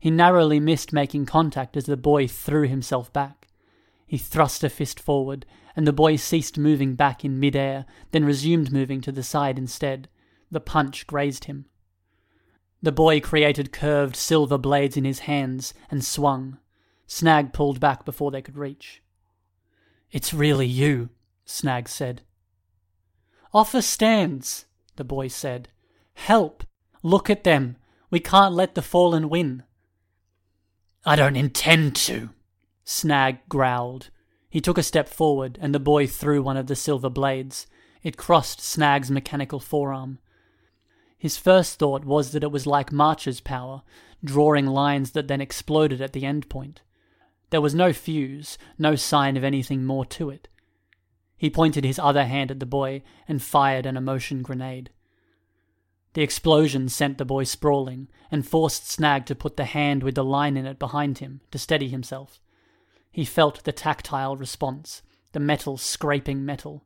He 0.00 0.10
narrowly 0.10 0.58
missed 0.58 0.90
making 0.90 1.26
contact 1.26 1.76
as 1.76 1.84
the 1.84 1.98
boy 1.98 2.28
threw 2.28 2.66
himself 2.66 3.12
back. 3.12 3.48
He 4.06 4.16
thrust 4.16 4.64
a 4.64 4.70
fist 4.70 4.98
forward, 4.98 5.44
and 5.76 5.86
the 5.86 5.92
boy 5.92 6.16
ceased 6.16 6.56
moving 6.56 6.94
back 6.94 7.26
in 7.26 7.38
mid-air, 7.38 7.84
then 8.12 8.24
resumed 8.24 8.72
moving 8.72 9.02
to 9.02 9.12
the 9.12 9.22
side 9.22 9.58
instead. 9.58 10.08
The 10.50 10.60
punch 10.60 11.06
grazed 11.06 11.44
him. 11.44 11.66
The 12.80 12.90
boy 12.90 13.20
created 13.20 13.70
curved 13.70 14.16
silver 14.16 14.56
blades 14.56 14.96
in 14.96 15.04
his 15.04 15.18
hands 15.18 15.74
and 15.90 16.02
swung. 16.02 16.56
Snag 17.06 17.52
pulled 17.52 17.80
back 17.80 18.06
before 18.06 18.30
they 18.30 18.40
could 18.40 18.56
reach. 18.56 19.02
It's 20.10 20.32
really 20.32 20.66
you, 20.66 21.10
Snag 21.44 21.88
said. 21.88 22.22
Offer 23.52 23.82
stands, 23.82 24.66
the 24.96 25.04
boy 25.04 25.28
said. 25.28 25.68
Help! 26.14 26.64
Look 27.02 27.30
at 27.30 27.44
them! 27.44 27.76
We 28.10 28.20
can't 28.20 28.54
let 28.54 28.74
the 28.74 28.82
fallen 28.82 29.28
win. 29.28 29.64
I 31.04 31.16
don't 31.16 31.36
intend 31.36 31.94
to, 31.96 32.30
Snag 32.84 33.38
growled. 33.48 34.10
He 34.48 34.60
took 34.60 34.78
a 34.78 34.82
step 34.82 35.08
forward, 35.08 35.58
and 35.60 35.74
the 35.74 35.80
boy 35.80 36.06
threw 36.06 36.42
one 36.42 36.56
of 36.56 36.66
the 36.66 36.76
silver 36.76 37.10
blades. 37.10 37.66
It 38.02 38.16
crossed 38.16 38.60
Snag's 38.60 39.10
mechanical 39.10 39.60
forearm. 39.60 40.18
His 41.18 41.36
first 41.36 41.78
thought 41.78 42.04
was 42.04 42.32
that 42.32 42.44
it 42.44 42.52
was 42.52 42.66
like 42.66 42.92
March's 42.92 43.40
power, 43.40 43.82
drawing 44.24 44.66
lines 44.66 45.10
that 45.12 45.28
then 45.28 45.40
exploded 45.40 46.00
at 46.00 46.12
the 46.12 46.24
end 46.24 46.48
point. 46.48 46.80
There 47.50 47.60
was 47.60 47.74
no 47.74 47.92
fuse, 47.92 48.58
no 48.78 48.94
sign 48.94 49.36
of 49.36 49.44
anything 49.44 49.84
more 49.84 50.04
to 50.06 50.30
it. 50.30 50.48
He 51.36 51.50
pointed 51.50 51.84
his 51.84 51.98
other 51.98 52.26
hand 52.26 52.50
at 52.50 52.60
the 52.60 52.66
boy 52.66 53.02
and 53.26 53.42
fired 53.42 53.86
an 53.86 53.96
emotion 53.96 54.42
grenade. 54.42 54.90
The 56.14 56.22
explosion 56.22 56.88
sent 56.88 57.16
the 57.16 57.24
boy 57.24 57.44
sprawling 57.44 58.08
and 58.30 58.46
forced 58.46 58.90
Snag 58.90 59.24
to 59.26 59.34
put 59.34 59.56
the 59.56 59.64
hand 59.64 60.02
with 60.02 60.16
the 60.16 60.24
line 60.24 60.56
in 60.56 60.66
it 60.66 60.78
behind 60.78 61.18
him 61.18 61.40
to 61.52 61.58
steady 61.58 61.88
himself. 61.88 62.40
He 63.10 63.24
felt 63.24 63.64
the 63.64 63.72
tactile 63.72 64.36
response, 64.36 65.02
the 65.32 65.40
metal 65.40 65.76
scraping 65.76 66.44
metal. 66.44 66.84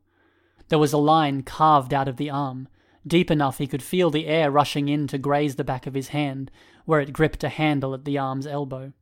There 0.69 0.79
was 0.79 0.93
a 0.93 0.97
line 0.97 1.43
carved 1.43 1.93
out 1.93 2.07
of 2.07 2.17
the 2.17 2.29
arm, 2.29 2.67
deep 3.05 3.31
enough 3.31 3.57
he 3.57 3.67
could 3.67 3.83
feel 3.83 4.09
the 4.09 4.27
air 4.27 4.51
rushing 4.51 4.87
in 4.87 5.07
to 5.07 5.17
graze 5.17 5.55
the 5.55 5.63
back 5.63 5.87
of 5.87 5.93
his 5.93 6.09
hand, 6.09 6.51
where 6.85 7.01
it 7.01 7.13
gripped 7.13 7.43
a 7.43 7.49
handle 7.49 7.93
at 7.93 8.05
the 8.05 8.17
arm's 8.17 8.47
elbow. 8.47 8.93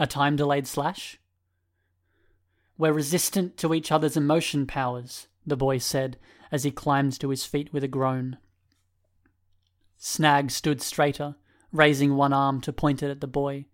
A 0.00 0.06
time 0.06 0.34
delayed 0.34 0.66
slash? 0.66 1.18
We're 2.78 2.94
resistant 2.94 3.58
to 3.58 3.74
each 3.74 3.92
other's 3.92 4.16
emotion 4.16 4.66
powers, 4.66 5.28
the 5.46 5.58
boy 5.58 5.76
said 5.76 6.16
as 6.50 6.64
he 6.64 6.70
climbed 6.70 7.20
to 7.20 7.28
his 7.28 7.44
feet 7.44 7.70
with 7.70 7.84
a 7.84 7.88
groan. 7.88 8.38
Snag 9.98 10.50
stood 10.50 10.80
straighter, 10.80 11.34
raising 11.70 12.16
one 12.16 12.32
arm 12.32 12.62
to 12.62 12.72
point 12.72 13.02
it 13.02 13.10
at 13.10 13.20
the 13.20 13.26
boy. 13.26 13.66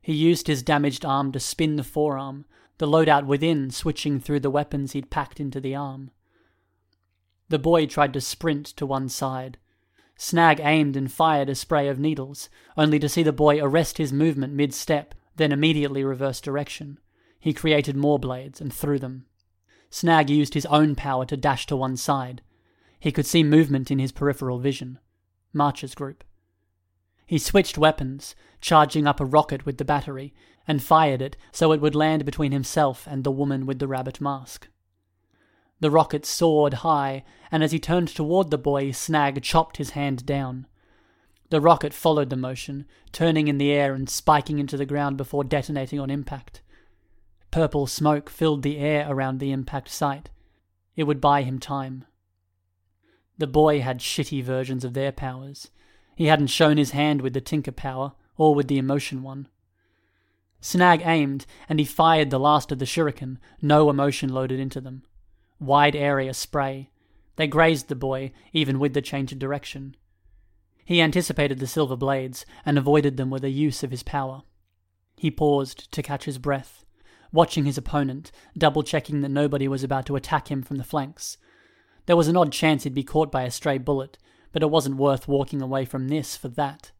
He 0.00 0.14
used 0.14 0.46
his 0.46 0.62
damaged 0.62 1.04
arm 1.04 1.32
to 1.32 1.38
spin 1.38 1.76
the 1.76 1.84
forearm, 1.84 2.46
the 2.78 2.86
loadout 2.86 3.26
within 3.26 3.70
switching 3.70 4.20
through 4.20 4.40
the 4.40 4.50
weapons 4.50 4.92
he'd 4.92 5.10
packed 5.10 5.38
into 5.38 5.60
the 5.60 5.74
arm. 5.74 6.10
The 7.50 7.58
boy 7.58 7.84
tried 7.84 8.14
to 8.14 8.22
sprint 8.22 8.68
to 8.68 8.86
one 8.86 9.10
side. 9.10 9.58
Snag 10.16 10.60
aimed 10.60 10.96
and 10.96 11.12
fired 11.12 11.50
a 11.50 11.54
spray 11.54 11.88
of 11.88 11.98
needles, 11.98 12.48
only 12.74 12.98
to 12.98 13.08
see 13.08 13.22
the 13.22 13.34
boy 13.34 13.62
arrest 13.62 13.98
his 13.98 14.14
movement 14.14 14.54
mid 14.54 14.72
step, 14.72 15.14
then 15.38 15.52
immediately 15.52 16.04
reversed 16.04 16.44
direction. 16.44 16.98
He 17.40 17.52
created 17.52 17.96
more 17.96 18.18
blades 18.18 18.60
and 18.60 18.72
threw 18.72 18.98
them. 18.98 19.26
Snag 19.90 20.28
used 20.28 20.54
his 20.54 20.66
own 20.66 20.94
power 20.94 21.24
to 21.24 21.36
dash 21.36 21.66
to 21.66 21.76
one 21.76 21.96
side. 21.96 22.42
He 23.00 23.12
could 23.12 23.26
see 23.26 23.42
movement 23.42 23.90
in 23.90 23.98
his 23.98 24.12
peripheral 24.12 24.58
vision. 24.58 24.98
March's 25.52 25.94
group. 25.94 26.24
He 27.26 27.38
switched 27.38 27.78
weapons, 27.78 28.34
charging 28.60 29.06
up 29.06 29.20
a 29.20 29.24
rocket 29.24 29.64
with 29.64 29.78
the 29.78 29.84
battery, 29.84 30.34
and 30.66 30.82
fired 30.82 31.22
it 31.22 31.36
so 31.52 31.72
it 31.72 31.80
would 31.80 31.94
land 31.94 32.24
between 32.24 32.52
himself 32.52 33.06
and 33.06 33.24
the 33.24 33.30
woman 33.30 33.66
with 33.66 33.78
the 33.78 33.88
rabbit 33.88 34.20
mask. 34.20 34.68
The 35.80 35.90
rocket 35.90 36.26
soared 36.26 36.74
high, 36.74 37.24
and 37.52 37.62
as 37.62 37.72
he 37.72 37.78
turned 37.78 38.08
toward 38.08 38.50
the 38.50 38.58
boy, 38.58 38.90
Snag 38.90 39.42
chopped 39.42 39.76
his 39.76 39.90
hand 39.90 40.26
down. 40.26 40.66
The 41.50 41.60
rocket 41.60 41.94
followed 41.94 42.30
the 42.30 42.36
motion, 42.36 42.84
turning 43.10 43.48
in 43.48 43.58
the 43.58 43.72
air 43.72 43.94
and 43.94 44.08
spiking 44.08 44.58
into 44.58 44.76
the 44.76 44.84
ground 44.84 45.16
before 45.16 45.44
detonating 45.44 45.98
on 45.98 46.10
impact. 46.10 46.60
Purple 47.50 47.86
smoke 47.86 48.28
filled 48.28 48.62
the 48.62 48.78
air 48.78 49.06
around 49.08 49.38
the 49.38 49.52
impact 49.52 49.88
site. 49.88 50.28
It 50.94 51.04
would 51.04 51.20
buy 51.20 51.42
him 51.42 51.58
time. 51.58 52.04
The 53.38 53.46
boy 53.46 53.80
had 53.80 54.00
shitty 54.00 54.42
versions 54.42 54.84
of 54.84 54.92
their 54.92 55.12
powers. 55.12 55.70
He 56.16 56.26
hadn't 56.26 56.48
shown 56.48 56.76
his 56.76 56.90
hand 56.90 57.22
with 57.22 57.32
the 57.32 57.40
Tinker 57.40 57.72
power, 57.72 58.12
or 58.36 58.54
with 58.54 58.68
the 58.68 58.78
emotion 58.78 59.22
one. 59.22 59.48
Snag 60.60 61.02
aimed, 61.04 61.46
and 61.68 61.78
he 61.78 61.84
fired 61.84 62.30
the 62.30 62.40
last 62.40 62.72
of 62.72 62.78
the 62.78 62.84
shuriken, 62.84 63.38
no 63.62 63.88
emotion 63.88 64.28
loaded 64.28 64.58
into 64.60 64.80
them. 64.80 65.02
Wide 65.60 65.96
area 65.96 66.34
spray. 66.34 66.90
They 67.36 67.46
grazed 67.46 67.88
the 67.88 67.94
boy, 67.94 68.32
even 68.52 68.78
with 68.78 68.92
the 68.92 69.00
change 69.00 69.32
of 69.32 69.38
direction. 69.38 69.96
He 70.88 71.02
anticipated 71.02 71.58
the 71.58 71.66
silver 71.66 71.96
blades, 71.96 72.46
and 72.64 72.78
avoided 72.78 73.18
them 73.18 73.28
with 73.28 73.44
a 73.44 73.50
use 73.50 73.82
of 73.82 73.90
his 73.90 74.02
power. 74.02 74.40
He 75.18 75.30
paused 75.30 75.92
to 75.92 76.02
catch 76.02 76.24
his 76.24 76.38
breath 76.38 76.86
watching 77.30 77.66
his 77.66 77.76
opponent, 77.76 78.32
double 78.56 78.82
checking 78.82 79.20
that 79.20 79.28
nobody 79.28 79.68
was 79.68 79.84
about 79.84 80.06
to 80.06 80.16
attack 80.16 80.50
him 80.50 80.62
from 80.62 80.78
the 80.78 80.82
flanks. 80.82 81.36
There 82.06 82.16
was 82.16 82.26
an 82.26 82.38
odd 82.38 82.52
chance 82.52 82.84
he'd 82.84 82.94
be 82.94 83.04
caught 83.04 83.30
by 83.30 83.42
a 83.42 83.50
stray 83.50 83.76
bullet, 83.76 84.16
but 84.50 84.62
it 84.62 84.70
wasn't 84.70 84.96
worth 84.96 85.28
walking 85.28 85.60
away 85.60 85.84
from 85.84 86.08
this 86.08 86.38
for 86.38 86.48
that. 86.48 86.90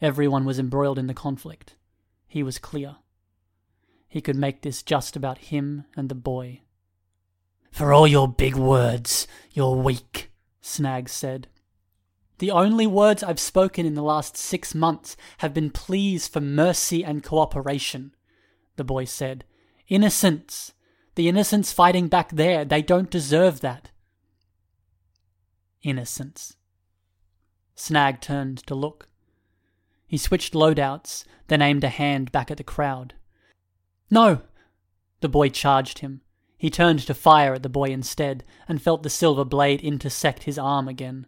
Everyone 0.00 0.44
was 0.44 0.58
embroiled 0.58 0.98
in 0.98 1.06
the 1.06 1.14
conflict. 1.14 1.76
He 2.26 2.42
was 2.42 2.58
clear. 2.58 2.96
He 4.08 4.20
could 4.20 4.34
make 4.34 4.62
this 4.62 4.82
just 4.82 5.14
about 5.14 5.38
him 5.38 5.84
and 5.96 6.08
the 6.08 6.16
boy. 6.16 6.62
For 7.70 7.92
all 7.92 8.08
your 8.08 8.26
big 8.26 8.56
words, 8.56 9.28
you're 9.52 9.76
weak, 9.76 10.32
Snag 10.60 11.08
said. 11.08 11.46
The 12.38 12.50
only 12.52 12.86
words 12.86 13.22
I've 13.22 13.40
spoken 13.40 13.84
in 13.84 13.94
the 13.94 14.02
last 14.02 14.36
six 14.36 14.74
months 14.74 15.16
have 15.38 15.52
been 15.52 15.70
pleas 15.70 16.28
for 16.28 16.40
mercy 16.40 17.04
and 17.04 17.22
cooperation, 17.22 18.14
the 18.76 18.84
boy 18.84 19.04
said, 19.04 19.44
Innocents. 19.88 20.72
The 21.16 21.28
innocents 21.28 21.72
fighting 21.72 22.06
back 22.06 22.30
there, 22.30 22.64
they 22.64 22.80
don't 22.80 23.10
deserve 23.10 23.60
that. 23.60 23.90
Innocents. 25.82 26.56
Snag 27.74 28.20
turned 28.20 28.58
to 28.66 28.74
look. 28.74 29.08
He 30.06 30.16
switched 30.16 30.54
loadouts, 30.54 31.24
then 31.48 31.60
aimed 31.60 31.82
a 31.82 31.88
hand 31.88 32.30
back 32.30 32.50
at 32.50 32.56
the 32.56 32.64
crowd. 32.64 33.14
No! 34.10 34.42
The 35.20 35.28
boy 35.28 35.48
charged 35.48 35.98
him. 35.98 36.20
He 36.56 36.70
turned 36.70 37.00
to 37.00 37.14
fire 37.14 37.54
at 37.54 37.62
the 37.62 37.68
boy 37.68 37.90
instead, 37.90 38.44
and 38.68 38.80
felt 38.80 39.02
the 39.02 39.10
silver 39.10 39.44
blade 39.44 39.80
intersect 39.80 40.44
his 40.44 40.58
arm 40.58 40.86
again. 40.86 41.26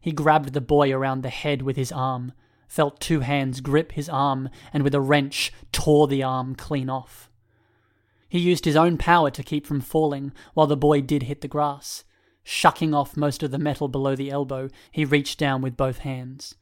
He 0.00 0.12
grabbed 0.12 0.52
the 0.52 0.60
boy 0.60 0.92
around 0.92 1.22
the 1.22 1.28
head 1.28 1.62
with 1.62 1.76
his 1.76 1.92
arm, 1.92 2.32
felt 2.66 3.00
two 3.00 3.20
hands 3.20 3.60
grip 3.60 3.92
his 3.92 4.08
arm, 4.08 4.48
and 4.72 4.82
with 4.82 4.94
a 4.94 5.00
wrench 5.00 5.52
tore 5.72 6.06
the 6.06 6.22
arm 6.22 6.54
clean 6.54 6.88
off. 6.88 7.30
He 8.28 8.38
used 8.38 8.64
his 8.64 8.76
own 8.76 8.96
power 8.96 9.30
to 9.30 9.42
keep 9.42 9.66
from 9.66 9.80
falling, 9.80 10.32
while 10.54 10.68
the 10.68 10.76
boy 10.76 11.00
did 11.00 11.24
hit 11.24 11.40
the 11.40 11.48
grass. 11.48 12.04
Shucking 12.44 12.94
off 12.94 13.16
most 13.16 13.42
of 13.42 13.50
the 13.50 13.58
metal 13.58 13.88
below 13.88 14.16
the 14.16 14.30
elbow, 14.30 14.70
he 14.90 15.04
reached 15.04 15.38
down 15.38 15.62
with 15.62 15.76
both 15.76 15.98
hands. 15.98 16.54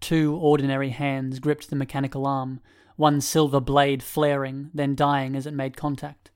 Two 0.00 0.36
ordinary 0.36 0.90
hands 0.90 1.40
gripped 1.40 1.70
the 1.70 1.76
mechanical 1.76 2.26
arm, 2.26 2.60
one 2.96 3.20
silver 3.20 3.60
blade 3.60 4.02
flaring, 4.02 4.70
then 4.74 4.94
dying 4.94 5.34
as 5.34 5.46
it 5.46 5.54
made 5.54 5.76
contact. 5.76 6.30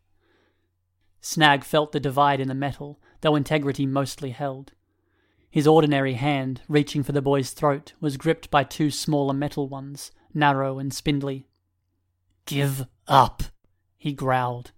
Snag 1.21 1.63
felt 1.63 1.93
the 1.93 2.01
divide 2.01 2.41
in 2.41 2.49
the 2.49 2.55
metal, 2.55 3.01
though 3.21 3.37
integrity 3.37 3.87
mostly 3.87 4.31
held. 4.31 4.73
His 5.53 5.67
ordinary 5.67 6.15
hand, 6.15 6.63
reaching 6.67 7.03
for 7.03 7.13
the 7.13 7.21
boy's 7.21 7.51
throat, 7.51 7.93
was 8.01 8.17
gripped 8.17 8.51
by 8.51 8.65
two 8.65 8.91
smaller 8.91 9.35
metal 9.35 9.69
ones, 9.69 10.11
narrow 10.33 10.79
and 10.79 10.95
spindly. 10.95 11.47
Give 12.47 12.87
up, 13.07 13.43
he 13.99 14.15
growled. 14.15 14.73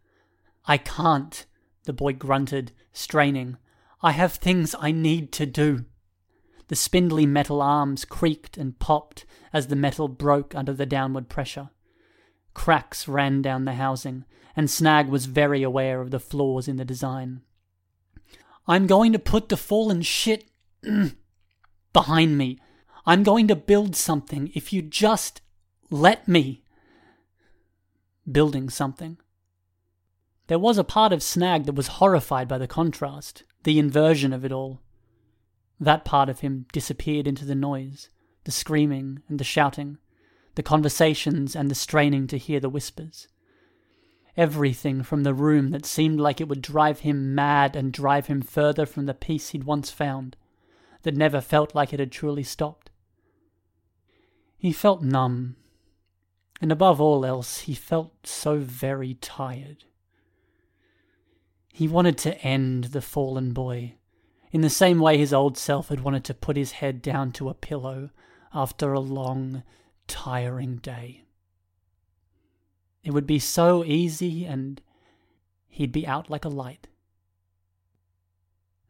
I 0.66 0.78
can't, 0.78 1.46
the 1.84 1.92
boy 1.92 2.14
grunted, 2.14 2.72
straining. 2.92 3.56
I 4.02 4.10
have 4.10 4.32
things 4.32 4.74
I 4.80 4.90
need 4.90 5.30
to 5.34 5.46
do. 5.46 5.84
The 6.66 6.74
spindly 6.74 7.24
metal 7.24 7.62
arms 7.62 8.04
creaked 8.04 8.58
and 8.58 8.76
popped 8.76 9.26
as 9.52 9.68
the 9.68 9.76
metal 9.76 10.08
broke 10.08 10.56
under 10.56 10.72
the 10.72 10.86
downward 10.86 11.28
pressure. 11.28 11.70
Cracks 12.52 13.06
ran 13.06 13.42
down 13.42 13.64
the 13.64 13.74
housing, 13.74 14.24
and 14.56 14.68
Snag 14.68 15.06
was 15.06 15.26
very 15.26 15.62
aware 15.62 16.00
of 16.00 16.10
the 16.10 16.18
flaws 16.18 16.66
in 16.66 16.78
the 16.78 16.84
design. 16.84 17.42
I'm 18.66 18.88
going 18.88 19.12
to 19.12 19.20
put 19.20 19.50
the 19.50 19.56
fallen 19.56 20.02
shit 20.02 20.50
behind 21.92 22.38
me. 22.38 22.58
I'm 23.06 23.22
going 23.22 23.48
to 23.48 23.56
build 23.56 23.96
something 23.96 24.50
if 24.54 24.72
you 24.72 24.82
just 24.82 25.40
let 25.90 26.26
me. 26.26 26.62
Building 28.30 28.70
something. 28.70 29.18
There 30.46 30.58
was 30.58 30.78
a 30.78 30.84
part 30.84 31.12
of 31.12 31.22
Snag 31.22 31.64
that 31.64 31.74
was 31.74 31.98
horrified 31.98 32.48
by 32.48 32.58
the 32.58 32.66
contrast, 32.66 33.44
the 33.62 33.78
inversion 33.78 34.32
of 34.32 34.44
it 34.44 34.52
all. 34.52 34.80
That 35.80 36.04
part 36.04 36.28
of 36.28 36.40
him 36.40 36.66
disappeared 36.72 37.26
into 37.26 37.44
the 37.44 37.54
noise, 37.54 38.10
the 38.44 38.52
screaming 38.52 39.22
and 39.28 39.38
the 39.38 39.44
shouting, 39.44 39.98
the 40.54 40.62
conversations 40.62 41.56
and 41.56 41.70
the 41.70 41.74
straining 41.74 42.26
to 42.28 42.38
hear 42.38 42.60
the 42.60 42.68
whispers. 42.68 43.28
Everything 44.36 45.02
from 45.02 45.22
the 45.22 45.34
room 45.34 45.70
that 45.70 45.86
seemed 45.86 46.20
like 46.20 46.40
it 46.40 46.48
would 46.48 46.62
drive 46.62 47.00
him 47.00 47.34
mad 47.34 47.76
and 47.76 47.92
drive 47.92 48.26
him 48.26 48.42
further 48.42 48.84
from 48.84 49.06
the 49.06 49.14
peace 49.14 49.50
he'd 49.50 49.64
once 49.64 49.90
found, 49.90 50.36
that 51.04 51.16
never 51.16 51.40
felt 51.40 51.74
like 51.74 51.92
it 51.92 52.00
had 52.00 52.10
truly 52.10 52.42
stopped. 52.42 52.90
He 54.56 54.72
felt 54.72 55.02
numb, 55.02 55.56
and 56.60 56.72
above 56.72 57.00
all 57.00 57.24
else, 57.24 57.60
he 57.60 57.74
felt 57.74 58.26
so 58.26 58.58
very 58.58 59.14
tired. 59.14 59.84
He 61.72 61.86
wanted 61.86 62.16
to 62.18 62.38
end 62.38 62.84
the 62.84 63.02
fallen 63.02 63.52
boy, 63.52 63.94
in 64.50 64.62
the 64.62 64.70
same 64.70 64.98
way 64.98 65.18
his 65.18 65.32
old 65.32 65.58
self 65.58 65.88
had 65.88 66.00
wanted 66.00 66.24
to 66.24 66.34
put 66.34 66.56
his 66.56 66.72
head 66.72 67.02
down 67.02 67.32
to 67.32 67.48
a 67.48 67.54
pillow 67.54 68.10
after 68.52 68.92
a 68.92 69.00
long, 69.00 69.62
tiring 70.06 70.76
day. 70.76 71.24
It 73.02 73.10
would 73.10 73.26
be 73.26 73.38
so 73.38 73.84
easy, 73.84 74.44
and 74.44 74.80
he'd 75.68 75.92
be 75.92 76.06
out 76.06 76.30
like 76.30 76.44
a 76.44 76.48
light. 76.48 76.88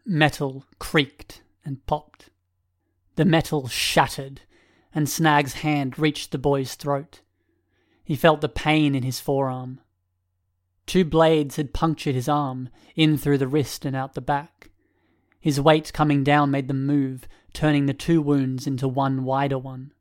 Metal 0.06 0.66
creaked 0.78 1.42
and 1.64 1.84
popped. 1.86 2.30
The 3.16 3.24
metal 3.24 3.68
shattered, 3.68 4.42
and 4.94 5.08
Snag's 5.08 5.54
hand 5.54 5.98
reached 5.98 6.30
the 6.30 6.38
boy's 6.38 6.74
throat. 6.74 7.20
He 8.04 8.16
felt 8.16 8.40
the 8.40 8.48
pain 8.48 8.94
in 8.94 9.02
his 9.02 9.20
forearm. 9.20 9.80
Two 10.86 11.04
blades 11.04 11.56
had 11.56 11.72
punctured 11.72 12.14
his 12.14 12.28
arm, 12.28 12.68
in 12.94 13.16
through 13.16 13.38
the 13.38 13.48
wrist 13.48 13.84
and 13.84 13.96
out 13.96 14.14
the 14.14 14.20
back. 14.20 14.70
His 15.40 15.60
weight 15.60 15.92
coming 15.92 16.24
down 16.24 16.50
made 16.50 16.68
them 16.68 16.86
move, 16.86 17.26
turning 17.52 17.86
the 17.86 17.94
two 17.94 18.20
wounds 18.20 18.66
into 18.66 18.88
one 18.88 19.24
wider 19.24 19.58
one. 19.58 19.92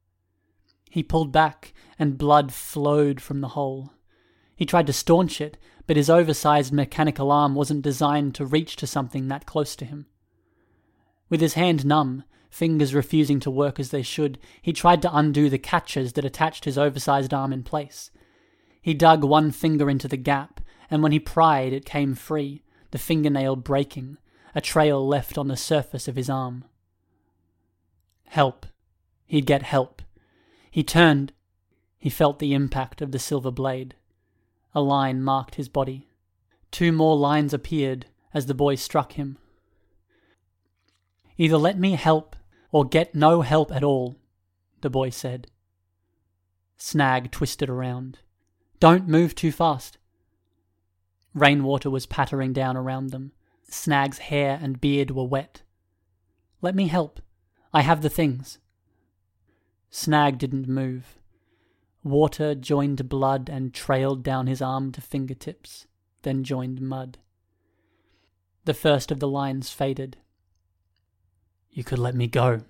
He 0.90 1.04
pulled 1.04 1.32
back, 1.32 1.74
and 1.98 2.18
blood 2.18 2.54
flowed 2.54 3.22
from 3.22 3.42
the 3.42 3.50
hole. 3.50 3.94
He 4.56 4.66
tried 4.66 4.88
to 4.88 4.94
staunch 4.94 5.42
it, 5.42 5.58
but 5.88 5.98
his 5.98 6.10
oversized 6.10 6.72
mechanical 6.72 7.32
arm 7.32 7.56
wasn't 7.56 7.82
designed 7.82 8.36
to 8.36 8.46
reach 8.46 8.76
to 8.78 8.88
something 8.88 9.28
that 9.28 9.46
close 9.46 9.76
to 9.78 9.86
him. 9.86 10.06
With 11.34 11.42
his 11.42 11.56
hand 11.56 11.84
numb, 11.84 12.26
fingers 12.52 12.94
refusing 12.94 13.40
to 13.40 13.50
work 13.50 13.80
as 13.80 13.90
they 13.90 14.04
should, 14.04 14.38
he 14.62 14.72
tried 14.72 15.02
to 15.02 15.18
undo 15.18 15.50
the 15.50 15.58
catches 15.58 16.14
that 16.14 16.26
attached 16.26 16.66
his 16.66 16.78
oversized 16.78 17.34
arm 17.34 17.52
in 17.52 17.64
place. 17.64 18.12
He 18.84 18.94
dug 18.94 19.24
one 19.24 19.50
finger 19.50 19.90
into 19.90 20.08
the 20.08 20.16
gap, 20.16 20.62
and 20.92 21.02
when 21.02 21.12
he 21.12 21.20
pried, 21.20 21.74
it 21.74 21.86
came 21.86 22.14
free, 22.14 22.62
the 22.92 23.00
fingernail 23.00 23.56
breaking, 23.56 24.20
a 24.54 24.62
trail 24.62 25.08
left 25.08 25.36
on 25.36 25.48
the 25.48 25.58
surface 25.58 26.08
of 26.08 26.18
his 26.18 26.30
arm. 26.30 26.66
Help. 28.28 28.68
He'd 29.26 29.48
get 29.48 29.64
help. 29.64 30.04
He 30.70 30.84
turned. 30.84 31.34
He 31.98 32.12
felt 32.12 32.38
the 32.38 32.54
impact 32.54 33.02
of 33.02 33.12
the 33.12 33.18
silver 33.18 33.50
blade. 33.50 33.96
A 34.76 34.82
line 34.82 35.24
marked 35.24 35.56
his 35.56 35.68
body. 35.68 36.10
Two 36.70 36.92
more 36.92 37.18
lines 37.18 37.56
appeared 37.56 38.06
as 38.36 38.46
the 38.46 38.54
boy 38.54 38.76
struck 38.76 39.14
him. 39.14 39.40
Either 41.38 41.58
let 41.58 41.80
me 41.80 41.92
help 41.92 42.36
or 42.72 42.86
get 42.86 43.16
no 43.16 43.42
help 43.42 43.72
at 43.72 43.84
all, 43.84 44.18
the 44.82 44.90
boy 44.90 45.10
said. 45.10 45.48
Snag 46.78 47.32
twisted 47.32 47.70
around. 47.70 48.20
Don't 48.80 49.08
move 49.08 49.34
too 49.36 49.52
fast. 49.52 49.98
Rainwater 51.34 51.90
was 51.90 52.06
pattering 52.06 52.54
down 52.54 52.78
around 52.78 53.12
them. 53.12 53.32
Snag's 53.70 54.20
hair 54.20 54.60
and 54.62 54.82
beard 54.82 55.12
were 55.12 55.24
wet. 55.24 55.64
Let 56.62 56.76
me 56.76 56.88
help. 56.88 57.22
I 57.74 57.82
have 57.82 58.02
the 58.02 58.10
things. 58.10 58.60
Snag 59.90 60.38
didn't 60.38 60.68
move. 60.68 61.18
Water 62.04 62.54
joined 62.54 63.08
blood 63.08 63.50
and 63.50 63.74
trailed 63.74 64.24
down 64.24 64.48
his 64.48 64.62
arm 64.62 64.92
to 64.92 65.02
fingertips, 65.02 65.88
then 66.24 66.44
joined 66.44 66.82
mud. 66.82 67.18
The 68.66 68.74
first 68.74 69.12
of 69.12 69.20
the 69.20 69.28
lines 69.28 69.70
faded. 69.70 70.18
You 71.74 71.84
could 71.84 72.00
let 72.00 72.14
me 72.14 72.28
go, 72.28 72.62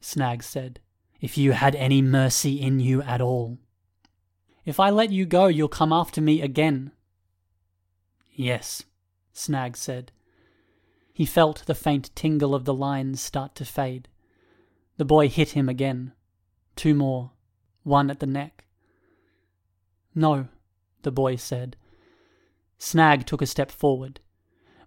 Snag 0.00 0.44
said, 0.44 0.78
if 1.20 1.36
you 1.36 1.52
had 1.52 1.74
any 1.74 2.00
mercy 2.00 2.60
in 2.60 2.78
you 2.78 3.02
at 3.02 3.20
all. 3.20 3.58
If 4.64 4.78
I 4.78 4.90
let 4.90 5.10
you 5.10 5.26
go, 5.26 5.46
you'll 5.46 5.66
come 5.68 5.92
after 5.92 6.20
me 6.20 6.40
again. 6.40 6.92
Yes, 8.32 8.84
Snag 9.32 9.76
said. 9.76 10.12
He 11.12 11.26
felt 11.26 11.64
the 11.66 11.74
faint 11.74 12.14
tingle 12.14 12.54
of 12.54 12.64
the 12.64 12.74
lines 12.74 13.20
start 13.20 13.56
to 13.56 13.64
fade. 13.64 14.06
The 14.98 15.04
boy 15.04 15.28
hit 15.28 15.50
him 15.50 15.68
again. 15.68 16.12
Two 16.76 16.94
more, 16.94 17.32
one 17.82 18.08
at 18.08 18.20
the 18.20 18.26
neck. 18.26 18.66
No, 20.14 20.46
the 21.02 21.10
boy 21.10 21.34
said. 21.34 21.76
Snag 22.78 23.26
took 23.26 23.42
a 23.42 23.46
step 23.46 23.72
forward. 23.72 24.20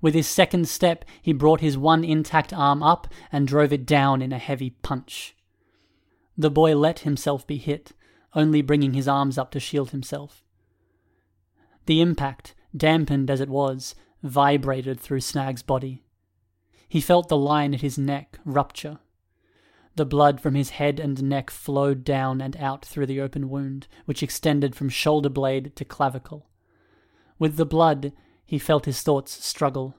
With 0.02 0.16
his 0.16 0.28
second 0.28 0.68
step, 0.68 1.06
he 1.22 1.32
brought 1.32 1.62
his 1.62 1.78
one 1.78 2.04
intact 2.04 2.52
arm 2.52 2.82
up 2.82 3.08
and 3.32 3.48
drove 3.48 3.72
it 3.72 3.86
down 3.86 4.22
in 4.22 4.34
a 4.34 4.40
heavy 4.40 4.72
punch. 4.82 5.36
The 6.38 6.50
boy 6.50 6.76
let 6.76 7.00
himself 7.00 7.46
be 7.46 7.58
hit, 7.58 7.92
only 8.34 8.62
bringing 8.62 8.94
his 8.94 9.08
arms 9.08 9.38
up 9.38 9.52
to 9.52 9.60
shield 9.60 9.92
himself. 9.92 10.44
The 11.86 12.02
impact, 12.02 12.56
dampened 12.76 13.30
as 13.30 13.42
it 13.42 13.50
was, 13.50 13.94
vibrated 14.24 15.00
through 15.00 15.22
Snag's 15.22 15.62
body. 15.62 16.04
He 16.88 17.02
felt 17.02 17.30
the 17.30 17.38
line 17.38 17.74
at 17.74 17.82
his 17.82 17.98
neck 17.98 18.40
rupture. 18.44 19.00
The 19.96 20.06
blood 20.06 20.40
from 20.40 20.56
his 20.56 20.72
head 20.72 21.00
and 21.00 21.22
neck 21.24 21.50
flowed 21.50 22.04
down 22.04 22.42
and 22.42 22.56
out 22.58 22.86
through 22.86 23.08
the 23.08 23.22
open 23.22 23.50
wound, 23.50 23.88
which 24.06 24.24
extended 24.24 24.76
from 24.76 24.90
shoulder 24.90 25.30
blade 25.30 25.76
to 25.76 25.86
clavicle. 25.86 26.50
With 27.38 27.58
the 27.58 27.66
blood, 27.66 28.14
he 28.52 28.60
felt 28.60 28.84
his 28.84 29.02
thoughts 29.02 29.46
struggle, 29.46 29.96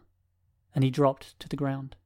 and 0.74 0.84
he 0.84 0.90
dropped 0.90 1.40
to 1.40 1.48
the 1.48 1.56
ground. 1.56 1.96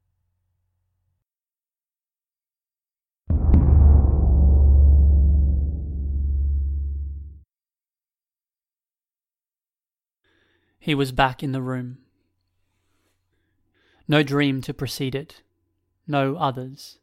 He 10.79 10.95
was 10.95 11.11
back 11.11 11.43
in 11.43 11.51
the 11.51 11.61
room. 11.61 11.97
No 14.07 14.23
dream 14.23 14.61
to 14.61 14.73
precede 14.73 15.15
it, 15.15 15.41
no 16.07 16.37
others. 16.37 16.99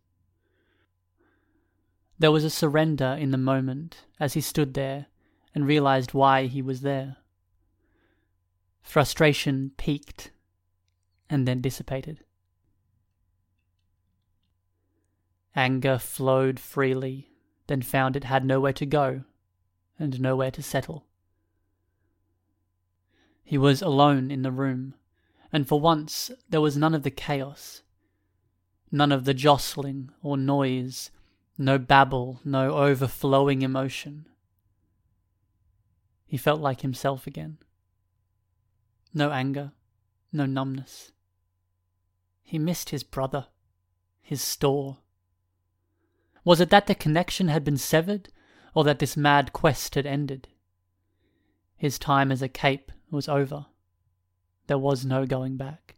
There 2.18 2.32
was 2.32 2.44
a 2.44 2.48
surrender 2.48 3.14
in 3.20 3.30
the 3.30 3.36
moment 3.36 4.06
as 4.18 4.32
he 4.32 4.40
stood 4.40 4.72
there 4.72 5.08
and 5.54 5.66
realized 5.66 6.14
why 6.14 6.46
he 6.46 6.62
was 6.62 6.80
there. 6.80 7.18
Frustration 8.84 9.72
peaked 9.76 10.30
and 11.28 11.48
then 11.48 11.60
dissipated. 11.60 12.20
Anger 15.56 15.98
flowed 15.98 16.60
freely, 16.60 17.30
then 17.66 17.82
found 17.82 18.14
it 18.14 18.24
had 18.24 18.44
nowhere 18.44 18.72
to 18.74 18.86
go 18.86 19.24
and 19.98 20.20
nowhere 20.20 20.52
to 20.52 20.62
settle. 20.62 21.06
He 23.42 23.58
was 23.58 23.82
alone 23.82 24.30
in 24.30 24.42
the 24.42 24.52
room, 24.52 24.94
and 25.52 25.66
for 25.66 25.80
once 25.80 26.30
there 26.48 26.60
was 26.60 26.76
none 26.76 26.94
of 26.94 27.02
the 27.02 27.10
chaos, 27.10 27.82
none 28.92 29.10
of 29.10 29.24
the 29.24 29.34
jostling 29.34 30.10
or 30.22 30.36
noise 30.36 31.10
no 31.56 31.78
babble, 31.78 32.40
no 32.44 32.72
overflowing 32.72 33.62
emotion. 33.62 34.26
He 36.26 36.36
felt 36.36 36.60
like 36.60 36.80
himself 36.80 37.26
again. 37.26 37.58
No 39.16 39.30
anger, 39.30 39.72
no 40.32 40.44
numbness. 40.44 41.12
He 42.42 42.58
missed 42.58 42.90
his 42.90 43.04
brother, 43.04 43.46
his 44.20 44.42
store. 44.42 44.98
Was 46.44 46.60
it 46.60 46.70
that 46.70 46.88
the 46.88 46.96
connection 46.96 47.46
had 47.46 47.62
been 47.62 47.76
severed, 47.76 48.28
or 48.74 48.82
that 48.82 48.98
this 48.98 49.16
mad 49.16 49.52
quest 49.52 49.94
had 49.94 50.04
ended? 50.04 50.48
His 51.76 51.96
time 51.96 52.32
as 52.32 52.42
a 52.42 52.48
cape 52.48 52.90
was 53.08 53.28
over. 53.28 53.66
There 54.66 54.78
was 54.78 55.04
no 55.04 55.26
going 55.26 55.56
back. 55.56 55.94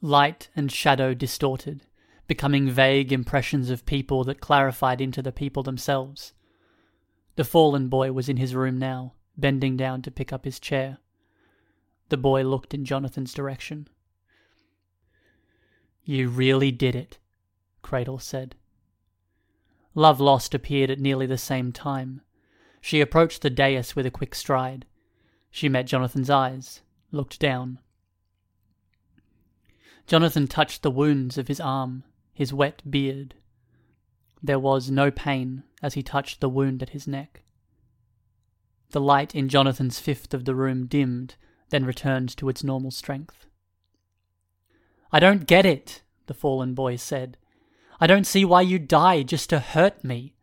Light 0.00 0.48
and 0.56 0.72
shadow 0.72 1.14
distorted, 1.14 1.84
becoming 2.26 2.68
vague 2.68 3.12
impressions 3.12 3.70
of 3.70 3.86
people 3.86 4.24
that 4.24 4.40
clarified 4.40 5.00
into 5.00 5.22
the 5.22 5.32
people 5.32 5.62
themselves. 5.62 6.32
The 7.36 7.44
fallen 7.44 7.88
boy 7.88 8.10
was 8.10 8.28
in 8.28 8.38
his 8.38 8.56
room 8.56 8.78
now, 8.78 9.14
bending 9.36 9.76
down 9.76 10.02
to 10.02 10.10
pick 10.10 10.32
up 10.32 10.44
his 10.44 10.58
chair. 10.58 10.98
The 12.08 12.16
boy 12.16 12.42
looked 12.42 12.74
in 12.74 12.84
Jonathan's 12.84 13.34
direction. 13.34 13.88
You 16.04 16.28
really 16.28 16.70
did 16.70 16.96
it, 16.96 17.18
Cradle 17.82 18.18
said. 18.18 18.54
Love 19.94 20.20
Lost 20.20 20.54
appeared 20.54 20.90
at 20.90 21.00
nearly 21.00 21.26
the 21.26 21.36
same 21.36 21.72
time. 21.72 22.22
She 22.80 23.00
approached 23.00 23.42
the 23.42 23.50
dais 23.50 23.94
with 23.94 24.06
a 24.06 24.10
quick 24.10 24.34
stride. 24.34 24.86
She 25.50 25.68
met 25.68 25.86
Jonathan's 25.86 26.30
eyes, 26.30 26.80
looked 27.10 27.40
down. 27.40 27.78
Jonathan 30.06 30.46
touched 30.46 30.82
the 30.82 30.90
wounds 30.90 31.36
of 31.36 31.48
his 31.48 31.60
arm, 31.60 32.04
his 32.32 32.52
wet 32.52 32.82
beard. 32.90 33.34
There 34.42 34.58
was 34.58 34.90
no 34.90 35.10
pain 35.10 35.64
as 35.82 35.94
he 35.94 36.02
touched 36.02 36.40
the 36.40 36.48
wound 36.48 36.82
at 36.82 36.90
his 36.90 37.06
neck. 37.06 37.42
The 38.90 39.00
light 39.00 39.34
in 39.34 39.50
Jonathan's 39.50 40.00
fifth 40.00 40.32
of 40.32 40.46
the 40.46 40.54
room 40.54 40.86
dimmed, 40.86 41.34
then 41.70 41.84
returned 41.84 42.36
to 42.36 42.48
its 42.48 42.64
normal 42.64 42.90
strength. 42.90 43.46
I 45.12 45.20
don't 45.20 45.46
get 45.46 45.64
it, 45.64 46.02
the 46.26 46.34
fallen 46.34 46.74
boy 46.74 46.96
said. 46.96 47.36
I 48.00 48.06
don't 48.06 48.26
see 48.26 48.44
why 48.44 48.60
you 48.62 48.78
die 48.78 49.22
just 49.22 49.50
to 49.50 49.58
hurt 49.58 50.04
me. 50.04 50.34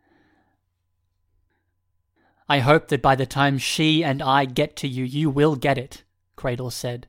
I 2.47 2.59
hope 2.59 2.89
that 2.89 3.01
by 3.01 3.15
the 3.15 3.25
time 3.25 3.57
she 3.57 4.03
and 4.03 4.21
I 4.21 4.45
get 4.45 4.75
to 4.77 4.87
you, 4.87 5.03
you 5.03 5.29
will 5.29 5.55
get 5.55 5.77
it, 5.77 6.03
Cradle 6.35 6.69
said. 6.69 7.07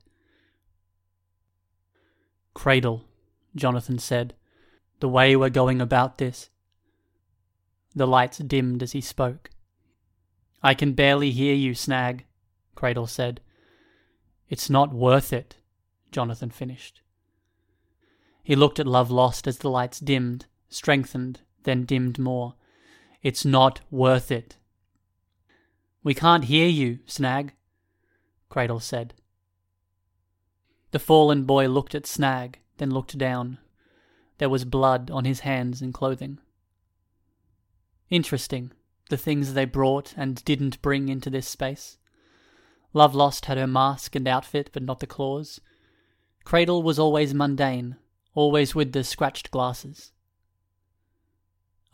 Cradle, 2.55 3.05
Jonathan 3.55 3.99
said, 3.99 4.35
the 5.01 5.09
way 5.09 5.37
we're 5.37 5.51
going 5.51 5.81
about 5.81 6.19
this. 6.19 6.49
The 7.95 8.07
lights 8.07 8.39
dimmed 8.39 8.83
as 8.83 8.93
he 8.93 9.01
spoke. 9.01 9.51
I 10.63 10.75
can 10.75 10.93
barely 10.93 11.33
hear 11.33 11.55
you, 11.55 11.75
Snag, 11.75 12.25
Cradle 12.75 13.07
said. 13.07 13.41
It's 14.49 14.71
not 14.71 14.95
worth 14.95 15.33
it, 15.33 15.57
Jonathan 16.13 16.51
finished. 16.51 17.03
He 18.43 18.55
looked 18.55 18.79
at 18.79 18.87
Love 18.87 19.11
Lost 19.11 19.49
as 19.49 19.59
the 19.59 19.71
lights 19.71 19.99
dimmed, 19.99 20.47
strengthened, 20.69 21.41
then 21.65 21.85
dimmed 21.85 22.19
more. 22.19 22.55
It's 23.23 23.45
not 23.45 23.81
worth 23.91 24.31
it. 24.31 24.57
We 26.05 26.15
can't 26.15 26.45
hear 26.45 26.69
you, 26.69 27.01
Snag, 27.07 27.55
Cradle 28.49 28.79
said. 28.79 29.15
The 30.93 31.01
fallen 31.01 31.43
boy 31.43 31.67
looked 31.67 31.97
at 31.97 32.07
Snag, 32.07 32.61
then 32.79 32.91
looked 32.91 33.19
down. 33.19 33.59
There 34.39 34.49
was 34.49 34.65
blood 34.65 35.11
on 35.11 35.25
his 35.25 35.41
hands 35.41 35.83
and 35.83 35.93
clothing. 35.93 36.39
Interesting, 38.09 38.71
the 39.11 39.17
things 39.17 39.55
they 39.55 39.65
brought 39.65 40.15
and 40.17 40.45
didn't 40.45 40.81
bring 40.83 41.09
into 41.09 41.31
this 41.31 41.49
space. 41.49 41.99
Love 42.97 43.15
Lost 43.15 43.45
had 43.45 43.59
her 43.59 43.67
mask 43.67 44.17
and 44.17 44.27
outfit, 44.27 44.71
but 44.73 44.83
not 44.83 45.01
the 45.01 45.07
claws. 45.07 45.61
Cradle 46.45 46.83
was 46.83 46.99
always 46.99 47.35
mundane, 47.35 47.97
always 48.35 48.75
with 48.75 48.93
the 48.93 49.05
scratched 49.05 49.51
glasses. 49.51 50.13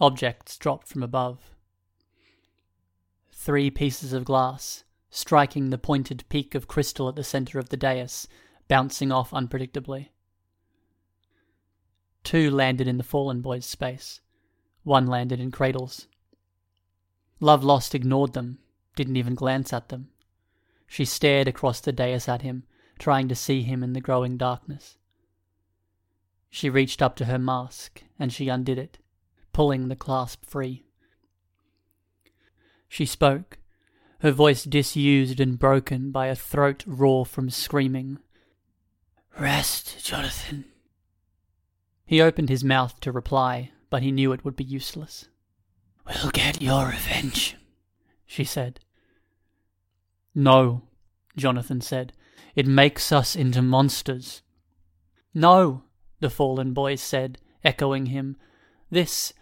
Objects 0.00 0.56
dropped 0.56 0.86
from 0.86 1.02
above. 1.02 1.56
Three 3.32 3.68
pieces 3.68 4.12
of 4.12 4.24
glass, 4.24 4.84
striking 5.10 5.70
the 5.70 5.76
pointed 5.76 6.22
peak 6.28 6.54
of 6.54 6.68
crystal 6.68 7.08
at 7.08 7.16
the 7.16 7.24
center 7.24 7.58
of 7.58 7.70
the 7.70 7.76
dais, 7.76 8.28
bouncing 8.68 9.10
off 9.10 9.32
unpredictably. 9.32 10.10
Two 12.22 12.48
landed 12.48 12.86
in 12.86 12.98
the 12.98 13.02
fallen 13.02 13.40
boy's 13.40 13.66
space. 13.66 14.20
One 14.84 15.08
landed 15.08 15.40
in 15.40 15.50
Cradle's. 15.50 16.06
Love 17.40 17.64
Lost 17.64 17.92
ignored 17.92 18.34
them, 18.34 18.60
didn't 18.94 19.16
even 19.16 19.34
glance 19.34 19.72
at 19.72 19.88
them. 19.88 20.08
She 20.92 21.06
stared 21.06 21.48
across 21.48 21.80
the 21.80 21.90
dais 21.90 22.28
at 22.28 22.42
him, 22.42 22.64
trying 22.98 23.26
to 23.28 23.34
see 23.34 23.62
him 23.62 23.82
in 23.82 23.94
the 23.94 24.00
growing 24.02 24.36
darkness. 24.36 24.98
She 26.50 26.68
reached 26.68 27.00
up 27.00 27.16
to 27.16 27.24
her 27.24 27.38
mask, 27.38 28.02
and 28.18 28.30
she 28.30 28.50
undid 28.50 28.76
it, 28.76 28.98
pulling 29.54 29.88
the 29.88 29.96
clasp 29.96 30.44
free. 30.44 30.84
She 32.90 33.06
spoke, 33.06 33.58
her 34.18 34.32
voice 34.32 34.64
disused 34.64 35.40
and 35.40 35.58
broken 35.58 36.10
by 36.10 36.26
a 36.26 36.36
throat 36.36 36.84
raw 36.86 37.24
from 37.24 37.48
screaming. 37.48 38.18
Rest, 39.40 40.04
Jonathan. 40.04 40.66
He 42.04 42.20
opened 42.20 42.50
his 42.50 42.62
mouth 42.62 43.00
to 43.00 43.12
reply, 43.12 43.70
but 43.88 44.02
he 44.02 44.12
knew 44.12 44.30
it 44.32 44.44
would 44.44 44.56
be 44.56 44.64
useless. 44.64 45.30
We'll 46.06 46.30
get 46.32 46.60
your 46.60 46.88
revenge, 46.88 47.56
she 48.26 48.44
said. 48.44 48.80
No, 50.34 50.82
Jonathan 51.36 51.80
said. 51.80 52.12
It 52.54 52.66
makes 52.66 53.12
us 53.12 53.34
into 53.34 53.62
monsters. 53.62 54.42
No, 55.34 55.84
the 56.20 56.30
fallen 56.30 56.72
boy 56.72 56.96
said, 56.96 57.38
echoing 57.64 58.06
him. 58.06 58.36
This, 58.90 59.32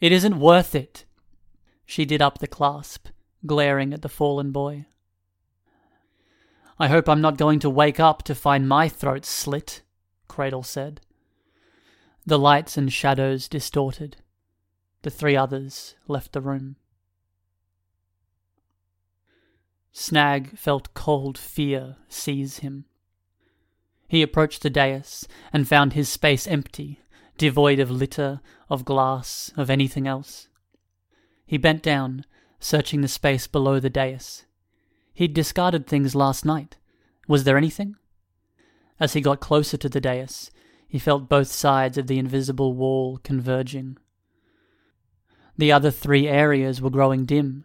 it 0.00 0.12
isn't 0.12 0.38
worth 0.38 0.74
it. 0.74 1.04
She 1.84 2.04
did 2.04 2.22
up 2.22 2.38
the 2.38 2.46
clasp, 2.46 3.08
glaring 3.44 3.92
at 3.92 4.02
the 4.02 4.08
fallen 4.08 4.52
boy. 4.52 4.86
I 6.78 6.88
hope 6.88 7.08
I'm 7.08 7.20
not 7.20 7.36
going 7.36 7.58
to 7.60 7.70
wake 7.70 8.00
up 8.00 8.22
to 8.24 8.34
find 8.34 8.68
my 8.68 8.88
throat 8.88 9.24
slit, 9.24 9.82
Cradle 10.28 10.62
said. 10.62 11.00
The 12.24 12.38
lights 12.38 12.76
and 12.76 12.92
shadows 12.92 13.48
distorted. 13.48 14.16
The 15.02 15.10
three 15.10 15.36
others 15.36 15.96
left 16.06 16.32
the 16.32 16.40
room. 16.40 16.76
Snag 19.92 20.56
felt 20.56 20.94
cold 20.94 21.36
fear 21.36 21.96
seize 22.08 22.58
him. 22.58 22.86
He 24.08 24.22
approached 24.22 24.62
the 24.62 24.70
dais 24.70 25.28
and 25.52 25.68
found 25.68 25.92
his 25.92 26.08
space 26.08 26.46
empty, 26.46 27.00
devoid 27.36 27.78
of 27.78 27.90
litter, 27.90 28.40
of 28.68 28.84
glass, 28.84 29.52
of 29.56 29.68
anything 29.70 30.06
else. 30.06 30.48
He 31.46 31.58
bent 31.58 31.82
down, 31.82 32.24
searching 32.58 33.02
the 33.02 33.08
space 33.08 33.46
below 33.46 33.80
the 33.80 33.90
dais. 33.90 34.46
He'd 35.12 35.34
discarded 35.34 35.86
things 35.86 36.14
last 36.14 36.44
night. 36.44 36.76
Was 37.28 37.44
there 37.44 37.58
anything? 37.58 37.96
As 38.98 39.12
he 39.12 39.20
got 39.20 39.40
closer 39.40 39.76
to 39.76 39.88
the 39.88 40.00
dais, 40.00 40.50
he 40.88 40.98
felt 40.98 41.28
both 41.28 41.48
sides 41.48 41.98
of 41.98 42.06
the 42.06 42.18
invisible 42.18 42.74
wall 42.74 43.18
converging. 43.22 43.98
The 45.58 45.72
other 45.72 45.90
three 45.90 46.28
areas 46.28 46.80
were 46.80 46.90
growing 46.90 47.24
dim, 47.24 47.64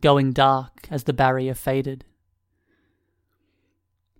going 0.00 0.32
dark 0.32 0.86
as 0.90 1.04
the 1.04 1.12
barrier 1.12 1.54
faded. 1.54 2.04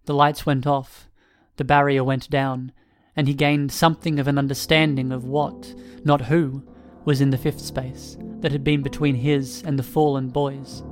The 0.05 0.15
lights 0.15 0.45
went 0.45 0.67
off, 0.67 1.09
the 1.57 1.65
barrier 1.65 2.03
went 2.03 2.31
down, 2.31 2.73
and 3.17 3.29
he 3.29 3.35
gained 3.35 3.73
something 3.73 4.19
of 4.19 4.29
an 4.29 4.39
understanding 4.39 5.13
of 5.13 5.25
what, 5.25 5.75
not 6.05 6.23
who, 6.23 6.63
was 7.05 7.21
in 7.21 7.31
the 7.31 7.39
fifth 7.39 7.61
space 7.61 8.17
that 8.41 8.53
had 8.53 8.65
been 8.65 8.83
between 8.83 9.15
his 9.15 9.63
and 9.63 9.79
the 9.79 9.83
fallen 9.83 10.29
boys. 10.29 10.83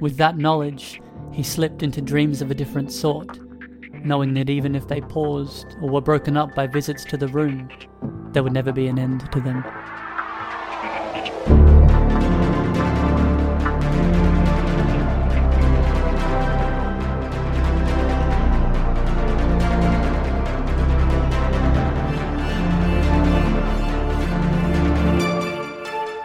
With 0.00 0.16
that 0.16 0.38
knowledge, 0.38 1.00
he 1.32 1.42
slipped 1.42 1.82
into 1.82 2.00
dreams 2.00 2.42
of 2.42 2.50
a 2.50 2.54
different 2.54 2.90
sort, 2.92 3.38
knowing 4.04 4.34
that 4.34 4.50
even 4.50 4.74
if 4.74 4.88
they 4.88 5.00
paused 5.00 5.76
or 5.80 5.90
were 5.90 6.00
broken 6.00 6.36
up 6.36 6.54
by 6.54 6.66
visits 6.66 7.04
to 7.06 7.16
the 7.16 7.28
room, 7.28 7.68
there 8.32 8.42
would 8.42 8.52
never 8.52 8.72
be 8.72 8.86
an 8.86 8.98
end 8.98 9.30
to 9.32 9.40
them. 9.40 9.64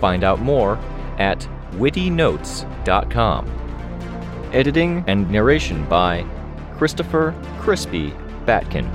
Find 0.00 0.24
out 0.24 0.40
more 0.40 0.78
at 1.18 1.46
wittynotes.com. 1.72 3.46
Editing 4.52 5.04
and 5.06 5.30
narration 5.30 5.84
by 5.86 6.24
Christopher 6.76 7.34
Crispy 7.58 8.14
Batkin. 8.44 8.88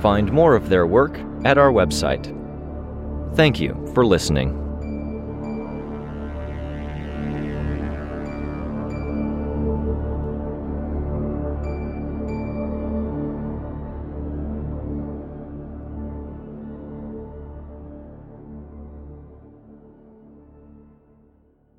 Find 0.00 0.32
more 0.32 0.54
of 0.54 0.68
their 0.68 0.86
work 0.86 1.18
at 1.44 1.58
our 1.58 1.70
website. 1.70 2.32
Thank 3.36 3.60
you 3.60 3.90
for 3.94 4.06
listening. 4.06 4.65